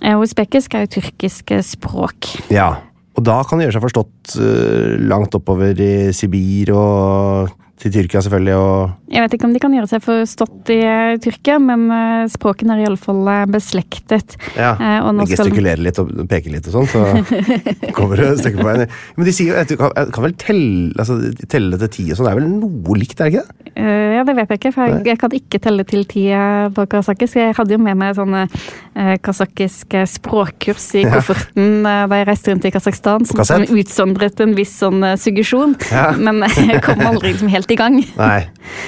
Eh, 0.00 0.14
og 0.14 0.24
usbekisk 0.28 0.78
er 0.78 0.86
jo 0.86 0.94
tyrkiske 0.98 1.60
språk. 1.74 2.30
Ja. 2.54 2.72
Og 3.12 3.26
da 3.28 3.42
kan 3.44 3.60
det 3.60 3.66
gjøre 3.66 3.76
seg 3.76 3.84
forstått 3.84 4.36
eh, 4.40 4.94
langt 5.04 5.34
oppover 5.36 5.76
i 5.76 5.92
Sibir 6.16 6.72
og 6.72 7.50
til 7.82 7.92
Tyrkia, 7.92 8.22
selvfølgelig, 8.22 8.54
og 8.56 9.01
Jeg 9.12 9.26
vet 9.26 9.36
ikke 9.36 9.48
om 9.48 9.52
de 9.52 9.60
kan 9.60 9.74
gjøre 9.76 9.90
seg 9.90 10.04
forstått 10.04 10.72
i 10.72 10.80
eh, 10.86 11.18
Tyrkia, 11.22 11.58
men 11.60 11.88
språken 12.32 12.52
språkene 12.62 12.76
er 12.76 12.84
iallfall 12.86 13.22
uh, 13.28 13.44
beslektet. 13.50 14.36
ja. 14.56 14.72
Eh, 14.76 14.98
og 15.02 15.14
nå 15.16 15.26
skal 15.30 15.50
litt 15.82 15.98
og 16.00 16.10
peke 16.30 16.52
litt 16.52 16.68
og 16.68 16.76
sånn, 16.76 16.88
så 16.90 17.02
kommer 17.96 18.20
du 18.20 18.26
et 18.26 18.42
stykke 18.42 18.60
på 18.60 18.68
veien. 18.68 18.92
Men 19.16 19.28
de 19.28 19.34
sier 19.34 19.52
jo 19.52 19.58
at 19.60 19.70
du 19.70 19.76
kan, 19.80 19.92
kan 20.14 20.26
vel 20.26 20.36
telle, 20.40 20.92
altså, 20.98 21.18
telle 21.48 21.80
til 21.84 21.92
ti 21.96 22.06
og 22.10 22.18
sånn, 22.18 22.28
det 22.28 22.32
er 22.32 22.40
vel 22.40 22.50
noe 22.52 22.98
likt, 22.98 23.20
er 23.20 23.30
det 23.30 23.34
ikke 23.34 23.44
det? 23.44 23.62
Eh, 23.72 24.08
ja, 24.18 24.24
det 24.28 24.34
vet 24.36 24.52
jeg 24.52 24.60
ikke, 24.60 24.72
for 24.74 24.90
jeg, 24.90 25.04
jeg 25.08 25.20
kan 25.22 25.36
ikke 25.38 25.60
telle 25.64 25.86
til 25.88 26.04
ti 26.10 26.26
eh, 26.34 26.66
på 26.74 26.84
kasakisk. 26.92 27.38
Jeg 27.40 27.56
hadde 27.56 27.76
jo 27.76 27.80
med 27.82 27.98
meg 27.98 28.16
sånne 28.18 28.44
uh, 28.48 29.14
kasakiske 29.24 30.04
språkkurs 30.12 30.88
i 31.00 31.04
kofferten 31.12 31.86
ja. 31.86 32.04
da 32.10 32.20
jeg 32.20 32.28
reiste 32.28 32.52
rundt 32.52 32.68
i 32.68 32.72
Kasakhstan, 32.74 33.24
som, 33.28 33.42
som 33.48 33.64
utsondret 33.64 34.42
en 34.44 34.54
viss 34.58 34.74
sånn 34.82 35.00
eh, 35.06 35.16
suggesjon. 35.20 35.76
Ja. 35.92 36.10
Men 36.20 36.44
jeg 36.44 36.82
kom 36.84 37.00
aldri 37.06 37.32
liksom 37.32 37.52
helt 37.52 37.72
i 37.72 37.78
gang. 37.80 38.00
Nei. 38.18 38.42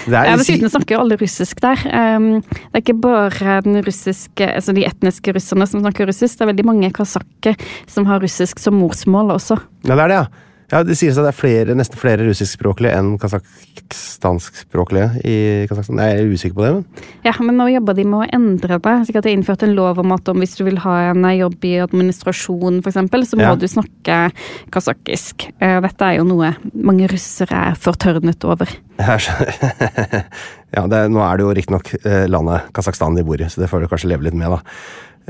Det 0.05 0.14
er, 0.21 0.31
Ja, 0.31 0.39
Dessuten 0.41 0.71
snakker 0.73 0.97
jo 0.97 1.03
alle 1.05 1.19
russisk 1.21 1.61
der. 1.65 1.85
Um, 1.91 2.29
det 2.41 2.73
er 2.73 2.83
ikke 2.83 2.97
bare 3.03 3.59
den 3.67 3.81
russiske, 3.85 4.49
altså 4.49 4.75
de 4.77 4.87
etniske 4.89 5.35
russerne 5.37 5.67
som 5.71 5.85
snakker 5.85 6.09
russisk, 6.11 6.39
det 6.39 6.47
er 6.47 6.53
veldig 6.53 6.67
mange 6.71 6.91
kasakker 6.95 7.59
som 7.91 8.09
har 8.11 8.23
russisk 8.25 8.63
som 8.63 8.79
morsmål 8.81 9.35
også. 9.37 9.59
ja, 9.85 9.95
det 9.95 10.03
er 10.07 10.13
det, 10.15 10.21
ja. 10.23 10.27
Ja, 10.75 10.81
Det 10.83 10.97
sies 10.99 11.15
at 11.15 11.23
det 11.23 11.31
er 11.31 11.37
flere, 11.39 11.75
nesten 11.79 11.95
flere 12.01 12.25
russiskspråklige 12.27 12.91
enn 12.99 13.13
kasakhstanskspråklige 13.23 15.21
i 15.23 15.35
Kasakhstan. 15.71 16.01
Jeg 16.03 16.19
er 16.25 16.33
usikker 16.35 16.57
på 16.59 16.65
det, 16.65 16.73
men 16.75 16.85
Ja, 17.25 17.33
men 17.47 17.55
nå 17.61 17.69
jobber 17.71 17.95
de 17.95 18.05
med 18.05 18.25
å 18.25 18.31
endre 18.35 18.79
det. 18.83 18.95
De 19.07 19.15
har 19.15 19.29
innført 19.31 19.63
en 19.63 19.75
lov 19.77 20.01
om 20.03 20.11
at 20.17 20.29
om 20.33 20.43
hvis 20.43 20.57
du 20.59 20.65
vil 20.67 20.79
ha 20.83 20.97
en 21.13 21.23
jobb 21.39 21.63
i 21.65 21.77
administrasjon 21.85 22.81
f.eks., 22.83 22.99
så 23.31 23.37
må 23.39 23.43
Ja. 23.47 23.55
du 23.55 23.67
snakke 23.71 24.33
kasakhisk. 24.75 25.47
Eh, 25.61 25.81
Dette 25.81 26.03
er 26.11 26.19
jo 26.19 26.25
noe 26.25 26.57
mange 26.75 27.07
russere 27.09 27.71
er 27.71 27.75
fortørnet 27.79 28.43
over. 28.45 28.67
Jeg 28.99 29.21
skjønner. 29.29 29.55
ja, 30.77 30.87
det, 30.91 30.97
er- 30.99 31.09
nå 31.09 31.23
er 31.23 31.37
det 31.39 31.45
jo 31.47 31.55
riktignok 31.55 31.95
eh, 32.05 32.27
landet 32.27 32.73
Kasakhstan 32.75 33.15
de 33.15 33.23
bor 33.23 33.39
i, 33.41 33.47
så 33.49 33.61
det 33.63 33.71
får 33.71 33.81
du 33.81 33.89
kanskje 33.95 34.09
leve 34.11 34.25
litt 34.27 34.35
med, 34.35 34.51
da. 34.51 34.61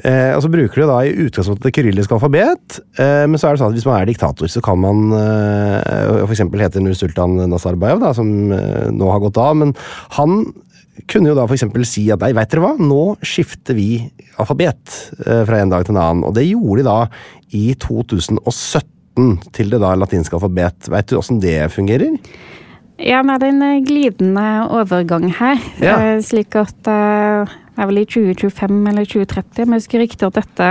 Eh, 0.02 0.32
og 0.34 0.42
så 0.42 0.50
bruker 0.50 0.82
de 0.82 0.86
da 0.90 0.96
i 1.06 1.14
utgangspunktet 1.28 1.68
det 1.68 1.74
kyrilliske 1.76 2.16
alfabet, 2.16 2.80
eh, 2.98 3.24
men 3.30 3.38
så 3.38 3.46
er 3.46 3.54
det 3.54 3.62
sånn 3.62 3.70
at 3.70 3.78
hvis 3.78 3.86
man 3.86 4.00
er 4.00 4.08
diktator, 4.10 4.50
så 4.50 4.62
kan 4.64 4.80
man 4.82 5.04
eh, 5.14 6.24
for 6.24 6.34
eksempel 6.34 6.64
hete 6.64 6.82
Nursultan 6.82 7.36
Nazarbayev, 7.52 8.02
da, 8.02 8.10
som 8.16 8.32
eh, 8.56 8.88
nå 8.90 9.12
har 9.12 9.22
gått 9.22 9.38
av, 9.38 9.54
men 9.60 9.74
han 10.18 10.42
kunne 11.10 11.30
jo 11.30 11.36
da 11.38 11.46
eksempel 11.46 11.86
si 11.86 12.08
at 12.14 12.22
nei, 12.22 12.32
veit 12.34 12.50
dere 12.50 12.64
hva, 12.64 12.74
nå 12.78 13.14
skifter 13.22 13.78
vi 13.78 13.88
alfabet 14.42 14.98
eh, 15.26 15.44
fra 15.46 15.62
en 15.62 15.70
dag 15.70 15.86
til 15.86 15.94
en 15.94 16.02
annen, 16.02 16.26
og 16.26 16.34
det 16.38 16.48
gjorde 16.48 16.82
de 16.82 16.88
da 16.90 16.98
i 17.54 17.64
2017 17.78 19.38
til 19.54 19.70
det 19.70 19.78
da 19.78 19.94
latinske 19.94 20.34
alfabet. 20.34 20.90
Veit 20.90 21.10
du 21.10 21.18
åssen 21.20 21.38
det 21.42 21.60
fungerer? 21.70 22.18
Ja, 22.98 23.22
det 23.22 23.46
er 23.46 23.52
en 23.52 23.66
eh, 23.66 23.82
glidende 23.86 24.48
overgang 24.74 25.30
her. 25.38 25.62
Ja. 25.82 26.00
Eh, 26.00 26.18
Slik 26.26 26.58
at 26.58 26.90
det 27.74 27.82
er 27.82 27.90
vel 27.90 28.02
i 28.02 28.06
2025 28.06 28.76
eller 28.90 29.08
2030, 29.08 29.64
men 29.64 29.74
jeg 29.74 29.82
husker 29.82 30.04
riktig 30.04 30.28
at 30.28 30.38
dette 30.38 30.68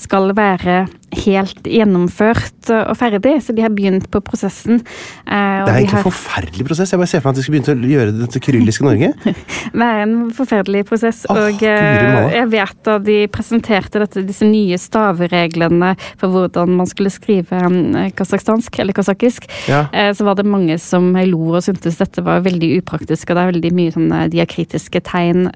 skal 0.00 0.32
være 0.36 0.78
helt 1.12 1.62
gjennomført 1.64 2.68
og 2.68 2.92
ferdig, 3.00 3.38
så 3.40 3.54
de 3.56 3.62
har 3.64 3.70
begynt 3.72 4.10
på 4.12 4.20
prosessen. 4.20 4.82
Eh, 5.24 5.32
Det 5.32 5.38
er 5.38 5.64
de 5.64 5.72
egentlig 5.72 5.88
har- 5.94 6.04
en 6.04 6.10
forferdelig 6.12 6.66
prosess. 6.68 6.90
Jeg 6.92 7.00
bare 7.00 7.06
ser 7.08 7.20
for 7.20 7.28
meg 7.28 7.32
at 7.32 7.36
de 7.38 7.42
skulle 7.42 7.60
begynt 7.60 7.70
å 7.72 7.90
gjøre 7.92 8.12
det 8.18 8.30
til 8.34 8.40
kyrilliske 8.44 8.84
Norge. 8.84 9.08
Det 9.72 9.86
er 9.88 10.02
en 10.02 10.30
forferdelig 10.36 10.84
prosess, 10.86 11.24
oh, 11.30 11.36
og 11.48 11.62
eh, 11.62 12.34
jeg 12.34 12.50
vet 12.52 12.82
da 12.84 12.98
de 12.98 13.16
presenterte 13.28 13.98
dette, 14.02 14.26
disse 14.26 14.44
nye 14.44 14.76
stavereglene 14.76 15.94
for 16.20 16.28
hvordan 16.28 16.68
man 16.76 16.86
skulle 16.86 17.10
skrive 17.10 17.56
eh, 17.56 18.10
kasakhstansk, 18.12 18.78
eller 18.78 18.92
kasakhisk, 18.92 19.48
Ja. 19.68 19.86
eh, 19.92 20.12
så 20.12 20.24
var 20.28 20.34
det 20.36 20.44
mange 20.46 20.78
som 20.78 21.14
lo 21.14 21.54
og 21.56 21.62
syntes 21.64 21.96
dette 21.96 22.22
var 22.22 22.40
veldig 22.44 22.82
upraktisk, 22.82 23.30
og 23.30 23.36
det 23.36 23.42
er 23.46 23.52
veldig 23.52 23.72
mye 23.72 23.92
sånne 23.96 24.20
diakritiske 24.30 25.00
tegn. 25.08 25.48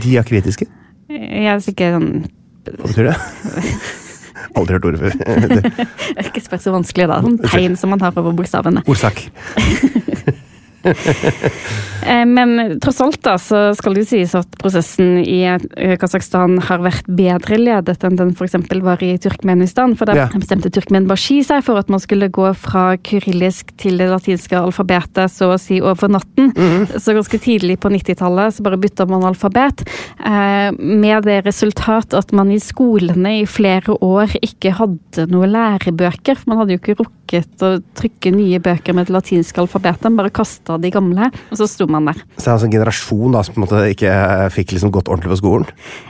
Diakritiske? 0.00 0.66
Jeg 1.10 1.46
er 1.46 1.58
sikker 1.60 1.98
sånn 1.98 2.08
Hva 2.64 2.86
betyr 2.88 3.10
det? 3.10 3.18
Aldri 4.54 4.76
hørt 4.76 4.88
ordet 4.90 5.00
før. 5.00 5.12
Det- 5.54 5.88
er 6.16 6.28
Ikke 6.28 6.44
så 6.60 6.74
vanskelig, 6.74 7.08
da. 7.10 7.20
Sånn 7.24 7.38
tegn 7.48 7.76
som 7.80 7.94
man 7.94 8.00
har 8.04 8.12
på 8.16 8.24
bokstavene. 8.30 8.84
Ordsak. 8.86 9.24
Eh, 12.04 12.26
Men 12.28 12.80
tross 12.84 12.98
alt 13.00 13.22
da, 13.24 13.38
så 13.40 13.70
skal 13.78 13.94
det 13.96 14.02
jo 14.02 14.08
sies 14.10 14.34
at 14.36 14.50
prosessen 14.60 15.22
i 15.24 15.38
Kasakhstan 15.96 16.58
har 16.66 16.82
vært 16.84 17.06
bedre 17.08 17.56
ledet 17.56 18.02
enn 18.04 18.18
den 18.18 18.34
f.eks. 18.36 18.58
var 18.84 19.00
i 19.00 19.14
Turkmenistan. 19.24 19.94
For 19.96 20.04
da 20.10 20.12
Ja. 20.18 20.26
bestemte 20.34 20.68
Turkmenbashi 20.68 21.38
seg 21.48 21.62
for 21.64 21.80
at 21.80 21.88
man 21.88 22.02
skulle 22.04 22.28
gå 22.28 22.50
fra 22.60 22.98
kyrillisk 23.00 23.72
til 23.80 23.96
det 24.02 24.10
latinske 24.12 24.52
alfabetet 24.52 25.32
så 25.32 25.54
å 25.54 25.58
si 25.58 25.80
over 25.80 26.12
natten. 26.12 26.52
Så 27.00 27.16
ganske 27.16 27.40
tidlig 27.40 27.78
på 27.80 27.88
90-tallet 27.88 28.52
så 28.58 28.62
bare 28.66 28.76
bytta 28.84 29.08
man 29.08 29.24
alfabet. 29.24 29.86
eh, 30.20 30.70
Med 30.76 31.24
det 31.24 31.46
resultat 31.46 32.12
at 32.12 32.32
man 32.36 32.50
i 32.52 32.58
skolene 32.60 33.40
i 33.40 33.46
flere 33.48 33.96
år 34.04 34.36
ikke 34.44 34.74
hadde 34.76 35.24
noen 35.32 35.56
lærebøker. 35.56 36.36
For 36.36 36.52
man 36.52 36.58
hadde 36.60 36.76
jo 36.76 36.82
ikke 36.84 37.00
rukket 37.00 37.64
å 37.64 37.78
trykke 37.96 38.34
nye 38.36 38.60
bøker 38.60 38.92
med 38.92 39.06
det 39.08 39.14
latinske 39.16 39.56
alfabetet. 39.64 40.04
Man 40.04 40.16
bare 40.20 40.30
kasta 40.36 40.73
de 40.82 40.92
gamle, 40.94 41.30
og 41.50 41.60
så 41.60 41.68
sto 41.70 41.86
man 41.90 42.08
der. 42.10 42.20
Så 42.36 42.44
det 42.44 42.48
er 42.48 42.54
altså 42.54 42.68
en 42.68 42.74
generasjon 42.76 43.36
da, 43.36 43.42
som 43.44 43.56
på 43.56 43.60
en 43.60 43.66
måte 43.66 43.82
ikke 43.94 44.14
fikk 44.54 44.74
liksom 44.76 44.94
gått 44.94 45.10
ordentlig 45.12 45.34
på 45.34 45.40
skolen. 45.42 45.68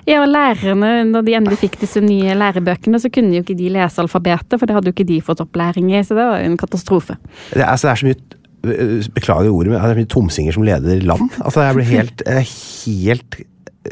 Ja, 0.08 0.20
og 0.22 0.30
lærerne, 0.32 0.92
når 1.10 1.26
de 1.26 1.36
endelig 1.40 1.60
fikk 1.64 1.80
disse 1.82 2.02
nye 2.04 2.36
lærebøkene, 2.38 3.00
så 3.02 3.10
kunne 3.12 3.36
jo 3.36 3.44
ikke 3.44 3.58
de 3.58 3.72
lese 3.74 4.02
alfabetet, 4.02 4.58
for 4.58 4.68
det 4.68 4.78
hadde 4.78 4.90
jo 4.90 4.96
ikke 4.96 5.10
de 5.10 5.20
fått 5.24 5.42
opplæring 5.44 5.92
i, 5.94 6.00
så 6.04 6.16
det 6.16 6.28
var 6.30 6.44
en 6.44 6.56
katastrofe. 6.60 7.18
Det 7.52 7.62
er, 7.62 7.68
altså, 7.70 7.88
det 7.88 7.94
er 7.94 8.02
så 8.02 8.10
mye 8.12 8.40
Beklager 8.64 9.52
ordet, 9.52 9.68
men 9.68 9.76
det 9.76 9.84
er 9.84 9.90
så 9.92 9.98
mye 9.98 10.08
tomsinger 10.08 10.54
som 10.56 10.62
leder 10.64 11.02
land. 11.04 11.26
Altså, 11.44 11.66
jeg 11.66 11.76
blir 11.76 11.90
helt, 11.98 12.22
er 12.24 12.46
helt 12.48 13.36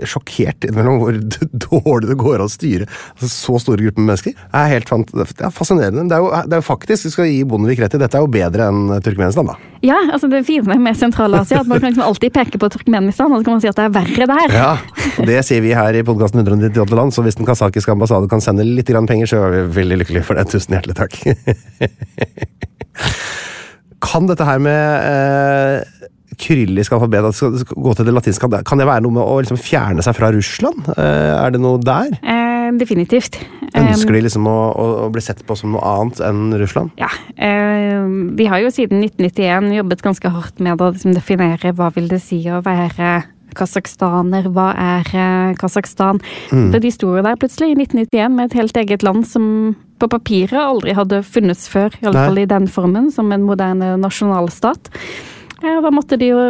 sjokkert 0.09 0.67
innimellom 0.67 1.01
hvor 1.03 1.19
dårlig 1.67 2.11
det 2.11 2.19
går 2.21 2.39
an 2.39 2.47
å 2.49 2.53
styre 2.53 2.89
så 3.21 3.59
store 3.63 3.85
grupper 3.87 4.07
mennesker. 4.07 4.37
Det 4.37 4.63
er 4.63 4.73
helt 4.75 4.93
det 5.13 5.47
er 5.47 5.55
fascinerende. 5.55 6.07
Det 6.11 6.17
er, 6.17 6.25
jo, 6.25 6.31
det 6.49 6.57
er 6.57 6.63
jo 6.63 6.67
faktisk, 6.67 7.07
vi 7.07 7.13
skal 7.15 7.29
gi 7.31 7.43
Bondevik 7.49 7.83
rett 7.83 7.97
i, 7.97 8.01
dette 8.03 8.19
er 8.19 8.25
jo 8.25 8.33
bedre 8.33 8.69
enn 8.71 8.97
Turkmenistan, 9.05 9.49
da. 9.53 9.59
Ja, 9.83 9.99
altså 10.15 10.29
det 10.31 10.45
fine 10.47 10.77
med 10.79 10.99
Sentral-Asia, 10.99 11.63
at 11.63 11.71
man 11.71 11.81
kan 11.83 11.91
liksom 11.91 12.07
alltid 12.07 12.35
peke 12.35 12.61
på 12.63 12.71
Turkmenistan, 12.73 13.33
og 13.33 13.41
så 13.41 13.49
kan 13.49 13.57
man 13.57 13.65
si 13.65 13.71
at 13.71 13.79
det 13.81 13.89
er 13.89 13.95
verre 13.97 14.29
der. 14.31 14.55
Ja, 14.55 14.73
Det 15.27 15.41
sier 15.47 15.65
vi 15.65 15.75
her 15.77 15.97
i 15.99 16.05
podkasten 16.07 16.43
198 16.45 16.99
land, 16.99 17.15
så 17.15 17.25
hvis 17.27 17.39
den 17.39 17.49
kasakiske 17.49 17.93
ambassade 17.93 18.31
kan 18.31 18.43
sende 18.45 18.67
litt 18.67 18.91
penger, 18.93 19.27
så 19.27 19.43
er 19.47 19.57
vi 19.57 19.63
veldig 19.81 20.03
lykkelige 20.03 20.27
for 20.29 20.39
det. 20.39 20.47
Tusen 20.53 20.77
hjertelig 20.77 20.97
takk. 20.99 21.19
Kan 24.03 24.27
dette 24.27 24.47
her 24.47 24.59
med 24.63 24.83
eh, 25.07 26.09
kyrillisk 26.43 26.95
alfabet, 26.97 27.29
at 27.29 27.39
skal- 27.39 27.83
gå 27.87 27.95
til 27.97 28.09
det 28.09 28.15
latinske, 28.15 28.51
kan 28.65 28.79
det- 28.79 28.87
være 28.87 29.03
noe 29.03 29.13
med 29.13 29.23
å 29.23 29.41
liksom 29.41 29.59
fjerne 29.59 30.03
seg 30.03 30.17
fra 30.17 30.33
Russland? 30.33 30.89
Eh, 30.97 31.47
er 31.47 31.51
det 31.51 31.61
noe 31.61 31.79
der? 31.79 32.11
Eh, 32.23 32.71
definitivt. 32.79 33.39
Ønsker 33.75 34.13
de 34.13 34.21
liksom 34.21 34.47
å, 34.47 34.59
å, 34.77 35.11
bli 35.13 35.21
sett 35.21 35.45
på 35.47 35.57
som 35.57 35.73
noe 35.73 35.81
annet 35.81 36.21
enn 36.21 36.53
Russland? 36.61 36.91
Ja. 36.99 37.09
Eh, 37.37 38.03
vi 38.37 38.47
har 38.47 38.61
jo 38.61 38.69
siden 38.69 39.01
1991 39.01 39.73
jobbet 39.73 40.03
ganske 40.03 40.29
hardt 40.31 40.61
med 40.61 40.79
å 40.79 40.93
liksom, 40.93 41.15
definere 41.15 41.73
hva 41.73 41.93
vil 41.95 42.09
det 42.09 42.21
si 42.21 42.43
å 42.45 42.63
være 42.63 43.23
kasakhstaner, 43.55 44.49
hva 44.53 44.73
er 44.79 45.09
eh, 45.13 45.55
Kasakhstan? 45.61 46.21
For 46.49 46.81
de 46.81 46.91
sto 46.91 47.11
jo 47.17 47.25
der 47.25 47.37
plutselig 47.37 47.73
i 47.73 47.77
1991 47.77 48.37
med 48.37 48.49
et 48.49 48.59
helt 48.61 48.79
eget 48.81 49.05
land 49.05 49.27
som 49.29 49.77
på 50.01 50.09
papiret 50.11 50.57
aldri 50.59 50.95
hadde 50.97 51.21
funnes 51.23 51.69
før, 51.71 51.93
iallfall 52.03 52.41
i 52.43 52.49
den 52.51 52.67
formen, 52.71 53.11
som 53.15 53.31
en 53.33 53.45
moderne 53.47 53.95
nasjonalstat. 54.03 54.91
Ja, 55.63 55.77
da 55.85 55.91
måtte 55.95 56.19
de 56.19 56.33
jo 56.33 56.41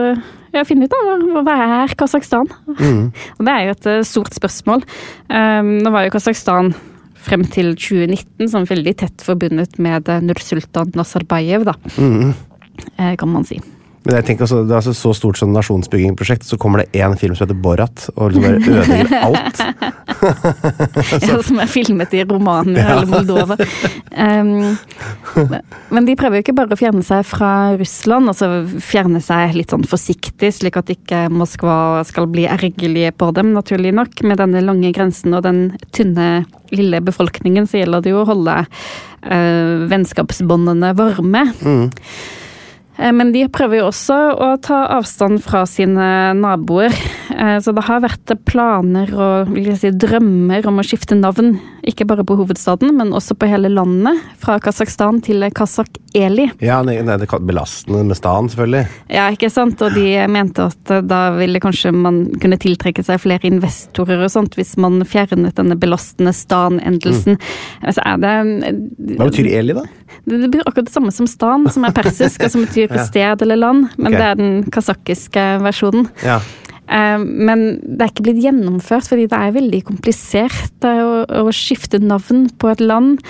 ja, 0.52 0.62
finne 0.68 0.86
ut 0.88 0.92
da, 0.92 1.00
hva- 1.44 1.58
er 1.84 1.92
Kasakhstan. 2.00 2.48
Og 3.38 3.44
det 3.44 3.52
er 3.52 3.66
jo 3.68 3.74
et 3.76 3.90
eh, 3.90 4.00
stort 4.08 4.32
spørsmål. 4.36 4.84
Um, 5.28 5.74
nå 5.84 5.92
var 5.92 6.06
jo 6.06 6.14
Kasakhstan 6.14 6.72
frem 7.22 7.44
til 7.46 7.74
2019 7.78 8.48
som 8.50 8.64
veldig 8.66 8.96
tett 9.04 9.22
forbundet 9.24 9.78
med 9.82 10.08
eh, 10.10 10.24
Nursultan 10.24 10.90
Nazarbayev, 10.98 11.68
da. 11.68 11.76
Mm. 12.00 12.32
kan 13.20 13.28
man 13.30 13.44
si. 13.46 13.60
Men 14.03 14.16
jeg 14.18 14.26
tenker 14.26 14.46
også, 14.46 14.62
Det 14.66 14.74
er 14.74 14.80
altså 14.80 14.94
så 14.96 15.12
stort 15.14 15.38
som 15.38 15.53
nasjonsbyggingprosjekt, 15.55 16.46
så 16.46 16.59
kommer 16.61 16.82
det 16.82 16.98
én 16.98 17.14
film 17.18 17.36
som 17.38 17.46
heter 17.46 17.59
Borat, 17.62 18.09
og 18.16 18.32
liksom 18.32 18.42
bare 18.42 18.80
ødelegger 18.82 19.26
alt. 19.28 19.62
Ja, 20.22 21.38
som 21.42 21.59
er 21.59 21.70
filmet 21.70 22.12
i 22.14 22.22
Romania 22.22 22.84
eller 22.92 23.09
Moldova. 23.11 23.57
Um, 24.14 24.76
men 25.90 26.07
de 26.07 26.14
prøver 26.18 26.38
jo 26.38 26.44
ikke 26.44 26.55
bare 26.55 26.76
å 26.76 26.78
fjerne 26.78 27.03
seg 27.07 27.24
fra 27.26 27.72
Russland, 27.78 28.30
altså 28.30 28.50
fjerne 28.82 29.22
seg 29.24 29.57
litt 29.57 29.74
sånn 29.74 29.86
forsiktig, 29.88 30.53
slik 30.55 30.78
at 30.78 30.92
ikke 30.94 31.24
Moskva 31.32 32.05
skal 32.07 32.28
bli 32.30 32.46
ergerlige 32.50 33.14
på 33.18 33.32
dem, 33.34 33.50
naturlig 33.57 33.94
nok. 33.98 34.22
Med 34.26 34.38
denne 34.42 34.62
lange 34.62 34.92
grensen 34.94 35.34
og 35.34 35.42
den 35.46 35.64
tynne, 35.94 36.44
lille 36.70 37.03
befolkningen, 37.05 37.66
så 37.66 37.82
gjelder 37.82 38.05
det 38.05 38.14
jo 38.14 38.22
å 38.22 38.28
holde 38.30 38.61
uh, 38.62 39.88
vennskapsbåndene 39.90 40.94
varme. 40.98 41.48
Eh, 41.66 42.41
Men 42.99 43.32
de 43.32 43.47
prøver 43.49 43.80
jo 43.80 43.88
også 43.88 44.16
å 44.36 44.51
ta 44.62 44.82
avstand 44.99 45.40
fra 45.45 45.64
sine 45.68 46.07
naboer. 46.38 46.93
Eh, 47.43 47.59
Så 47.61 47.72
det 47.74 47.84
har 47.88 48.03
vært 48.05 48.32
planer 48.47 49.11
og 49.16 49.53
vil 49.53 49.72
jeg 49.72 49.80
si, 49.80 49.90
drømmer 50.05 50.66
om 50.70 50.78
å 50.78 50.86
skifte 50.86 51.16
navn, 51.18 51.57
ikke 51.88 52.07
bare 52.07 52.24
på 52.26 52.36
hovedstaden, 52.38 52.93
men 52.99 53.11
også 53.16 53.34
på 53.38 53.49
hele 53.51 53.70
landet. 53.72 54.20
Fra 54.43 54.59
Kasakhstan 54.62 55.20
til 55.24 55.43
Kasak-Eli. 55.55 56.49
Ja, 56.62 56.80
det, 56.86 57.01
det 57.09 57.16
er 57.26 57.43
belastende 57.43 58.05
med 58.07 58.18
staden, 58.18 58.51
selvfølgelig. 58.53 58.84
Ja, 59.11 59.26
ikke 59.34 59.51
sant? 59.51 59.82
Og 59.82 59.97
de 59.97 60.07
mente 60.30 60.68
at 60.70 60.95
eh, 60.95 61.03
da 61.03 61.22
ville 61.38 61.62
kanskje 61.62 61.95
man 61.97 62.24
kunne 62.43 62.61
tiltrekke 62.62 63.03
seg 63.07 63.22
flere 63.24 63.51
investorer 63.51 64.22
og 64.22 64.30
sånt, 64.32 64.57
hvis 64.59 64.76
man 64.80 65.03
fjernet 65.09 65.59
denne 65.59 65.78
belastende 65.80 66.34
stan-endelsen. 66.36 67.40
Så 67.82 68.07
er 68.07 68.22
det 68.22 68.36
Hva 69.18 69.26
betyr 69.26 69.51
Eli, 69.51 69.74
da? 69.76 69.86
det, 70.24 70.38
det 70.38 70.49
blir 70.49 70.62
akkurat 70.66 70.86
det 70.86 70.95
samme 70.95 71.12
som 71.14 71.26
stan, 71.26 71.66
som 71.72 71.86
er 71.86 71.95
persisk, 71.97 72.45
og 72.45 72.53
som 72.55 72.64
betyr 72.66 72.93
sted 73.09 73.43
eller 73.43 73.59
land. 73.59 73.88
Men 73.97 74.12
okay. 74.12 74.18
det 74.18 74.28
er 74.28 74.40
den 74.40 74.70
kasakhiske 74.72 75.47
versjonen. 75.64 76.07
Ja. 76.22 76.38
Eh, 76.93 77.18
Men 77.18 77.64
det 77.82 78.05
er 78.05 78.12
ikke 78.12 78.26
blitt 78.28 78.43
gjennomført, 78.45 79.09
fordi 79.09 79.26
det 79.30 79.38
er 79.38 79.57
veldig 79.57 79.82
komplisert 79.88 80.86
er 80.86 81.03
å, 81.03 81.24
å 81.47 81.53
skifte 81.55 82.03
navn 82.03 82.49
på 82.61 82.72
et 82.72 82.82
land. 82.84 83.22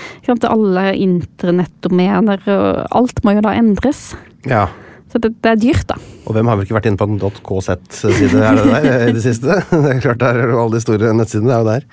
Alle 0.43 0.89
internettdomener 0.99 2.43
og 2.51 2.95
alt 2.99 3.23
må 3.23 3.37
jo 3.37 3.45
da 3.45 3.57
endres. 3.57 4.11
ja. 4.49 4.67
Så 5.13 5.19
det, 5.21 5.29
det 5.45 5.49
er 5.51 5.57
dyrt, 5.61 5.83
da. 5.91 5.95
Og 6.25 6.33
hvem 6.33 6.47
har 6.49 6.57
vel 6.57 6.65
ikke 6.65 6.73
vært 6.73 6.87
inne 6.89 6.97
på 6.97 7.05
en 7.05 7.19
.kz-side 7.21 8.31
det 8.33 8.79
i 9.11 9.11
det 9.13 9.21
siste? 9.21 9.59
Det 9.83 9.91
er 9.91 9.99
klart 10.01 10.23
det 10.23 10.29
er 10.31 10.53
alle 10.57 10.73
de 10.73 10.81
store 10.81 11.11
nettsidene 11.13 11.53
er 11.53 11.61
jo 11.61 11.67
der. 11.67 11.85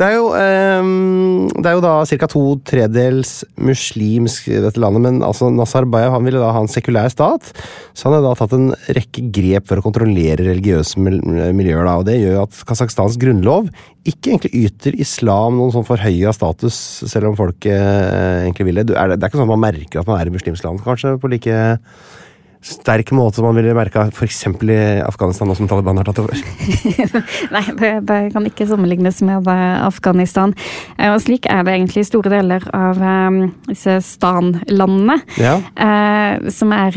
Det 0.00 0.06
er 0.08 0.14
jo, 0.16 0.28
ehm, 0.32 1.50
det 1.60 1.66
er 1.68 1.74
jo 1.76 1.82
da 1.84 1.90
ca. 2.08 2.26
to 2.32 2.42
tredels 2.64 3.32
muslimsk 3.60 4.46
i 4.48 4.60
dette 4.64 4.80
landet, 4.80 5.02
men 5.04 5.18
altså 5.26 5.50
Nazarbayev 5.52 6.14
han 6.14 6.24
ville 6.24 6.40
da 6.40 6.54
ha 6.56 6.62
en 6.64 6.70
sekulær 6.72 7.10
stat. 7.12 7.50
Så 7.92 8.08
han 8.08 8.16
har 8.16 8.24
da 8.24 8.32
tatt 8.38 8.54
en 8.56 8.70
rekke 8.96 9.26
grep 9.36 9.68
for 9.68 9.76
å 9.76 9.84
kontrollere 9.84 10.46
religiøse 10.48 10.96
miljøer. 11.04 11.84
da, 11.84 11.98
og 12.00 12.06
Det 12.08 12.16
gjør 12.16 12.42
at 12.46 12.62
Kasakhstans 12.64 13.18
grunnlov 13.20 13.68
ikke 14.08 14.32
egentlig 14.32 14.64
yter 14.70 14.96
islam 14.98 15.58
noen 15.60 15.74
sånn 15.76 15.84
forhøya 15.84 16.32
status, 16.32 16.80
selv 17.04 17.28
om 17.28 17.36
folk 17.36 17.66
eh, 17.68 18.46
egentlig 18.48 18.70
vil 18.70 18.80
det. 18.80 18.86
Du- 18.88 18.96
Er 18.96 19.08
det. 19.12 19.20
Det 19.20 19.24
er 19.24 19.28
ikke 19.34 19.42
sånn 19.44 19.50
at 19.52 19.58
man 19.58 19.66
merker 19.68 20.00
at 20.00 20.06
man 20.08 20.18
er 20.18 20.32
i 20.32 20.32
muslimsk 20.32 20.64
land, 20.64 20.80
kanskje, 20.80 21.18
på 21.20 21.28
like 21.28 21.52
sterk 22.60 23.10
måte 23.16 23.40
som 23.40 23.46
man 23.48 23.56
ville 23.56 23.72
merka 23.76 24.06
f.eks. 24.12 24.42
i 24.46 24.78
Afghanistan, 25.00 25.48
nå 25.48 25.56
som 25.56 25.68
Taliban 25.70 25.96
har 26.00 26.04
tatt 26.08 26.20
over. 26.20 26.36
Nei, 27.54 27.62
det, 27.80 27.92
det 28.08 28.18
kan 28.34 28.46
ikke 28.48 28.66
sammenlignes 28.68 29.22
med 29.24 29.48
eh, 29.48 29.76
Afghanistan. 29.86 30.52
Eh, 30.98 31.08
Og 31.14 31.20
slik 31.24 31.48
er 31.48 31.64
det 31.64 31.76
egentlig 31.78 32.04
i 32.04 32.08
store 32.10 32.32
deler 32.34 32.66
av 32.76 33.00
eh, 33.00 33.38
disse 33.70 33.96
Stan-landene. 34.04 35.20
Ja. 35.40 35.56
som 36.52 36.72
er 36.74 36.94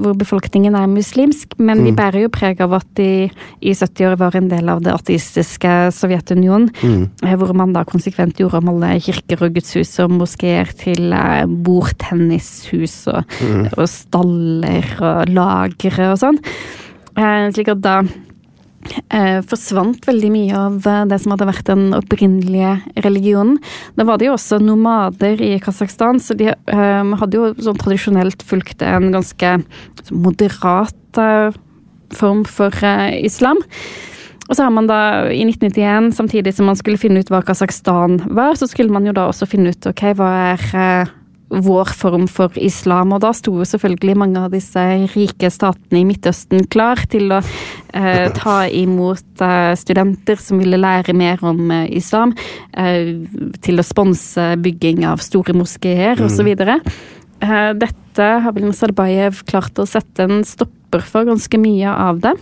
hvor 0.00 0.14
befolkningen 0.18 0.74
er 0.76 0.88
muslimsk, 0.90 1.54
men 1.62 1.82
de 1.84 1.92
bærer 1.96 2.24
jo 2.24 2.30
preg 2.32 2.60
av 2.64 2.74
at 2.76 2.86
de 2.98 3.28
i 3.60 3.74
70 3.74 4.08
år 4.08 4.16
var 4.20 4.36
en 4.38 4.48
del 4.50 4.68
av 4.72 4.82
det 4.84 4.92
ateistiske 4.94 5.72
Sovjetunionen, 5.94 6.70
eh, 7.24 7.36
hvor 7.38 7.52
man 7.56 7.74
da 7.76 7.84
konsekvent 7.88 8.40
gjorde 8.40 8.60
om 8.62 8.72
alle 8.74 8.94
kirker 9.04 9.44
og 9.46 9.54
gudshus 9.56 9.92
og 10.04 10.14
moskeer 10.18 10.72
til 10.80 11.14
bordtennishus 11.64 12.96
og, 13.12 13.36
og 13.76 13.86
staller 13.90 14.90
og 15.04 15.34
lagre 15.34 16.12
og 16.12 16.20
sånn. 16.20 16.40
Eh, 17.14 17.48
slik 17.54 17.70
at 17.70 17.82
da 17.84 17.98
eh, 19.12 19.40
forsvant 19.46 20.06
veldig 20.06 20.30
mye 20.34 20.54
av 20.58 20.88
eh, 20.88 21.02
det 21.10 21.18
som 21.22 21.34
hadde 21.34 21.48
vært 21.48 21.68
den 21.70 21.84
opprinnelige 21.96 22.76
religionen. 23.04 23.58
Da 23.98 24.06
var 24.08 24.20
det 24.20 24.28
jo 24.28 24.36
også 24.36 24.60
nomader 24.62 25.42
i 25.44 25.54
Kasakhstan, 25.62 26.20
så 26.22 26.36
de 26.38 26.50
eh, 26.52 27.12
hadde 27.20 27.38
jo 27.38 27.52
sånn 27.58 27.78
tradisjonelt 27.80 28.44
fulgt 28.46 28.84
en 28.84 29.12
ganske 29.14 29.56
sånn 30.02 30.24
moderat 30.24 31.20
eh, 31.20 31.54
form 32.14 32.44
for 32.48 32.74
eh, 32.84 33.20
islam. 33.24 33.62
Og 34.44 34.58
så 34.58 34.66
har 34.66 34.72
man 34.76 34.88
da 34.90 35.30
i 35.32 35.40
1991, 35.46 36.10
samtidig 36.18 36.52
som 36.52 36.68
man 36.68 36.76
skulle 36.76 37.00
finne 37.00 37.22
ut 37.24 37.30
hva 37.32 37.40
Kasakhstan 37.46 38.18
var, 38.36 38.58
så 38.60 38.68
skulle 38.68 38.92
man 38.92 39.06
jo 39.08 39.14
da 39.16 39.30
også 39.30 39.48
finne 39.48 39.72
ut 39.72 39.88
ok, 39.88 40.10
hva 40.18 40.32
er 40.52 41.14
vår 41.62 41.92
form 41.94 42.26
for 42.30 42.54
islam. 42.60 43.14
Og 43.14 43.22
da 43.24 43.32
sto 43.36 43.54
jo 43.58 43.66
selvfølgelig 43.68 44.16
mange 44.18 44.42
av 44.42 44.54
disse 44.54 44.84
rike 45.14 45.50
statene 45.52 46.02
i 46.02 46.06
Midtøsten 46.08 46.66
klar 46.72 47.02
til 47.10 47.34
å 47.34 47.40
eh, 47.40 48.28
ta 48.34 48.56
imot 48.66 49.44
eh, 49.44 49.72
studenter 49.78 50.40
som 50.40 50.62
ville 50.62 50.80
lære 50.80 51.16
mer 51.16 51.42
om 51.46 51.70
eh, 51.70 51.86
islam. 51.98 52.34
Eh, 52.72 53.14
til 53.64 53.80
å 53.80 53.86
sponse 53.86 54.54
bygging 54.64 55.04
av 55.08 55.22
store 55.24 55.56
moskeer 55.56 56.20
mm. 56.20 56.26
osv. 56.26 56.50
Eh, 57.44 57.70
dette 57.80 58.30
har 58.44 58.54
vel 58.54 58.68
Nazarbayev 58.70 59.44
klart 59.48 59.78
å 59.78 59.88
sette 59.88 60.26
en 60.26 60.44
stopper 60.46 61.04
for 61.04 61.26
ganske 61.28 61.60
mye 61.60 61.90
av 61.90 62.22
det. 62.24 62.36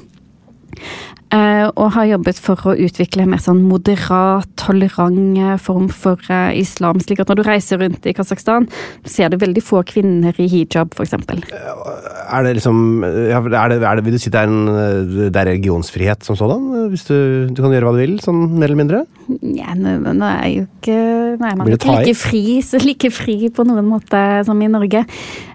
Eh, 1.33 1.65
og 1.81 1.95
har 1.95 2.11
jobbet 2.11 2.37
for 2.45 2.61
å 2.69 2.75
utvikle 2.77 3.25
en 3.25 3.31
mer 3.33 3.41
sånn 3.41 3.63
moderat, 3.65 4.51
tolerant 4.61 5.39
eh, 5.41 5.55
form 5.65 5.87
for 5.89 6.21
eh, 6.29 6.59
islam. 6.61 7.01
Slik 7.01 7.23
at 7.23 7.33
når 7.33 7.41
du 7.41 7.45
reiser 7.47 7.81
rundt 7.81 8.05
i 8.05 8.13
Kasakhstan, 8.17 8.69
ser 9.09 9.33
du 9.33 9.39
veldig 9.41 9.63
få 9.65 9.81
kvinner 9.89 10.37
i 10.37 10.49
hijab, 10.53 10.93
f.eks. 10.93 11.17
Er 11.17 12.45
det 12.45 12.53
liksom 12.59 13.01
er 13.07 13.49
det, 13.49 13.63
er 13.81 13.97
det, 13.97 14.05
Vil 14.05 14.19
du 14.19 14.21
si 14.21 14.33
det 14.33 14.43
er, 14.43 14.53
en, 14.53 15.23
det 15.33 15.33
er 15.33 15.49
religionsfrihet 15.55 16.29
som 16.29 16.37
sådan? 16.37 16.69
Hvis 16.93 17.09
du, 17.09 17.17
du 17.49 17.65
kan 17.65 17.73
gjøre 17.73 17.89
hva 17.89 17.97
du 17.97 18.03
vil, 18.05 18.19
sånn 18.21 18.45
mer 18.59 18.69
eller 18.69 18.83
mindre? 18.83 19.03
Ja, 19.29 19.75
nå, 19.79 19.91
nå 20.03 20.27
er 20.27 20.49
jo 20.51 20.65
ikke 20.67 20.97
Nå 21.39 21.47
er 21.47 21.57
man 21.59 21.69
ikke 21.71 21.95
like 21.95 22.15
fri, 22.19 22.43
så 22.69 22.79
like 22.83 23.11
fri 23.15 23.49
på 23.55 23.63
noen 23.69 23.87
måte 23.89 24.45
som 24.47 24.63
i 24.63 24.69
Norge. 24.71 25.01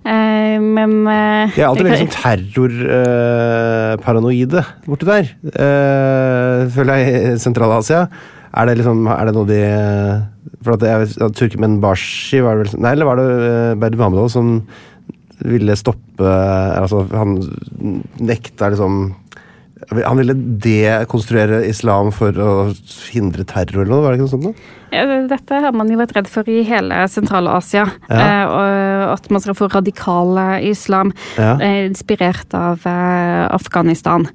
uh, 0.08 0.58
men 0.64 1.08
uh, 1.08 1.54
Det 1.54 1.62
er 1.62 1.68
alltid 1.68 1.86
veldig 1.90 2.04
sånn 2.06 2.16
terrorparanoide 2.16 4.62
borti 4.88 5.06
der. 5.08 5.26
Eh, 5.52 6.68
føler 6.74 6.94
jeg 6.96 7.04
i 7.08 7.10
Sentral-Asia. 7.42 8.02
Er 8.58 8.64
det 8.70 8.78
liksom 8.80 8.98
Er 9.12 9.24
det 9.28 9.36
noe 9.36 9.50
de 9.50 9.62
For 10.64 10.72
at 10.78 10.84
jeg, 10.88 10.98
vet, 11.04 11.14
Turkmen 11.38 11.74
Bashi 11.84 12.38
var 12.42 12.52
det 12.56 12.62
vel 12.64 12.72
Nei, 12.84 12.92
eller 12.96 13.08
var 13.10 13.16
det 13.20 13.28
uh, 13.28 13.80
Berdi 13.80 13.98
Mahmedov 14.00 14.28
som 14.34 14.46
ville 15.46 15.76
stoppe 15.78 16.26
Altså, 16.26 16.98
han 17.12 17.30
nekta 18.24 18.70
liksom 18.74 18.94
Han 20.06 20.18
ville 20.20 20.34
dekonstruere 20.64 21.62
islam 21.70 22.12
for 22.16 22.32
å 22.42 22.50
hindre 23.14 23.46
terror 23.48 23.84
eller 23.84 23.92
noe, 23.94 24.04
var 24.04 24.14
det 24.16 24.20
ikke 24.20 24.28
noe 24.28 24.34
sånt? 24.36 24.48
da? 24.50 24.74
Ja, 24.96 25.04
Dette 25.28 25.60
har 25.66 25.74
man 25.76 25.90
jo 25.92 25.98
vært 26.00 26.14
redd 26.16 26.30
for 26.32 26.48
i 26.50 26.62
hele 26.68 27.02
Sentral-Asia. 27.12 27.84
Ja. 28.10 28.18
eh, 28.48 29.04
At 29.14 29.30
man 29.34 29.44
skal 29.44 29.58
få 29.60 29.68
radikal 29.74 30.38
eh, 30.38 30.70
islam 30.72 31.12
Ja. 31.38 31.58
eh, 31.60 31.86
inspirert 31.90 32.54
av 32.56 32.86
eh, 32.88 33.48
Afghanistan. 33.54 34.28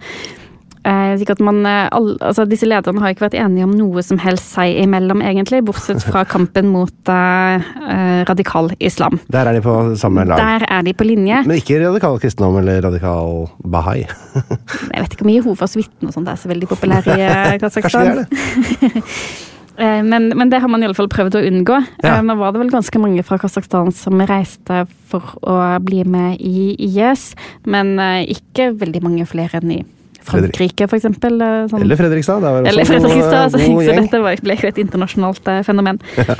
Eh, 0.83 1.15
at 1.15 1.41
man, 1.41 1.61
eh, 1.67 1.87
all, 1.95 2.17
altså 2.19 2.43
Disse 2.51 2.67
lederne 2.67 2.99
har 3.03 3.13
ikke 3.15 3.29
vært 3.29 3.37
enige 3.39 3.69
om 3.69 3.75
noe 3.79 4.03
som 4.03 4.19
helst 4.19 4.51
seg 4.57 4.81
imellom, 4.83 5.23
egentlig, 5.23 5.61
bortsett 5.67 6.03
fra 6.03 6.25
kampen 6.35 6.73
mot 6.73 7.13
eh, 7.13 7.69
eh, 7.87 8.23
radikal 8.27 8.73
islam. 8.83 9.21
Der 9.31 9.47
er 9.47 9.59
de 9.59 9.63
på 9.63 9.77
samme 10.01 10.27
lag. 10.27 10.43
Der 10.43 10.67
er 10.67 10.83
de 10.83 10.95
på 10.97 11.07
linje. 11.07 11.45
Men 11.47 11.63
ikke 11.63 11.79
radikal 11.85 12.19
kristendom 12.23 12.59
eller 12.63 12.83
radikal 12.89 13.47
bahai. 13.63 14.03
Jeg 14.03 15.07
vet 15.07 15.15
ikke 15.15 15.29
om 15.29 15.33
Jehovas 15.37 15.79
vitner 15.79 16.11
og 16.11 16.17
sånt 16.19 16.33
er 16.33 16.41
så 16.41 16.51
veldig 16.51 16.71
populære 16.75 17.15
i 17.15 17.25
eh, 17.29 17.57
Kanskje 17.63 17.87
Kasakhstan. 17.87 18.25
det 18.27 18.27
er 18.27 18.93
det. 18.99 19.09
Men, 19.83 20.27
men 20.37 20.51
det 20.53 20.59
har 20.61 20.69
man 20.69 20.83
i 20.83 20.85
alle 20.87 20.95
fall 20.95 21.09
prøvd 21.11 21.39
å 21.39 21.41
unngå. 21.49 21.79
Ja. 22.05 22.19
Nå 22.23 22.35
var 22.39 22.53
det 22.53 22.61
vel 22.61 22.71
ganske 22.71 23.01
mange 23.01 23.25
fra 23.25 23.39
Kasakhstan 23.41 23.89
som 23.97 24.21
reiste 24.29 24.83
for 25.11 25.33
å 25.41 25.57
bli 25.83 26.05
med 26.05 26.45
i 26.45 26.77
IS, 26.77 27.31
men 27.65 27.97
ikke 28.21 28.69
veldig 28.79 29.01
mange 29.03 29.27
flere 29.27 29.59
enn 29.59 29.73
i 29.73 29.81
Frankrike, 30.29 30.87
eksempel. 30.99 31.41
eh, 31.43 31.67
Sånn. 31.71 31.83
Eller 31.85 31.99
Fredrikstad. 32.01 32.41
Det 32.45 32.53
var 32.55 32.69
Eller 32.71 32.89
Fredrikstad. 32.89 33.31
god, 33.31 33.43
Altså, 33.43 33.59
god 33.67 33.85
så 33.89 33.97
dette 34.01 34.23
var, 34.23 34.43
ble 34.47 34.57
jo 34.63 34.69
et 34.73 34.81
internasjonalt 34.85 35.49
eh, 35.49 35.63
fenomen. 35.67 36.01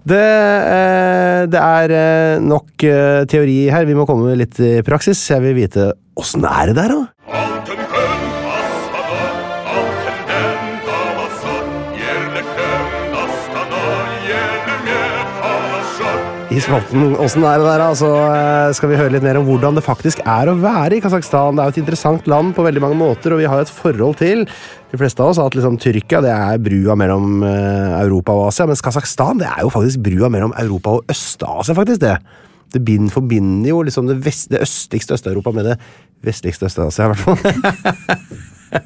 Det, 0.00 0.16
eh, 0.16 1.42
det 1.52 1.60
er 1.60 2.40
nok 2.40 2.84
teori 3.28 3.58
her. 3.68 3.84
Vi 3.84 3.96
må 3.98 4.06
komme 4.08 4.30
med 4.30 4.38
litt 4.40 4.56
i 4.64 4.78
praksis. 4.86 5.20
Jeg 5.28 5.44
vil 5.44 5.58
vite 5.58 5.90
åssen 6.16 6.44
er 6.48 6.70
det 6.70 6.76
der, 6.78 6.94
da? 6.94 7.02
I 16.60 16.62
spalten 16.62 17.14
åssen 17.16 17.44
er 17.48 17.56
det 17.56 17.68
der, 17.70 17.82
så 17.96 18.08
eh, 18.20 18.72
skal 18.76 18.90
vi 18.90 18.96
høre 18.98 19.14
litt 19.14 19.24
mer 19.24 19.38
om 19.40 19.46
hvordan 19.48 19.78
det 19.78 19.84
faktisk 19.86 20.18
er 20.28 20.50
å 20.50 20.56
være 20.60 20.98
i 20.98 21.00
Kasakhstan. 21.00 21.56
Det 21.56 21.62
er 21.62 21.70
jo 21.70 21.72
et 21.72 21.80
interessant 21.80 22.28
land 22.28 22.52
på 22.52 22.66
veldig 22.66 22.82
mange 22.84 22.98
måter, 23.00 23.32
og 23.32 23.40
vi 23.40 23.46
har 23.48 23.62
jo 23.62 23.64
et 23.64 23.72
forhold 23.72 24.18
til 24.20 24.44
de 24.44 25.00
fleste 25.00 25.24
av 25.24 25.32
oss 25.32 25.40
at 25.40 25.56
liksom 25.56 25.78
Tyrkia 25.80 26.20
det 26.20 26.34
er 26.34 26.60
brua 26.60 26.98
mellom 27.00 27.40
eh, 27.48 27.96
Europa 28.02 28.36
og 28.36 28.50
Asia, 28.50 28.68
mens 28.68 28.84
Kasakhstan 28.84 29.40
det 29.40 29.48
er 29.48 29.64
jo 29.64 29.72
faktisk 29.72 30.04
brua 30.04 30.28
mellom 30.28 30.52
Europa 30.60 30.98
og 30.98 31.16
Øst-Asia, 31.16 31.78
faktisk. 31.80 32.04
det. 32.04 32.18
Det 32.76 32.84
bind, 32.84 33.08
forbinder 33.14 33.72
jo 33.72 33.80
liksom 33.88 34.12
det, 34.12 34.20
vest, 34.26 34.50
det 34.52 34.60
østligste 34.66 35.16
Øst-Europa 35.16 35.56
med 35.56 35.70
det 35.72 35.80
vestligste 36.28 36.68
Øst-Asia, 36.68 37.08
i 37.08 37.14
hvert 37.14 37.24
fall. 37.24 38.50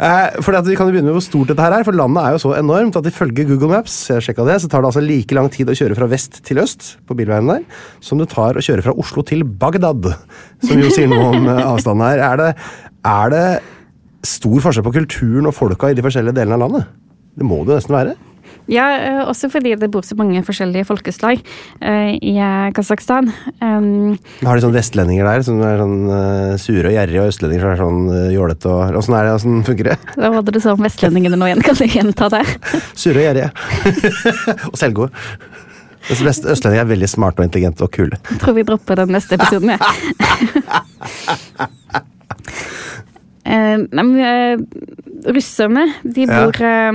Eh, 0.00 0.32
at 0.32 0.64
Vi 0.64 0.76
kan 0.78 0.88
jo 0.88 0.94
begynne 0.94 1.10
med 1.10 1.16
hvor 1.18 1.24
stort 1.24 1.50
dette 1.50 1.60
her 1.60 1.74
er, 1.76 1.84
for 1.84 1.92
landet 1.96 2.22
er 2.22 2.32
jo 2.32 2.38
så 2.40 2.52
enormt 2.56 2.96
at 2.96 3.08
ifølge 3.10 3.44
Google 3.44 3.68
Maps 3.74 3.96
jeg 4.08 4.36
det, 4.38 4.54
så 4.62 4.70
tar 4.70 4.80
det 4.80 4.88
altså 4.88 5.02
like 5.04 5.36
lang 5.36 5.50
tid 5.52 5.68
å 5.68 5.76
kjøre 5.76 5.96
fra 5.98 6.08
vest 6.08 6.38
til 6.46 6.60
øst 6.62 6.94
på 7.04 7.16
bilveien 7.18 7.50
der, 7.50 7.66
som 8.00 8.20
det 8.20 8.30
tar 8.32 8.56
å 8.56 8.64
kjøre 8.64 8.86
fra 8.86 8.94
Oslo 8.96 9.24
til 9.26 9.44
Bagdad. 9.44 10.08
Som 10.64 10.80
jo 10.80 10.88
sier 10.94 11.10
noe 11.10 11.34
om 11.34 11.50
eh, 11.50 11.60
avstanden 11.66 12.06
her. 12.06 12.22
Er 12.30 12.40
det, 12.40 12.48
er 13.10 13.34
det 13.34 13.44
stor 14.30 14.64
forskjell 14.64 14.88
på 14.88 14.96
kulturen 15.02 15.50
og 15.50 15.56
folka 15.58 15.90
i 15.90 15.98
de 15.98 16.06
forskjellige 16.06 16.38
delene 16.40 16.56
av 16.56 16.64
landet? 16.64 16.96
Det 17.36 17.50
må 17.50 17.60
det 17.64 17.74
jo 17.74 17.82
nesten 17.82 17.98
være. 17.98 18.16
Ja, 18.70 18.86
eh, 18.94 19.20
også 19.26 19.48
fordi 19.50 19.72
det 19.78 19.88
bor 19.90 20.04
så 20.06 20.14
mange 20.18 20.42
forskjellige 20.46 20.86
folkeslag 20.86 21.40
eh, 21.82 22.12
i 22.22 22.36
eh, 22.38 22.68
Kasakhstan. 22.76 23.32
Um, 23.58 24.14
Har 24.46 24.58
de 24.58 24.64
sånn 24.64 24.76
vestlendinger 24.76 25.26
der 25.26 25.42
som 25.46 25.58
er 25.66 25.80
sånn 25.80 25.96
sure 26.62 26.92
og 26.92 26.94
gjerrige, 26.94 27.24
og 27.24 27.32
østlendinger 27.32 27.64
som 27.64 27.72
er 27.72 27.80
sånn 27.82 28.02
uh, 28.12 28.28
jålete 28.34 28.70
og 28.70 29.00
Åssen 29.00 29.16
er 29.18 29.26
det? 29.26 29.34
Åssen 29.40 29.64
funker 29.66 29.90
det? 29.90 29.96
Da 30.14 30.30
var 30.30 30.46
det 30.46 30.62
om 30.70 30.86
vestlendingene 30.86 31.40
nå 31.40 31.50
igjen? 31.50 31.64
Kan 31.66 31.80
du 31.80 31.86
gjenta 31.88 32.30
det? 32.36 32.44
Sure 33.00 33.18
og 33.18 33.26
gjerrige. 33.26 33.50
og 34.70 34.78
selvgode. 34.78 35.10
Østlendinger 36.10 36.84
er 36.84 36.90
veldig 36.94 37.10
smarte 37.10 37.42
og 37.42 37.50
intelligente 37.50 37.84
og 37.86 37.92
kule. 37.94 38.18
Jeg 38.30 38.40
tror 38.42 38.56
vi 38.56 38.66
dropper 38.66 39.02
den 39.02 39.14
neste 39.16 39.36
episoden, 39.38 39.74
jeg. 39.74 39.80
Eh, 43.50 43.80
russerne, 45.34 45.82
de 46.04 46.22
Ja. 46.28 46.44
bor 46.44 46.54
eh, 46.62 46.92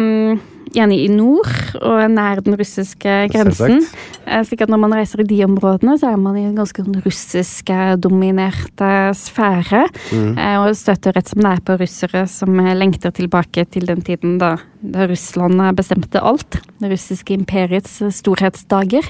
gjerne 0.76 0.98
i 1.00 1.08
nord 1.12 1.50
og 1.80 2.04
nær 2.12 2.42
den 2.46 2.58
russiske 2.60 3.16
grensen. 3.34 3.82
Eh, 4.26 4.44
slik 4.48 4.62
at 4.66 4.72
når 4.72 4.82
man 4.84 4.96
reiser 4.98 5.24
i 5.24 5.28
de 5.30 5.40
områdene, 5.46 5.98
så 6.02 6.12
er 6.12 6.20
man 6.22 6.38
i 6.40 6.46
en 6.48 6.58
ganske 6.58 6.86
sånn 6.86 7.02
russisk-dominerte 7.06 8.92
sfære. 9.20 9.86
Mm. 10.16 10.34
og 10.62 10.76
støter 10.78 11.16
rett 11.16 11.30
som 11.30 11.42
det 11.42 11.52
er 11.52 11.62
på 11.66 11.78
russere 11.80 12.26
som 12.30 12.60
eh, 12.62 12.76
lengter 12.78 13.14
tilbake 13.16 13.66
til 13.72 13.88
den 13.90 14.02
tiden 14.06 14.38
da, 14.42 14.56
da 14.82 15.08
Russland 15.10 15.62
bestemte 15.78 16.22
alt. 16.22 16.60
Det 16.82 16.92
russiske 16.92 17.36
imperiets 17.36 18.02
eh, 18.02 18.14
storhetsdager. 18.14 19.08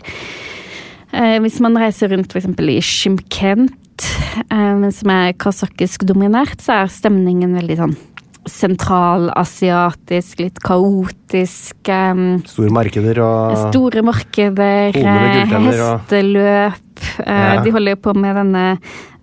Eh, 1.16 1.38
hvis 1.44 1.62
man 1.64 1.78
reiser 1.80 2.12
rundt 2.12 2.34
f.eks. 2.34 2.50
i 2.60 2.82
Shymkent, 2.84 4.10
eh, 4.50 4.90
som 4.98 5.14
er 5.14 5.36
kasakhisk 5.40 6.06
dominert, 6.08 6.60
så 6.62 6.82
er 6.82 6.92
stemningen 6.92 7.56
veldig 7.56 7.80
sånn 7.84 7.98
sentralasiatisk, 8.46 10.40
litt 10.40 10.60
kaotisk. 10.64 11.76
um, 11.90 12.42
Store 12.48 12.70
markeder 12.74 13.20
og 13.26 13.58
Store 13.72 14.02
markeder, 14.06 14.92
eh, 14.96 15.02
gulltenner 15.02 15.82
og- 15.86 16.02
hesteløp. 16.06 16.74
eh, 17.20 17.56
Ja. 17.56 17.62
De 17.64 17.72
holder 17.72 17.92
jo 17.96 17.96
på 18.02 18.16
med 18.16 18.36
denne 18.36 18.66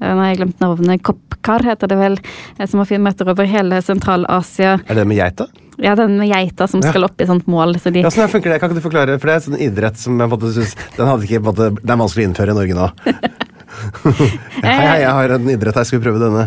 eh, 0.00 0.14
Nå 0.14 0.18
har 0.18 0.34
jeg 0.34 0.38
glemt 0.38 0.58
navnet. 0.60 1.02
Kopkar 1.02 1.62
heter 1.62 1.86
det 1.88 1.96
vel. 1.98 2.18
Som 2.66 2.80
har 2.80 2.86
fine 2.86 3.02
møter 3.04 3.28
over 3.30 3.44
hele 3.46 3.78
Sentral-Asia. 3.80 4.80
Er 4.88 4.94
det 4.94 5.06
med 5.06 5.16
geita? 5.16 5.46
Ja, 5.78 5.94
den 5.94 6.18
med 6.18 6.28
geita 6.28 6.66
som 6.68 6.82
skal 6.82 7.04
opp 7.04 7.20
i 7.20 7.24
sånt 7.24 7.46
mål. 7.46 7.76
Så 7.80 7.92
de, 7.92 8.00
Ja, 8.02 8.08
sånn 8.10 8.28
funker 8.28 8.50
det. 8.50 8.60
Kan 8.60 8.70
ikke 8.70 8.82
du 8.82 8.88
forklare? 8.90 9.18
For 9.20 9.26
det 9.28 9.30
er 9.30 9.40
en 9.40 9.52
sånn 9.54 9.60
idrett 9.60 9.96
som 9.96 10.18
jeg 10.18 10.28
på 10.28 10.32
en 10.34 10.38
måte 10.40 10.52
synes 10.52 10.74
Den 10.96 11.06
hadde 11.06 11.22
ikke, 11.22 11.40
på 11.42 11.54
det 11.54 11.90
er 11.90 11.96
vanskelig 11.96 12.26
å 12.26 12.28
innføre 12.28 12.50
i 12.50 12.54
Norge 12.54 12.74
nå. 12.74 12.90
hei, 14.62 14.76
hei, 14.76 14.98
jeg 15.02 15.12
har 15.16 15.32
en 15.36 15.48
idrett 15.52 15.76
her, 15.78 15.86
skal 15.88 16.00
vi 16.00 16.04
prøve 16.06 16.20
denne? 16.22 16.44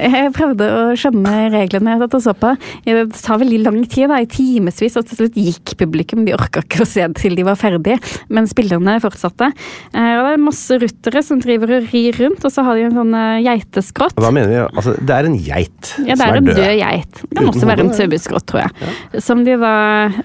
Jeg 0.00 0.30
prøvde 0.36 0.66
å 0.70 0.82
skjønne 0.98 1.34
reglene 1.52 1.96
jeg 1.96 2.20
så 2.24 2.34
på. 2.36 2.52
Det 2.86 3.04
tar 3.20 3.40
veldig 3.42 3.60
lang 3.64 3.78
tid, 3.90 4.08
da, 4.12 4.20
i 4.22 4.28
timevis, 4.30 4.96
og 5.00 5.06
til 5.08 5.20
slutt 5.22 5.38
gikk 5.40 5.74
publikum. 5.80 6.24
De 6.26 6.34
orka 6.36 6.62
ikke 6.64 6.84
å 6.84 6.88
se 6.88 7.06
til 7.18 7.36
de 7.38 7.44
var 7.46 7.58
ferdige, 7.60 7.98
men 8.32 8.48
spillerne 8.50 8.96
fortsatte. 9.02 9.50
Eh, 9.94 10.12
Og 10.20 10.26
det 10.26 10.32
er 10.36 10.42
masse 10.44 10.78
ruttere 10.82 11.22
som 11.26 11.40
driver 11.42 11.76
og 11.78 11.90
rir 11.92 12.16
rundt, 12.20 12.44
og 12.46 12.52
så 12.54 12.64
har 12.66 12.78
de 12.78 12.86
en 12.88 12.96
sånn 12.98 13.14
eh, 13.18 13.40
geiteskrott. 13.46 14.16
Hva 14.20 14.32
mener 14.34 14.50
vi 14.52 14.60
altså, 14.64 14.94
Det 15.00 15.16
er 15.16 15.28
en 15.30 15.38
geit 15.40 15.92
Ja, 16.04 16.14
det 16.14 16.18
som 16.20 16.26
er 16.26 16.32
er 16.34 16.40
en 16.40 16.48
død. 16.50 16.60
død 16.60 16.74
geit. 16.80 17.20
Det 17.26 17.38
kan 17.40 17.50
også 17.52 17.68
være 17.70 17.84
en 17.86 17.92
hode, 17.92 17.98
saueskrott, 18.00 18.46
tror 18.50 18.64
jeg. 18.64 18.94
Som 19.24 19.44
de 19.46 19.56
da 19.60 19.74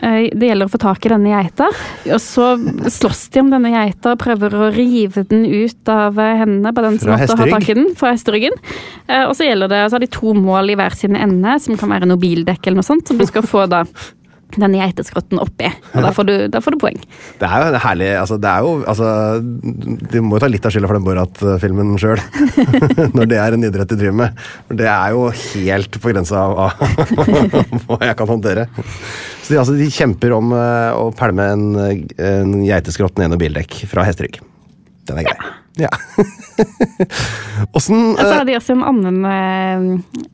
eh, 0.01 0.29
Det 0.35 0.49
gjelder 0.51 0.69
å 0.69 0.73
få 0.75 0.81
tak 0.85 1.05
i 1.07 1.13
denne 1.15 1.31
geita, 1.33 1.69
og 2.15 2.21
så 2.23 2.51
slåss 2.95 3.25
de 3.35 3.43
om 3.43 3.51
denne 3.53 3.71
geita 3.73 4.13
og 4.15 4.21
prøver 4.23 4.55
å 4.55 4.71
rive 4.75 5.25
den 5.29 5.45
ut 5.49 5.91
av 5.91 6.19
eh, 6.21 6.34
hendene 6.41 6.73
på 6.75 6.83
den 6.85 6.99
som 6.99 7.11
Fra 7.13 7.19
måtte 7.21 7.39
ha 7.41 7.47
tak 7.55 7.69
i 7.71 7.77
den, 7.77 7.89
fra 7.99 8.11
hesteryggen. 8.15 8.59
Eh, 9.07 9.23
Og 9.29 9.33
så 9.37 9.47
gjelder 9.47 9.71
det, 9.71 9.81
så 9.89 9.97
har 9.99 10.05
de 10.05 10.11
to 10.17 10.35
mål 10.37 10.73
i 10.73 10.77
hver 10.79 10.95
sin 10.97 11.15
ende, 11.19 11.57
som 11.63 11.77
kan 11.79 11.91
være 11.95 12.07
noe 12.09 12.21
bildekk 12.21 12.67
eller 12.67 12.81
noe 12.83 12.87
sånt, 12.91 13.07
som 13.07 13.17
du 13.19 13.25
skal 13.29 13.45
få 13.47 13.65
da 13.71 13.83
denne 14.55 14.77
geiteskrotten 14.77 15.39
oppi. 15.41 15.67
Og 15.97 16.03
da 16.05 16.11
får, 16.15 16.27
du, 16.29 16.33
da 16.53 16.61
får 16.63 16.75
du 16.75 16.77
poeng. 16.79 16.99
Det 17.41 17.47
er 17.49 17.63
jo 17.73 17.79
herlig 17.81 18.07
altså, 18.21 18.37
Det 18.39 18.47
er 18.47 18.61
jo 18.63 18.75
altså, 18.87 19.07
De 20.13 20.21
må 20.23 20.37
jo 20.37 20.43
ta 20.45 20.47
litt 20.47 20.67
av 20.69 20.71
skylda 20.71 20.87
for 20.87 20.99
den 20.99 21.07
Borat-filmen 21.07 21.95
sjøl. 21.99 22.21
når 23.17 23.31
det 23.33 23.39
er 23.41 23.57
en 23.57 23.65
idrett 23.67 23.91
de 23.91 23.97
driver 23.99 24.15
med. 24.21 24.39
For 24.69 24.79
det 24.79 24.87
er 24.93 25.15
jo 25.17 25.25
helt 25.33 25.99
på 25.99 26.13
grensa 26.13 26.45
av 26.45 26.77
hva 27.89 27.99
jeg 28.05 28.15
kan 28.21 28.31
håndtere. 28.31 28.67
Så 29.41 29.51
de, 29.53 29.59
altså, 29.59 29.75
de 29.75 29.89
kjemper 29.91 30.37
om 30.37 30.53
eh, 30.55 31.01
å 31.03 31.09
pælme 31.17 31.49
en, 31.57 31.67
en 32.15 32.55
geiteskrott 32.63 33.19
ned 33.19 33.33
noe 33.33 33.41
bildekk 33.41 33.81
fra 33.91 34.05
hesterygg. 34.07 34.39
Den 35.09 35.19
er 35.19 35.27
grei. 35.33 35.53
Ja. 35.79 35.89
Åssen 37.75 38.13
Og 38.13 38.19
så 38.19 38.29
hadde 38.29 38.37
har 38.37 38.47
de 38.47 38.55
også 38.57 38.75
en 38.75 38.83
annen 38.87 39.25
eh, 39.27 39.87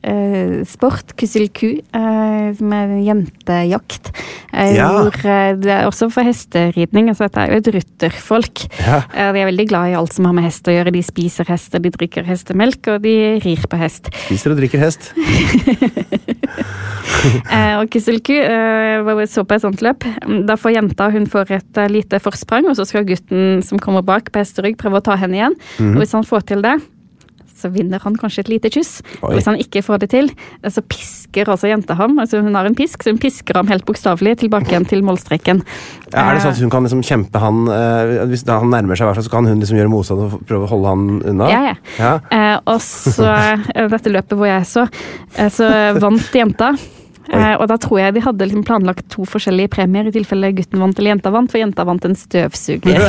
eh, 0.06 0.52
sport, 0.68 1.14
kusilku, 1.18 1.80
eh, 1.82 2.46
som 2.58 2.74
er 2.76 2.94
jentejakt. 3.08 4.12
Eh, 4.52 4.74
Ja. 4.76 4.88
Hvor 4.92 5.16
eh, 5.26 5.56
det 5.58 5.72
er 5.74 5.88
også 5.88 6.10
for 6.14 6.26
hesteridning. 6.26 7.10
Altså 7.10 7.26
dette 7.26 7.42
er 7.42 7.52
jo 7.52 7.60
et 7.62 7.72
rutterfolk. 7.78 8.64
Ja. 8.78 9.02
Eh, 9.10 9.32
de 9.34 9.42
er 9.42 9.50
veldig 9.50 9.68
glad 9.72 9.92
i 9.92 9.98
alt 9.98 10.14
som 10.14 10.28
har 10.30 10.36
med 10.38 10.46
hest 10.46 10.68
å 10.70 10.76
gjøre. 10.76 10.94
De 10.94 11.02
spiser 11.06 11.48
hester, 11.50 11.82
de 11.82 11.92
drikker 11.94 12.28
hestemelk, 12.28 12.86
og 12.94 13.02
de 13.06 13.16
rir 13.42 13.66
på 13.66 13.80
hest. 13.82 14.12
Spiser 14.28 14.54
og 14.54 14.62
drikker 14.62 14.82
hest. 14.82 15.10
Eh, 17.52 17.76
og 17.78 17.90
kusilku 17.92 18.34
eh, 18.34 19.20
så 19.30 19.44
på 19.46 19.54
et 19.54 19.62
sånt 19.62 19.82
løp. 19.84 20.04
Da 20.48 20.56
får 20.58 20.74
jenta 20.74 21.08
hun 21.12 21.28
får 21.30 21.52
et 21.58 21.78
eh, 21.78 21.90
lite 21.92 22.18
forsprang, 22.22 22.66
og 22.70 22.74
så 22.78 22.86
skal 22.88 23.06
gutten 23.06 23.60
som 23.62 23.80
kommer 23.82 24.02
bak 24.06 24.32
på 24.32 24.42
hesterygg, 24.42 24.78
prøve 24.80 24.98
å 24.98 25.04
ta 25.06 25.16
henne 25.20 25.31
igjen. 25.38 25.54
Mhm. 25.78 25.94
Og 25.94 26.04
hvis 26.04 26.12
han 26.18 26.26
får 26.28 26.46
til 26.52 26.64
det, 26.64 26.76
så 27.62 27.70
vinner 27.70 28.02
han 28.02 28.16
kanskje 28.18 28.42
et 28.42 28.50
lite 28.50 28.70
kyss. 28.74 29.00
Og 29.22 29.36
hvis 29.36 29.46
han 29.46 29.58
ikke 29.60 29.84
får 29.86 30.02
det 30.02 30.10
til, 30.14 30.30
eh, 30.62 30.70
så 30.72 30.82
pisker 30.82 31.50
altså 31.52 31.70
jenta 31.70 31.94
ham. 31.98 32.18
Altså 32.22 32.42
hun 32.42 32.54
har 32.58 32.66
en 32.66 32.74
pisk, 32.78 33.04
så 33.04 33.12
hun 33.14 33.20
pisker 33.22 33.58
ham 33.58 33.70
helt 33.70 33.86
bokstavelig 33.86 34.38
tilbake 34.42 34.72
igjen 34.72 34.88
til 34.88 35.04
målstreken. 35.06 35.62
Ja, 36.12 36.26
er 36.26 36.34
det 36.34 36.42
sånn 36.44 36.56
at 36.56 36.62
hun 36.64 36.72
kan 36.72 36.86
liksom 36.86 37.04
kjempe 37.06 37.40
han 37.40 37.62
eh, 37.72 38.26
Hvis 38.28 38.42
han 38.48 38.68
nærmer 38.72 38.98
seg, 38.98 39.14
så 39.16 39.32
kan 39.32 39.46
hun 39.48 39.62
liksom 39.62 39.78
gjøre 39.78 39.92
motstand 39.92 40.24
og 40.26 40.42
prøve 40.48 40.66
å 40.66 40.72
holde 40.74 40.90
han 40.92 41.06
unna? 41.32 41.52
Ja, 41.52 41.60
ja. 41.70 41.76
Ja. 41.98 42.14
Eh, 42.34 42.58
og 42.66 42.82
så 42.84 43.30
eh, 43.30 43.86
dette 43.92 44.12
løpet 44.12 44.36
hvor 44.36 44.50
jeg 44.50 44.66
så, 44.68 44.88
eh, 45.36 45.48
så 45.52 45.70
vant 46.02 46.34
jenta. 46.36 46.74
Eh, 47.30 47.54
og 47.54 47.68
da 47.70 47.76
tror 47.80 48.00
jeg 48.00 48.14
de 48.16 48.22
hadde 48.24 48.46
liksom 48.48 48.64
planlagt 48.66 49.06
to 49.12 49.22
forskjellige 49.28 49.70
premier 49.76 50.04
i 50.08 50.14
tilfelle 50.14 50.52
gutten 50.56 50.80
vant 50.82 50.98
eller 50.98 51.10
jenta 51.14 51.30
vant, 51.34 51.50
for 51.52 51.58
jenta 51.62 51.82
vant 51.86 52.04
en 52.08 52.16
støvsuger. 52.18 53.00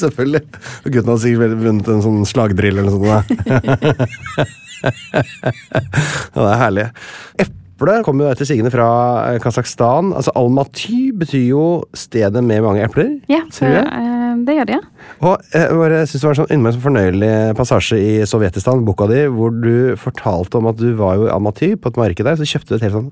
Selvfølgelig. 0.00 0.42
Og 0.84 0.88
gutten 0.90 1.10
hadde 1.12 1.22
sikkert 1.22 1.62
vunnet 1.62 1.88
en 1.94 2.04
sånn 2.04 2.22
slagdrill 2.28 2.76
eller 2.80 2.90
noe 2.90 2.98
sånt. 2.98 3.28
det 6.34 6.46
er 6.46 6.62
herlig. 6.64 6.86
Eple 7.44 7.94
kommer 8.06 8.22
jo 8.26 8.30
etter 8.34 8.46
sigende 8.48 8.72
fra 8.72 8.88
eh, 9.30 9.38
Kasakhstan. 9.42 10.06
Altså 10.16 10.30
Almaty 10.38 11.02
betyr 11.16 11.46
jo 11.52 11.64
stedet 11.96 12.42
med 12.44 12.62
mange 12.66 12.84
epler. 12.86 13.10
Ja, 13.30 13.42
Tror 13.54 13.70
jeg. 13.78 13.86
Det 14.46 14.56
gjør 14.58 14.70
de. 14.70 14.80
Og 15.20 15.34
eh, 15.52 15.66
jeg 15.66 15.78
bare 15.82 16.02
synes 16.06 16.16
det 16.20 16.28
var 16.28 16.34
en 16.34 16.40
sånn 16.42 16.52
innmari 16.56 16.82
fornøyelig 16.86 17.32
passasje 17.58 18.00
i 18.00 18.10
Sovjetistan, 18.28 18.84
boka 18.86 19.08
di, 19.10 19.22
hvor 19.32 19.54
du 19.54 19.96
fortalte 20.00 20.60
om 20.60 20.70
at 20.70 20.80
du 20.80 20.90
var 20.98 21.18
jo 21.18 21.30
i 21.30 21.72
på 21.76 21.92
et 21.92 22.00
marked 22.00 22.26
der, 22.26 22.38
så 22.38 22.48
kjøpte 22.48 22.74
du 22.74 22.78
et 22.78 22.86
helt 22.88 22.98
sånn 22.98 23.10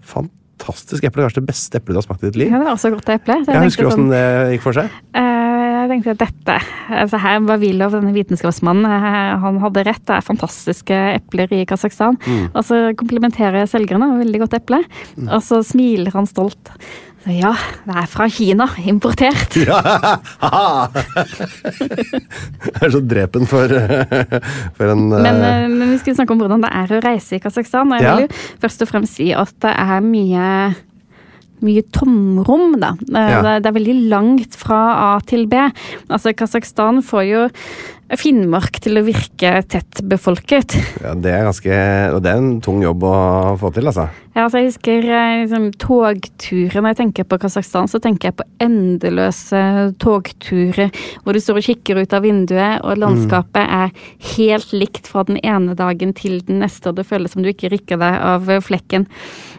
fantastisk 0.58 1.04
eple. 1.04 1.24
Kanskje 1.24 1.42
det 1.42 1.50
beste 1.50 1.78
eplet 1.80 1.96
du 1.96 2.00
har 2.00 2.06
smakt 2.06 2.24
i 2.24 2.30
ditt 2.30 2.40
liv. 2.42 2.52
ja. 2.52 2.58
Det 2.58 2.66
var 2.66 2.76
også 2.76 2.92
godt 2.94 3.08
eple. 3.14 3.40
Så 3.44 3.52
jeg 3.52 3.58
Jeg 3.58 3.70
husker 3.70 3.84
tenkte 3.84 3.94
åssen 3.94 4.10
det 4.12 4.52
gikk 4.54 4.66
for 4.66 4.78
seg? 4.78 5.00
Uh, 5.14 5.58
jeg 5.78 5.90
tenkte 5.92 6.14
at 6.14 6.22
dette 6.26 6.56
altså 6.98 7.20
Her 7.22 7.40
var 7.46 7.60
Wilov, 7.62 7.94
denne 7.94 8.12
vitenskapsmannen, 8.12 8.86
eh, 8.88 9.36
han 9.44 9.60
hadde 9.62 9.84
rett. 9.86 10.04
Det 10.08 10.16
er 10.16 10.24
fantastiske 10.26 10.98
epler 11.14 11.52
i 11.54 11.64
Kasakhstan. 11.68 12.18
Mm. 12.26 12.46
Og 12.52 12.64
så 12.66 12.80
komplimenterer 12.98 13.62
jeg 13.62 13.72
selgerne. 13.72 14.10
Veldig 14.18 14.42
godt 14.44 14.56
eple. 14.58 14.82
Mm. 15.16 15.28
Og 15.28 15.44
så 15.44 15.60
smiler 15.66 16.14
han 16.16 16.28
stolt. 16.28 16.72
Ja, 17.28 17.50
det 17.84 17.94
er 18.00 18.06
fra 18.08 18.26
Kina. 18.32 18.66
Importert. 18.88 19.56
Ja! 19.60 20.88
Det 20.88 22.82
er 22.86 22.92
så 22.94 23.00
drepen 23.04 23.46
for, 23.48 23.72
for 24.78 24.92
en 24.94 25.06
Men, 25.12 25.26
eh, 25.42 25.64
eh, 25.64 25.68
men 25.70 25.92
vi 25.92 25.98
skulle 26.00 26.16
snakke 26.18 26.34
om 26.36 26.40
hvordan 26.42 26.64
det 26.64 26.70
er 26.80 26.94
å 26.96 27.00
reise 27.04 27.36
i 27.38 27.42
Kasakhstan. 27.42 27.92
Og 27.92 27.98
jeg 28.00 28.06
Ja. 28.08 28.14
vil 28.16 28.28
jo 28.28 28.60
først 28.64 28.84
og 28.84 28.88
fremst 28.92 29.18
si 29.18 29.30
at 29.36 29.52
det 29.64 29.74
er 29.74 30.00
mye 30.04 30.74
mye 31.58 31.82
tomrom, 31.90 32.76
da. 32.78 32.92
Eh, 33.10 33.30
Ja. 33.32 33.42
Det, 33.42 33.54
det 33.64 33.70
er 33.72 33.78
veldig 33.80 33.96
langt 34.12 34.54
fra 34.54 34.78
A 35.16 35.20
til 35.26 35.46
B. 35.50 35.54
Altså, 36.08 36.30
Kasakhstan 36.32 37.02
får 37.02 37.24
jo 37.26 37.48
Finnmark 38.16 38.78
til 38.80 38.96
å 38.96 39.04
virke 39.04 39.50
tett 39.68 40.00
befolket. 40.08 40.78
ja, 41.04 41.12
Det 41.12 41.34
er 41.34 41.44
ganske 41.44 41.74
Og 42.14 42.22
det 42.24 42.32
er 42.32 42.40
en 42.40 42.54
tung 42.64 42.80
jobb 42.80 43.04
å 43.04 43.16
få 43.60 43.68
til, 43.76 43.90
altså. 43.90 44.06
Ja, 44.38 44.44
altså 44.46 44.60
jeg 44.62 44.68
husker 44.70 45.06
eh, 45.10 45.40
liksom, 45.42 45.64
togturer. 45.82 46.78
Når 46.78 46.92
jeg 46.92 46.98
tenker 47.02 47.26
på 47.28 47.38
Kasakhstan, 47.42 47.88
så 47.90 47.98
tenker 48.00 48.30
jeg 48.30 48.36
på 48.38 48.46
endeløse 48.62 49.60
togturer 49.98 50.92
hvor 51.24 51.34
du 51.34 51.40
står 51.42 51.58
og 51.60 51.66
kikker 51.66 52.00
ut 52.00 52.14
av 52.14 52.22
vinduet, 52.24 52.78
og 52.86 53.00
landskapet 53.02 53.64
er 53.64 53.90
helt 54.36 54.72
likt 54.76 55.10
fra 55.10 55.24
den 55.28 55.40
ene 55.42 55.74
dagen 55.78 56.14
til 56.16 56.38
den 56.46 56.62
neste, 56.62 56.92
og 56.92 57.00
det 57.00 57.08
føles 57.08 57.34
som 57.34 57.42
du 57.44 57.50
ikke 57.50 57.72
rikker 57.74 57.98
deg 58.00 58.18
av 58.30 58.48
eh, 58.52 58.62
flekken. 58.62 59.08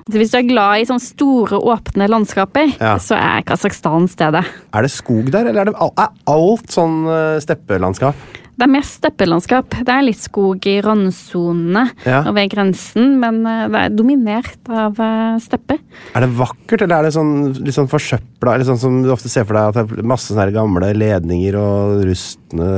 Så 0.09 0.17
hvis 0.17 0.31
du 0.33 0.39
er 0.39 0.47
glad 0.47 0.81
i 0.81 0.87
sånne 0.89 1.03
store, 1.05 1.59
åpne 1.59 2.07
landskaper, 2.09 2.71
Ja. 2.79 2.95
så 3.03 3.19
er 3.19 3.43
Kasakhstan 3.45 4.07
stedet. 4.09 4.45
Er 4.73 4.87
det 4.87 4.93
skog 4.95 5.29
der, 5.35 5.51
eller 5.51 5.67
er, 5.67 5.73
det, 5.73 5.89
er 5.99 6.15
alt 6.33 6.71
sånn 6.73 7.03
eh, 7.05 7.41
steppelandskap? 7.43 8.38
Det 8.59 8.65
er 8.67 8.71
mest 8.73 8.97
steppelandskap. 8.99 9.77
Det 9.87 9.93
er 9.93 10.03
litt 10.03 10.19
skog 10.19 10.65
i 10.67 10.77
randsonene 10.83 11.85
Ja. 12.05 12.21
og 12.27 12.33
ved 12.35 12.49
grensen, 12.51 13.13
men 13.21 13.39
eh, 13.47 13.67
det 13.71 13.83
er 13.85 13.93
dominert 13.95 14.67
av 14.69 14.99
eh, 14.99 15.37
steppe. 15.43 15.77
Er 16.15 16.25
det 16.25 16.31
vakkert, 16.35 16.83
eller 16.83 16.99
er 16.99 17.07
det 17.07 17.13
sånn, 17.15 17.31
litt 17.63 17.77
sånn 17.77 17.87
forsøpla? 17.91 18.55
Eller 18.57 18.67
sånn 18.67 18.81
som 18.81 18.99
du 19.05 19.11
ofte 19.15 19.31
ser 19.31 19.47
for 19.47 19.55
deg, 19.55 19.71
at 19.71 19.79
det 19.79 19.99
er 20.03 20.09
masse 20.11 20.33
sånne 20.33 20.51
gamle 20.55 20.91
ledninger 20.97 21.55
og 21.59 22.03
rustne 22.09 22.69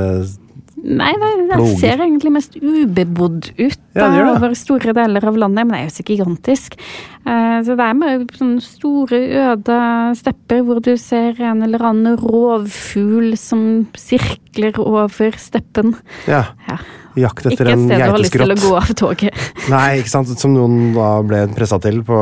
Nei, 0.82 1.12
det, 1.14 1.28
det 1.52 1.58
ser 1.78 2.00
egentlig 2.02 2.32
mest 2.34 2.56
ubebodd 2.58 3.52
ut 3.54 3.78
Ja, 3.94 4.08
da, 4.08 4.08
det. 4.10 4.22
over 4.32 4.54
store 4.58 4.94
deler 4.96 5.26
av 5.30 5.36
landet, 5.38 5.68
men 5.68 5.76
det 5.76 5.80
er 5.80 5.84
jo 5.86 5.94
så 5.94 6.04
gigantisk. 6.08 6.74
Eh, 7.22 7.58
så 7.62 7.76
det 7.78 7.86
er 7.86 7.94
med 8.00 8.32
sånne 8.34 8.64
store, 8.64 9.20
øde 9.52 9.76
stepper 10.18 10.64
hvor 10.66 10.80
du 10.82 10.90
ser 10.98 11.38
en 11.38 11.62
eller 11.62 11.84
annen 11.92 12.18
rovfugl 12.18 13.36
som 13.38 13.62
sirkler 13.94 14.80
over 14.82 15.38
steppen. 15.38 15.94
Ja. 16.26 16.48
Ja, 16.66 16.80
Jakt 17.28 17.46
etter 17.46 17.68
Ikke 17.68 17.76
et 17.76 17.86
sted 17.86 18.02
du 18.02 18.08
har 18.08 18.18
lyst 18.18 18.34
til 18.34 18.54
å 18.54 18.60
gå 18.64 18.74
av 18.80 18.92
toget. 18.98 19.46
Nei, 19.72 19.86
ikke 20.00 20.12
sant? 20.16 20.34
Som 20.40 20.56
noen 20.56 20.94
da 20.96 21.14
ble 21.26 21.44
pressa 21.54 21.78
til 21.84 22.02
på, 22.08 22.18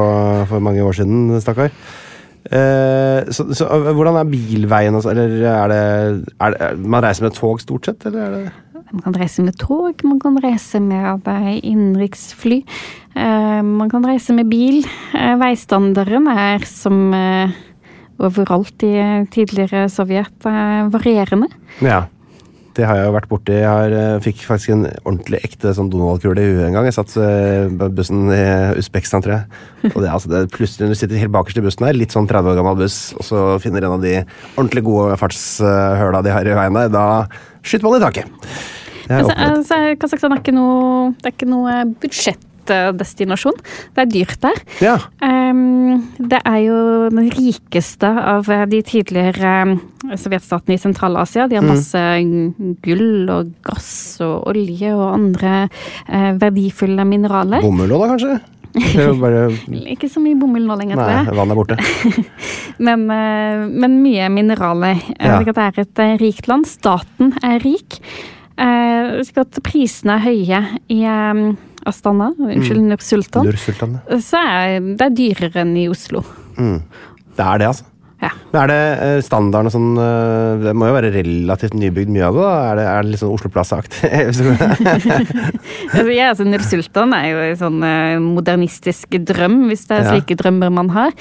for 0.50 0.68
mange 0.68 0.84
år 0.84 1.00
siden, 1.00 1.30
stakkar. 1.40 1.72
Eh, 2.48 3.28
så, 3.28 3.44
så 3.52 3.66
øh, 3.68 3.90
hvordan 3.92 4.16
er 4.16 4.30
bilveien? 4.32 4.94
Altså? 4.96 5.12
Eller 5.12 5.44
er 5.44 5.68
det, 5.68 6.34
er 6.40 6.54
det 6.56 6.78
Man 6.80 7.04
reiser 7.04 7.26
med 7.26 7.36
tog 7.36 7.60
stort 7.60 7.84
sett, 7.90 8.06
eller 8.08 8.20
er 8.24 8.30
det 8.36 8.52
Man 8.90 9.02
kan 9.04 9.14
reise 9.20 9.42
med 9.44 9.54
tog, 9.60 10.00
man 10.04 10.18
kan 10.18 10.38
reise 10.42 10.80
med 10.82 11.28
eh, 11.28 11.58
innenriksfly. 11.62 12.62
eh, 13.14 13.60
Man 13.62 13.90
kan 13.90 14.06
reise 14.06 14.32
med 14.34 14.48
bil. 14.50 14.80
Eh, 15.14 15.36
Veistandarden 15.38 16.26
er 16.32 16.64
som 16.66 17.12
eh, 17.14 17.52
overalt 18.18 18.82
i 18.82 18.94
eh, 18.98 19.26
tidligere 19.30 19.88
Sovjet 19.92 20.48
eh, 20.48 20.88
varierende. 20.90 21.46
Ja. 21.84 22.06
Det 22.76 22.86
har 22.86 23.00
jeg 23.00 23.08
jo 23.08 23.14
vært 23.16 23.28
borti. 23.30 23.54
Jeg 23.56 23.66
har, 23.66 23.92
eh, 23.92 24.20
fikk 24.22 24.44
faktisk 24.46 24.72
en 24.74 24.84
ordentlig 25.02 25.40
ekte 25.42 25.72
sånn 25.74 25.90
Donald-kule 25.90 26.38
i 26.38 26.52
huet 26.52 26.68
en 26.68 26.76
gang. 26.78 26.86
Jeg 26.86 26.94
satt 26.94 27.16
eh, 27.18 27.66
på 27.66 27.88
bussen 27.98 28.28
i 28.30 28.42
Usbekistan, 28.78 29.24
tror 29.24 29.34
jeg. 29.38 29.90
Og 29.90 29.98
det, 30.04 30.10
altså, 30.10 30.30
det 30.30 30.42
plutselig 30.54 30.90
du 30.92 30.98
sitter 30.98 31.18
helt 31.18 31.34
bakerst 31.34 31.58
i 31.58 31.64
bussen 31.64 31.88
her, 31.88 31.98
litt 31.98 32.14
sånn 32.14 32.28
30 32.30 32.52
år 32.52 32.60
gammel 32.60 32.78
buss, 32.78 32.98
og 33.18 33.26
så 33.26 33.46
finner 33.62 33.86
en 33.86 33.96
av 33.96 34.04
de 34.04 34.20
ordentlig 34.54 34.84
gode 34.86 35.18
fartshøla 35.18 36.22
de 36.22 36.34
har 36.36 36.46
i 36.46 36.58
veien 36.60 36.78
der, 36.78 36.92
da 36.94 37.06
skyter 37.64 37.88
man 37.88 37.98
i 37.98 38.04
taket. 38.04 38.30
Det 39.08 39.16
er, 39.18 39.26
Men 39.26 39.64
så, 39.64 39.66
så 39.66 39.80
er 39.80 39.98
Kasakhstan 39.98 40.36
er 40.36 40.44
ikke 40.44 40.54
noe, 40.54 41.10
det 41.18 41.32
er 41.32 41.34
ikke 41.34 41.50
noe 41.50 41.74
budsjettdestinasjon. 42.60 43.56
Det 43.94 44.02
er 44.04 44.10
dyrt 44.10 44.40
der. 44.42 44.60
Ja. 44.82 44.96
Ehm, 45.22 46.02
det 46.18 46.40
er 46.44 46.58
jo 46.64 47.08
den 47.10 47.30
rikeste 47.30 48.06
av 48.08 48.46
de 48.70 48.82
tidligere 48.82 49.54
eh, 50.10 50.16
sovjetstatene 50.16 50.74
i 50.76 50.80
Sentral-Asia. 50.80 51.48
De 51.48 51.56
har 51.56 51.64
Mm. 51.64 51.68
masse 51.70 52.04
gull 52.82 53.28
og 53.30 53.52
gass 53.62 54.20
og 54.20 54.48
olje 54.48 54.94
og 54.94 55.14
andre 55.14 55.68
eh, 56.08 56.32
verdifulle 56.40 57.04
mineraler. 57.04 57.60
Bomull 57.62 57.90
òg, 57.90 58.00
da, 58.06 58.16
kanskje? 58.16 58.40
Bare 59.20 59.48
Ikke 59.90 60.06
så 60.08 60.20
mye 60.22 60.38
bomull 60.38 60.62
nå 60.62 60.76
lenger, 60.78 60.94
tror 60.94 61.10
Nei, 61.10 61.34
vannet 61.34 61.54
er 61.54 61.58
borte. 61.58 62.26
Men, 62.86 63.02
eh, 63.10 63.66
men 63.68 63.98
mye 64.00 64.28
mineraler. 64.32 65.00
Ja. 65.18 65.40
Det 65.44 65.56
er 65.58 65.80
et 65.82 65.98
eh, 65.98 66.14
rikt 66.22 66.46
land. 66.48 66.64
Staten 66.70 67.34
er 67.44 67.58
rik. 67.60 67.98
Eh, 68.56 69.20
jeg 69.20 69.62
prisene 69.66 70.16
er 70.16 70.24
høye 70.24 70.62
i 70.88 71.02
eh, 71.04 71.42
Astana, 71.86 72.32
unnskyld, 72.36 72.82
mm. 72.90 72.98
Sultan, 73.00 73.46
Nur-Sultan. 73.46 74.00
ja. 74.10 74.18
Så 74.20 74.36
er 74.42 74.80
det 74.80 75.06
er 75.06 75.14
dyrere 75.16 75.62
enn 75.64 75.76
i 75.80 75.86
Oslo. 75.88 76.24
Det 76.56 77.46
er 77.46 77.58
det, 77.62 77.66
altså. 77.70 77.86
Ja. 78.20 78.28
Men 78.52 78.58
er 78.60 78.68
det 78.68 78.80
eh, 79.00 79.18
standarden 79.24 79.70
og 79.70 79.72
sånn 79.72 79.94
eh, 79.96 80.58
Det 80.66 80.74
må 80.76 80.90
jo 80.90 80.92
være 80.92 81.08
relativt 81.14 81.72
nybygd 81.72 82.10
mye 82.12 82.26
av 82.26 82.34
det? 82.36 82.42
da? 82.44 82.50
Er 82.68 82.76
det, 82.76 82.82
er 82.90 83.06
det 83.06 83.12
litt 83.14 83.20
sånn 83.22 83.32
Oslo 83.32 83.48
Plaza-aktig? 83.48 84.10
Altså, 85.90 86.04
ja, 86.12 86.26
altså, 86.30 86.44
Nur-Sultan 86.44 87.14
er 87.16 87.24
jo 87.30 87.38
en 87.46 87.56
sånn 87.62 87.78
eh, 87.86 88.18
modernistisk 88.22 89.16
drøm, 89.26 89.62
hvis 89.70 89.86
det 89.88 89.96
er 89.96 90.04
Ja. 90.04 90.12
slike 90.18 90.36
drømmer 90.38 90.70
man 90.72 90.90
har. 90.94 91.14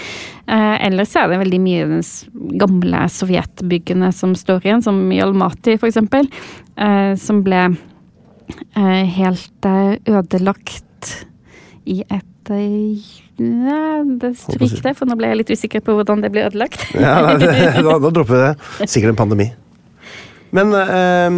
Eh, 0.47 0.75
ellers 0.89 1.15
er 1.15 1.29
det 1.31 1.39
veldig 1.39 1.61
mye 1.63 1.87
den 1.89 2.03
s- 2.03 2.25
gamle 2.59 3.05
sovjetbyggene 3.15 4.11
som 4.13 4.35
står 4.35 4.59
igjen, 4.67 4.83
som 4.83 4.99
i 5.11 5.21
Almaty 5.23 5.77
for 5.79 5.87
eksempel, 5.89 6.27
eh, 6.77 7.15
som 7.15 7.41
ble 7.47 7.69
helt 8.75 9.65
eh, 9.65 9.95
ødelagt 10.09 11.15
i 11.89 12.01
et 12.05 12.51
eh, 12.53 13.09
ja, 13.39 14.03
det 14.03 14.33
Stryk 14.35 14.81
det, 14.83 14.93
for 14.99 15.07
nå 15.07 15.15
ble 15.19 15.31
jeg 15.31 15.39
litt 15.39 15.51
usikker 15.53 15.83
på 15.85 15.95
hvordan 15.95 16.23
det 16.25 16.31
ble 16.33 16.43
ødelagt. 16.49 16.81
ja, 16.95 17.19
nei, 17.23 17.35
det, 17.39 17.51
da, 17.87 17.97
da 18.03 18.11
dropper 18.11 18.35
vi 18.35 18.45
det. 18.45 18.87
Sikkert 18.91 19.13
en 19.13 19.19
pandemi. 19.19 19.49
Men 20.55 20.73
eh, 20.75 21.37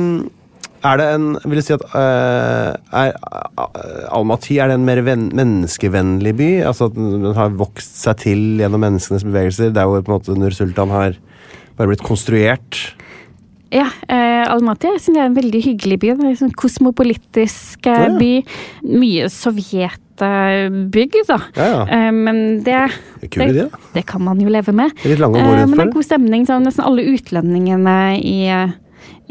er 0.82 0.97
det 0.97 1.07
en 1.14 1.26
Vil 1.43 1.59
du 1.59 1.66
si 1.66 1.76
at 1.76 1.84
eh, 1.99 2.72
er 3.03 3.12
eh, 3.12 4.05
Almaty 4.16 4.57
er 4.57 4.72
det 4.72 4.80
en 4.80 4.88
mer 4.88 5.03
ven, 5.05 5.28
menneskevennlig 5.38 6.34
by? 6.39 6.49
Altså 6.72 6.89
at 6.89 6.97
den 6.97 7.28
har 7.38 7.53
vokst 7.59 8.01
seg 8.01 8.24
til 8.24 8.41
gjennom 8.62 8.82
menneskenes 8.82 9.28
bevegelser? 9.28 9.76
Der 9.76 9.89
hvor 9.89 10.01
på 10.01 10.12
en 10.12 10.18
måte 10.18 10.38
Nur-Sultan 10.39 10.95
har 10.95 11.20
bare 11.78 11.91
blitt 11.91 12.05
konstruert? 12.05 12.82
Ja, 13.72 13.88
eh, 14.11 14.43
Almaty 14.51 14.89
jeg 14.89 14.99
synes 14.99 15.15
det 15.15 15.22
er 15.22 15.30
en 15.30 15.38
veldig 15.38 15.61
hyggelig 15.63 15.97
by. 16.01 16.11
Det 16.19 16.28
en 16.28 16.39
sånn 16.41 16.55
kosmopolitisk 16.59 17.88
eh, 17.88 18.01
Ja, 18.01 18.09
ja. 18.09 18.17
by. 18.19 18.32
Mye 18.99 19.30
sovjetbygg, 19.32 21.15
da. 21.30 21.38
Ja, 21.55 21.67
ja. 21.69 21.82
Eh, 21.88 22.11
men 22.11 22.41
det, 22.65 22.82
Kul 23.32 23.53
da. 23.55 23.69
det 23.95 24.03
kan 24.11 24.24
man 24.28 24.41
jo 24.43 24.51
leve 24.51 24.76
med. 24.76 24.91
Det 24.99 25.07
er 25.07 25.15
litt 25.15 25.24
lange 25.24 25.39
gå 25.39 25.55
Eh, 25.55 25.65
men 25.65 25.78
det 25.78 25.88
er 25.88 25.95
god 25.95 26.09
stemning. 26.09 26.45
Så 26.49 26.59
nesten 26.59 26.84
alle 26.88 27.07
utlendingene 27.13 27.97
i, 28.19 28.38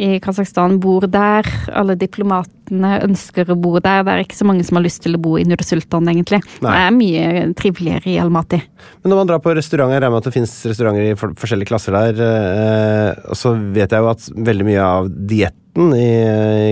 i 0.00 0.16
Kasakhstan 0.22 0.78
bor 0.80 1.04
der. 1.10 1.46
Alle 1.76 1.96
diplomatene 2.00 2.96
ønsker 3.04 3.52
å 3.52 3.56
bo 3.60 3.74
der. 3.78 4.02
Det 4.06 4.14
er 4.14 4.24
ikke 4.24 4.38
så 4.38 4.48
mange 4.48 4.64
som 4.66 4.78
har 4.78 4.86
lyst 4.86 5.02
til 5.04 5.18
å 5.18 5.20
bo 5.22 5.36
i 5.38 5.44
Nur-Sultan, 5.48 6.08
egentlig. 6.12 6.40
Nei. 6.64 6.72
Det 6.72 6.80
er 6.86 6.96
mye 6.96 7.44
triveligere 7.58 8.12
i 8.14 8.18
Almaty. 8.22 8.62
Men 9.02 9.12
når 9.12 9.22
man 9.22 9.30
drar 9.32 9.44
på 9.44 9.54
restauranter, 9.56 9.98
jeg 9.98 10.04
regner 10.04 10.14
med 10.16 10.22
at 10.22 10.30
det 10.30 10.34
finnes 10.38 10.56
restauranter 10.72 11.08
i 11.10 11.16
forskjellige 11.20 11.72
klasser 11.72 11.96
der, 11.96 12.24
eh, 12.26 13.24
og 13.28 13.38
så 13.38 13.54
vet 13.76 13.92
jeg 13.92 14.04
jo 14.04 14.12
at 14.12 14.28
veldig 14.50 14.68
mye 14.70 14.90
av 14.98 15.10
dietten 15.30 15.94
i, 15.96 16.10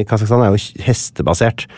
i 0.00 0.04
Kasakhstan 0.08 0.46
er 0.46 0.54
jo 0.54 0.84
hestebasert. 0.88 1.68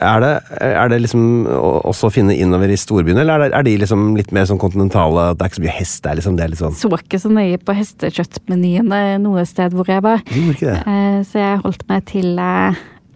Er 0.00 0.22
det, 0.24 0.30
er 0.64 0.88
det 0.88 1.02
liksom 1.02 1.24
også 1.50 2.08
å 2.08 2.12
finne 2.14 2.32
innover 2.32 2.70
i 2.72 2.78
storbyene, 2.80 3.20
eller 3.20 3.34
er, 3.34 3.50
det, 3.50 3.58
er 3.58 3.66
de 3.66 3.74
liksom 3.82 4.14
litt 4.16 4.30
mer 4.32 4.46
sånn 4.48 4.60
kontinentale, 4.62 5.26
at 5.32 5.40
det 5.40 5.44
er 5.44 5.52
ikke 5.52 5.58
så 5.60 5.64
mye 5.66 5.76
hest, 5.76 5.98
det 6.00 6.12
er 6.12 6.18
liksom 6.20 6.38
det 6.38 6.46
er 6.46 6.52
litt 6.54 6.62
sånn 6.62 6.78
Så 6.80 6.90
ikke 6.96 7.20
så 7.20 7.32
nøye 7.32 7.60
på 7.60 7.76
hestekjøttmenyene 7.76 9.02
noe 9.20 9.44
sted 9.48 9.76
hvor 9.76 9.90
jeg 9.92 10.04
var. 10.04 10.24
Gjorde 10.32 10.56
ikke 10.56 10.70
det? 10.70 10.80
Eh, 10.94 11.20
Så 11.28 11.42
jeg 11.42 11.60
holdt 11.66 11.84
meg 11.92 12.08
til 12.08 12.40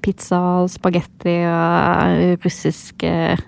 pizza 0.06 0.38
og 0.60 0.70
spagetti 0.70 1.38
og 1.48 2.44
russisk, 2.44 3.02
eh, 3.08 3.40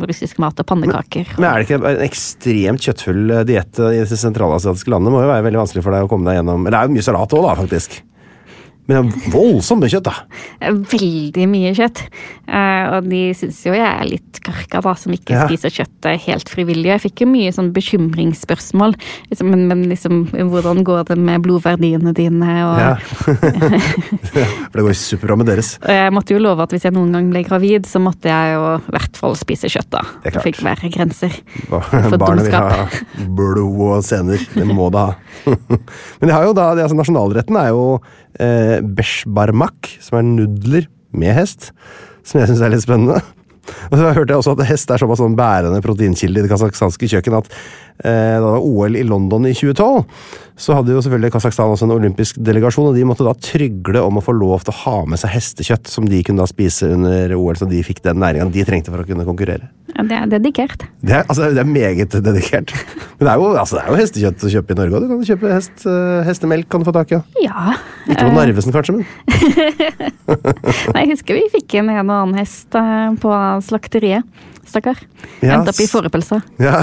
russisk 0.00 0.40
mat 0.42 0.58
og 0.58 0.66
pannekaker. 0.66 1.36
Men 1.38 1.50
er 1.50 1.60
det 1.60 1.68
ikke 1.68 1.78
en 1.92 2.02
ekstremt 2.08 2.88
kjøttfull 2.88 3.22
eh, 3.30 3.44
diett 3.52 3.84
i 3.84 4.00
disse 4.00 4.18
sentralasiatiske 4.24 4.90
landene? 4.90 5.14
Må 5.14 5.22
jo 5.22 5.30
være 5.30 5.46
veldig 5.46 5.62
vanskelig 5.62 5.84
for 5.86 5.94
deg 5.94 6.08
å 6.08 6.10
komme 6.10 6.30
deg 6.30 6.40
gjennom 6.40 6.64
Eller 6.64 6.74
det 6.74 6.80
er 6.80 6.88
jo 6.90 6.96
mye 6.96 7.08
salat 7.12 7.36
òg, 7.38 7.46
da, 7.46 7.54
faktisk. 7.62 8.00
Men 8.86 9.08
det 9.08 9.30
voldsomt 9.32 9.80
mye 9.80 9.88
kjøtt, 9.94 10.04
da. 10.10 10.12
Eh, 10.60 10.72
Veldig 10.92 11.46
mye 11.48 11.70
kjøtt. 11.76 12.02
Eh, 12.46 12.84
Og 12.98 13.06
de 13.08 13.20
syns 13.32 13.62
jo 13.64 13.72
jeg 13.72 13.80
er 13.86 14.04
litt 14.04 14.40
karka, 14.44 14.82
da, 14.84 14.92
som 14.94 15.12
ikke 15.16 15.32
Ja. 15.32 15.46
spiser 15.48 15.72
kjøtt 15.72 16.04
eh, 16.10 16.18
helt 16.26 16.48
frivillig. 16.52 16.90
Jeg 16.92 17.00
fikk 17.06 17.22
jo 17.24 17.28
mye 17.32 17.48
sånn 17.56 17.72
bekymringsspørsmål. 17.72 18.92
Liksom, 19.30 19.48
men, 19.50 19.62
men 19.70 19.84
liksom, 19.88 20.26
hvordan 20.52 20.82
går 20.84 21.04
det 21.08 21.16
med 21.18 21.40
blodverdiene 21.46 22.12
dine? 22.12 22.50
Og, 22.68 22.78
Ja. 22.78 22.96
For 24.70 24.76
det 24.78 24.84
går 24.84 24.96
superbra 24.98 25.36
med 25.40 25.46
deres. 25.48 25.74
og 25.82 25.88
jeg 25.94 26.12
måtte 26.14 26.34
jo 26.36 26.42
love 26.42 26.60
at 26.64 26.74
hvis 26.74 26.84
jeg 26.84 26.92
noen 26.96 27.12
gang 27.14 27.30
ble 27.32 27.42
gravid, 27.46 27.86
så 27.88 28.00
måtte 28.02 28.28
jeg 28.28 28.54
jo 28.56 28.64
i 28.76 28.92
hvert 28.96 29.16
fall 29.20 29.36
spise 29.38 29.70
kjøtt, 29.72 29.88
da. 29.94 30.02
Det 30.22 30.28
er 30.32 30.36
klart. 30.36 30.44
fikk 30.50 30.60
være 30.66 30.90
grenser. 30.94 31.32
For 31.70 32.18
Barnet 32.20 32.48
vil 32.48 32.52
ha 32.58 32.88
blod 33.36 33.80
og 33.98 34.04
sener. 34.04 34.44
Det 34.54 34.66
må 34.68 34.90
det 34.92 35.00
ha. 35.06 35.16
Men 36.20 36.28
de 36.28 36.34
har 36.34 36.44
jo 36.48 36.52
da, 36.56 36.70
det, 36.76 36.84
altså 36.86 36.98
nasjonalretten 36.98 37.56
er 37.60 37.72
jo 37.72 37.84
eh, 38.42 38.80
beshbarmak, 38.82 39.94
som 40.04 40.20
er 40.20 40.28
nudler 40.28 40.90
med 41.14 41.36
hest. 41.36 41.72
Som 42.24 42.40
jeg 42.40 42.50
syns 42.50 42.62
er 42.64 42.72
litt 42.72 42.84
spennende. 42.84 43.20
Og 43.90 43.96
så 43.96 44.12
hørte 44.12 44.32
jeg 44.32 44.40
også 44.40 44.54
at 44.56 44.66
hest 44.68 44.90
er 44.92 45.00
såpass 45.00 45.20
sånn 45.22 45.36
bærende 45.38 45.80
proteinkilde 45.84 46.42
i 46.42 46.44
det 46.44 46.50
kasakhstanske 46.52 47.08
kjøkken 47.14 47.36
at 47.38 47.48
eh, 48.04 48.36
da 48.36 48.42
det 48.42 48.50
var 48.50 48.66
OL 48.66 48.98
i 49.00 49.04
London 49.08 49.48
i 49.48 49.54
2012, 49.56 50.02
så 50.60 50.76
hadde 50.76 50.94
jo 50.94 51.02
selvfølgelig 51.02 51.32
Kasakhstan 51.34 51.72
også 51.72 51.88
en 51.88 51.94
olympisk 51.96 52.38
delegasjon, 52.44 52.90
og 52.90 52.98
de 52.98 53.06
måtte 53.08 53.26
da 53.26 53.32
trygle 53.40 54.02
om 54.04 54.20
å 54.20 54.24
få 54.24 54.36
lov 54.36 54.66
til 54.66 54.74
å 54.74 54.80
ha 54.84 54.96
med 55.10 55.20
seg 55.20 55.32
hestekjøtt, 55.34 55.90
som 55.90 56.06
de 56.08 56.20
kunne 56.26 56.44
da 56.44 56.50
spise 56.50 56.92
under 56.94 57.34
OL, 57.38 57.56
så 57.58 57.68
de 57.70 57.82
fikk 57.86 58.04
den 58.04 58.20
næringa 58.22 58.50
de 58.54 58.66
trengte 58.68 58.92
for 58.92 59.02
å 59.02 59.08
kunne 59.08 59.26
konkurrere. 59.26 59.72
Ja, 59.94 60.02
det 60.10 60.16
er 60.18 60.30
dedikert. 60.32 60.84
Det 61.06 61.14
er, 61.14 61.22
altså, 61.28 61.50
det 61.54 61.60
er 61.62 61.68
meget 61.68 62.14
dedikert. 62.24 62.72
Men 63.18 63.26
det 63.26 63.30
er 63.30 63.38
jo, 63.38 63.50
altså, 63.54 63.76
det 63.78 63.82
er 63.84 63.92
jo 63.92 63.98
hestekjøtt 64.00 64.46
å 64.46 64.50
kjøpe 64.56 64.74
i 64.74 64.78
Norge 64.80 64.98
òg. 64.98 65.04
Du 65.04 65.12
kan 65.12 65.26
kjøpe 65.28 65.52
hest, 65.54 65.84
eh, 65.86 66.22
hestemelk 66.26 66.68
kan 66.72 66.82
du 66.82 66.88
få 66.88 66.94
tak 66.96 67.12
i. 67.14 67.20
ja. 67.20 67.22
Ja. 67.44 67.76
Ikke 68.10 68.26
på 68.26 68.34
Narvesen, 68.36 68.74
kanskje, 68.74 68.98
men 68.98 69.06
Nei, 70.94 71.04
jeg 71.04 71.12
husker 71.14 71.38
vi 71.38 71.44
fikk 71.54 71.78
inn 71.78 71.88
en 71.92 72.10
og 72.10 72.16
annen 72.18 72.36
hest 72.40 72.74
eh, 72.76 73.14
på 73.22 73.36
slakteriet. 73.64 74.26
Stakkar. 74.68 74.98
Ja, 75.44 75.58
Endte 75.58 75.72
opp 75.74 75.80
i 75.82 75.86
fårepølsa. 75.90 76.38
ja. 76.62 76.80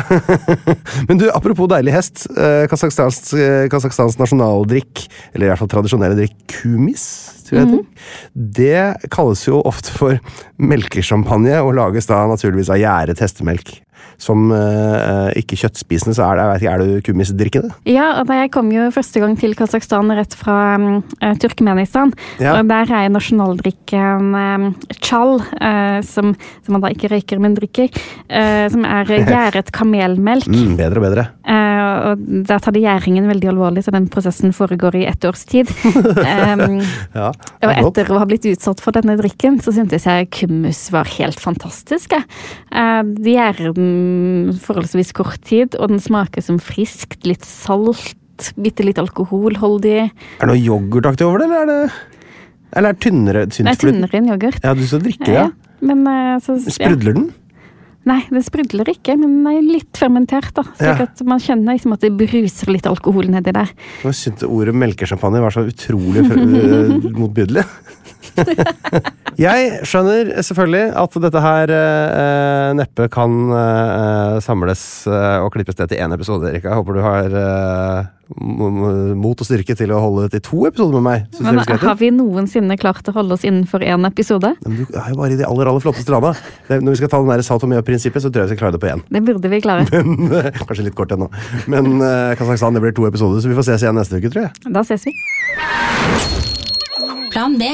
Men 1.10 1.20
du, 1.22 1.28
apropos 1.34 1.68
deilig 1.72 1.94
hest. 1.96 2.26
eh, 2.38 2.66
Kasakhstans, 2.72 3.34
eh, 3.34 3.66
Kasakhstans 3.72 4.18
nasjonaldrikk, 4.22 5.06
eller 5.34 5.48
i 5.48 5.52
hvert 5.52 5.62
fall 5.64 5.72
tradisjonelle 5.76 6.18
drikk, 6.20 6.36
kumis, 6.62 7.06
tror 7.48 7.60
jeg 7.60 7.68
det 7.68 7.78
heter. 7.78 7.88
Det 8.62 9.12
kalles 9.12 9.44
jo 9.48 9.60
ofte 9.68 9.92
for 9.98 10.20
melkesjampanje, 10.62 11.58
og 11.66 11.76
lages 11.78 12.08
da 12.10 12.22
naturligvis 12.32 12.70
av 12.72 12.80
gjæret 12.82 13.22
hestemelk. 13.24 13.80
Som 14.22 14.52
eh, 14.54 15.32
ikke 15.42 15.58
kjøttspisende, 15.58 16.14
så 16.18 16.28
er 16.28 16.38
det, 16.38 16.44
jeg 16.46 16.62
ikke, 16.62 16.74
er 16.74 16.82
du 16.82 17.06
kumisdrikkende? 17.08 17.72
Ja, 17.90 18.08
og 18.20 18.28
da 18.30 18.38
jeg 18.44 18.52
kom 18.54 18.70
jo 18.74 18.88
første 18.94 19.22
gang 19.24 19.34
til 19.40 19.56
Kasakhstan 19.58 20.12
rett 20.18 20.36
fra 20.38 20.58
um, 20.78 21.00
eh, 21.22 21.34
Turkmenistan. 21.42 22.14
Ja. 22.42 22.58
Og 22.60 22.70
der 22.70 22.92
er 23.00 23.10
nasjonaldrikken 23.14 24.36
um, 24.38 24.68
chal, 25.02 25.40
eh, 25.58 26.00
som, 26.06 26.36
som 26.66 26.78
man 26.78 26.86
da 26.86 26.92
ikke 26.94 27.10
røyker, 27.16 27.42
men 27.42 27.58
drikker. 27.58 27.90
eh, 28.30 28.68
som 28.72 28.86
er 28.86 29.10
gjæret 29.32 29.72
kamelmelk. 29.76 30.48
Mm, 30.52 30.76
bedre 30.80 31.02
og 31.02 31.08
bedre. 31.08 31.26
Eh, 31.42 32.12
og 32.12 32.22
der 32.48 32.62
tar 32.62 32.76
de 32.76 32.84
gjæringen 32.86 33.28
veldig 33.30 33.50
alvorlig, 33.52 33.84
så 33.86 33.94
den 33.96 34.08
prosessen 34.12 34.54
foregår 34.56 35.00
i 35.02 35.06
ett 35.10 35.26
års 35.28 35.46
tid. 35.50 35.72
um, 35.86 36.78
Ja, 37.16 37.32
og 37.32 37.68
er 37.68 37.82
etter 37.82 38.14
å 38.14 38.20
ha 38.22 38.28
blitt 38.30 38.46
utsatt 38.50 38.82
for 38.84 38.96
denne 38.96 39.18
drikken, 39.20 39.60
så 39.64 39.74
syntes 39.76 40.06
jeg 40.08 40.30
kummus 40.34 40.86
var 40.94 41.10
helt 41.18 41.42
fantastisk. 41.42 42.14
Eh, 42.16 43.02
De 43.22 43.36
gjærer 43.36 43.74
den 43.76 43.91
forholdsvis 44.64 45.12
kort 45.18 45.42
tid, 45.48 45.76
og 45.80 45.92
den 45.94 46.02
smaker 46.04 46.44
som 46.46 46.60
friskt, 46.62 47.26
litt 47.30 47.46
salt, 47.48 48.16
bitte 48.58 48.86
litt 48.88 48.98
alkoholholdig. 49.02 49.98
Er 50.08 50.42
det 50.42 50.50
noe 50.50 50.58
yoghurtaktig 50.62 51.28
over 51.28 51.44
det, 51.44 51.50
eller 51.52 51.62
er 51.62 51.70
det 51.72 51.92
Eller 52.72 52.90
er 52.90 52.96
det 52.96 53.04
tynnere? 53.04 53.46
Nei, 53.68 53.76
tynnere 53.76 54.18
enn 54.22 54.30
yoghurt. 54.32 54.64
Ja, 54.64 54.74
du 54.74 54.86
skal 54.88 55.02
drikke 55.04 55.28
det, 55.28 55.34
ja. 55.36 55.50
Men 55.84 56.06
eh, 56.08 56.38
så 56.40 56.56
ja. 56.56 56.72
Sprudler 56.78 57.18
den? 57.18 57.30
Nei, 58.08 58.22
det 58.34 58.42
sprudler 58.48 58.88
ikke, 58.90 59.14
men 59.20 59.36
den 59.44 59.50
er 59.52 59.60
litt 59.62 60.00
fermentert, 60.00 60.54
da. 60.58 60.64
Slik 60.80 61.04
Ja. 61.04 61.06
at 61.06 61.22
man 61.28 61.38
kjenner 61.44 61.76
liksom 61.76 61.94
at 61.94 62.02
det 62.02 62.10
bruser 62.18 62.72
litt 62.74 62.88
alkohol 62.90 63.28
nedi 63.30 63.52
der. 63.54 63.70
Jeg 64.02 64.18
syntes 64.18 64.48
ordet 64.48 64.74
melkesjampanje 64.74 65.44
var 65.44 65.54
så 65.54 65.68
utrolig 65.70 66.24
motbydelig. 67.22 67.66
jeg 69.42 69.86
skjønner 69.90 70.32
selvfølgelig 70.46 70.92
at 71.02 71.16
dette 71.24 71.42
her 71.42 71.72
eh, 71.74 72.72
neppe 72.78 73.08
kan 73.12 73.38
eh, 73.58 74.36
samles 74.44 74.82
eh, 75.10 75.38
og 75.42 75.52
klippes 75.56 75.78
ned 75.80 75.92
til 75.92 76.02
én 76.04 76.14
episode, 76.14 76.50
Erika. 76.52 76.70
Jeg 76.70 76.82
håper 76.82 76.98
du 76.98 77.02
har 77.06 77.38
eh, 77.42 78.12
mot 79.18 79.42
og 79.42 79.48
styrke 79.48 79.76
til 79.78 79.92
å 79.92 80.00
holde 80.04 80.30
til 80.32 80.44
to 80.46 80.62
episoder 80.70 81.00
med 81.00 81.06
meg. 81.08 81.42
Men 81.44 81.60
har 81.66 81.98
vi 82.00 82.12
noensinne 82.16 82.78
klart 82.80 83.10
å 83.10 83.16
holde 83.18 83.36
oss 83.36 83.46
innenfor 83.48 83.84
én 83.84 84.08
episode? 84.08 84.54
Men 84.64 84.78
du 84.80 84.86
er 84.94 85.12
jo 85.12 85.20
bare 85.20 85.36
i 85.36 85.42
de 85.42 85.48
aller 85.50 85.74
aller 85.74 85.84
flotteste 85.84 86.14
landa. 86.14 86.34
Når 86.72 86.94
vi 86.94 87.02
skal 87.02 87.12
ta 87.12 87.22
den 87.26 87.34
der 87.34 87.68
mye 87.74 87.82
av 87.82 87.88
prinsippet, 87.90 88.24
så 88.24 88.32
tror 88.32 88.46
jeg 88.46 88.52
vi 88.52 88.56
skal 88.56 88.64
klare 88.66 88.78
det 88.78 88.84
på 88.86 88.92
én. 88.94 89.06
Det 89.10 89.26
burde 89.26 89.52
vi 89.52 89.62
klare. 89.66 89.88
Men, 89.92 90.32
eh, 90.38 90.52
Kanskje 90.62 90.88
litt 90.88 90.98
kort 90.98 91.12
ennå. 91.18 91.32
Men 91.72 91.96
eh, 91.98 92.34
Kasakhstan 92.40 92.78
det 92.78 92.86
blir 92.86 92.96
to 92.96 93.10
episoder, 93.10 93.42
så 93.42 93.52
vi 93.52 93.58
får 93.58 93.72
ses 93.72 93.88
igjen 93.88 93.98
neste 94.00 94.22
uke, 94.22 94.32
tror 94.34 94.48
jeg. 94.48 94.74
Da 94.78 94.86
ses 94.88 95.08
vi. 95.10 95.16
Plan 97.32 97.58
B. 97.60 97.74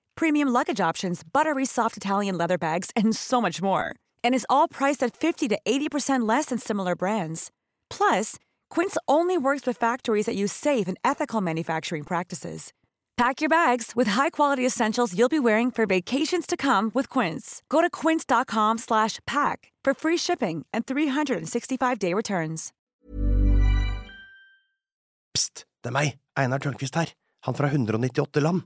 premium 0.15 0.49
luggage 0.49 0.81
options, 0.81 1.21
buttery 1.23 1.65
soft 1.65 1.95
Italian 1.95 2.37
leather 2.37 2.57
bags, 2.57 2.89
and 2.95 3.15
so 3.15 3.39
much 3.39 3.61
more. 3.61 3.95
And 4.23 4.33
is 4.33 4.47
all 4.49 4.67
priced 4.67 5.03
at 5.03 5.15
50 5.15 5.47
to 5.49 5.59
80% 5.65 6.27
less 6.27 6.45
than 6.45 6.57
similar 6.57 6.95
brands. 6.95 7.51
Plus, 7.89 8.37
Quince 8.69 8.97
only 9.07 9.37
works 9.37 9.67
with 9.67 9.77
factories 9.77 10.25
that 10.25 10.35
use 10.35 10.51
safe 10.51 10.87
and 10.87 10.97
ethical 11.03 11.41
manufacturing 11.41 12.03
practices. 12.03 12.73
Pack 13.21 13.39
your 13.39 13.49
bags 13.49 13.91
with 13.95 14.07
high-quality 14.17 14.65
essentials 14.65 15.15
you'll 15.15 15.29
be 15.29 15.39
wearing 15.39 15.69
for 15.69 15.85
vacations 15.85 16.47
to 16.47 16.57
come 16.57 16.89
with 16.95 17.07
Quince. 17.07 17.61
Go 17.69 17.81
to 17.81 17.89
quince.com 17.89 18.79
slash 18.79 19.19
pack 19.27 19.71
for 19.83 19.93
free 19.93 20.17
shipping 20.17 20.65
and 20.73 20.87
365-day 20.87 22.15
returns. 22.15 22.71
Pst, 25.37 25.67
det 25.83 25.91
er 25.91 25.93
meg, 25.93 26.17
Einar 26.35 26.59
Tørnquist 26.59 26.97
her, 26.97 27.13
han 27.45 27.55
fra 27.55 27.69
198 27.69 28.41
land. 28.41 28.65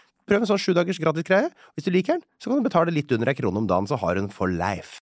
Prøv 0.29 0.43
en 0.43 0.49
sånn 0.51 0.61
sju 0.61 0.73
dagers 0.77 0.99
gratis 1.01 1.27
greie. 1.27 1.49
Hvis 1.75 1.87
du 1.87 1.93
liker 1.93 2.17
den, 2.17 2.25
så 2.41 2.51
kan 2.51 2.61
du 2.61 2.67
betale 2.67 2.93
litt 2.93 3.11
under 3.15 3.31
ei 3.31 3.37
krone 3.37 3.63
om 3.63 3.69
dagen, 3.69 3.89
så 3.89 3.99
har 4.01 4.19
den 4.19 4.29
for 4.31 4.51
life. 4.51 5.01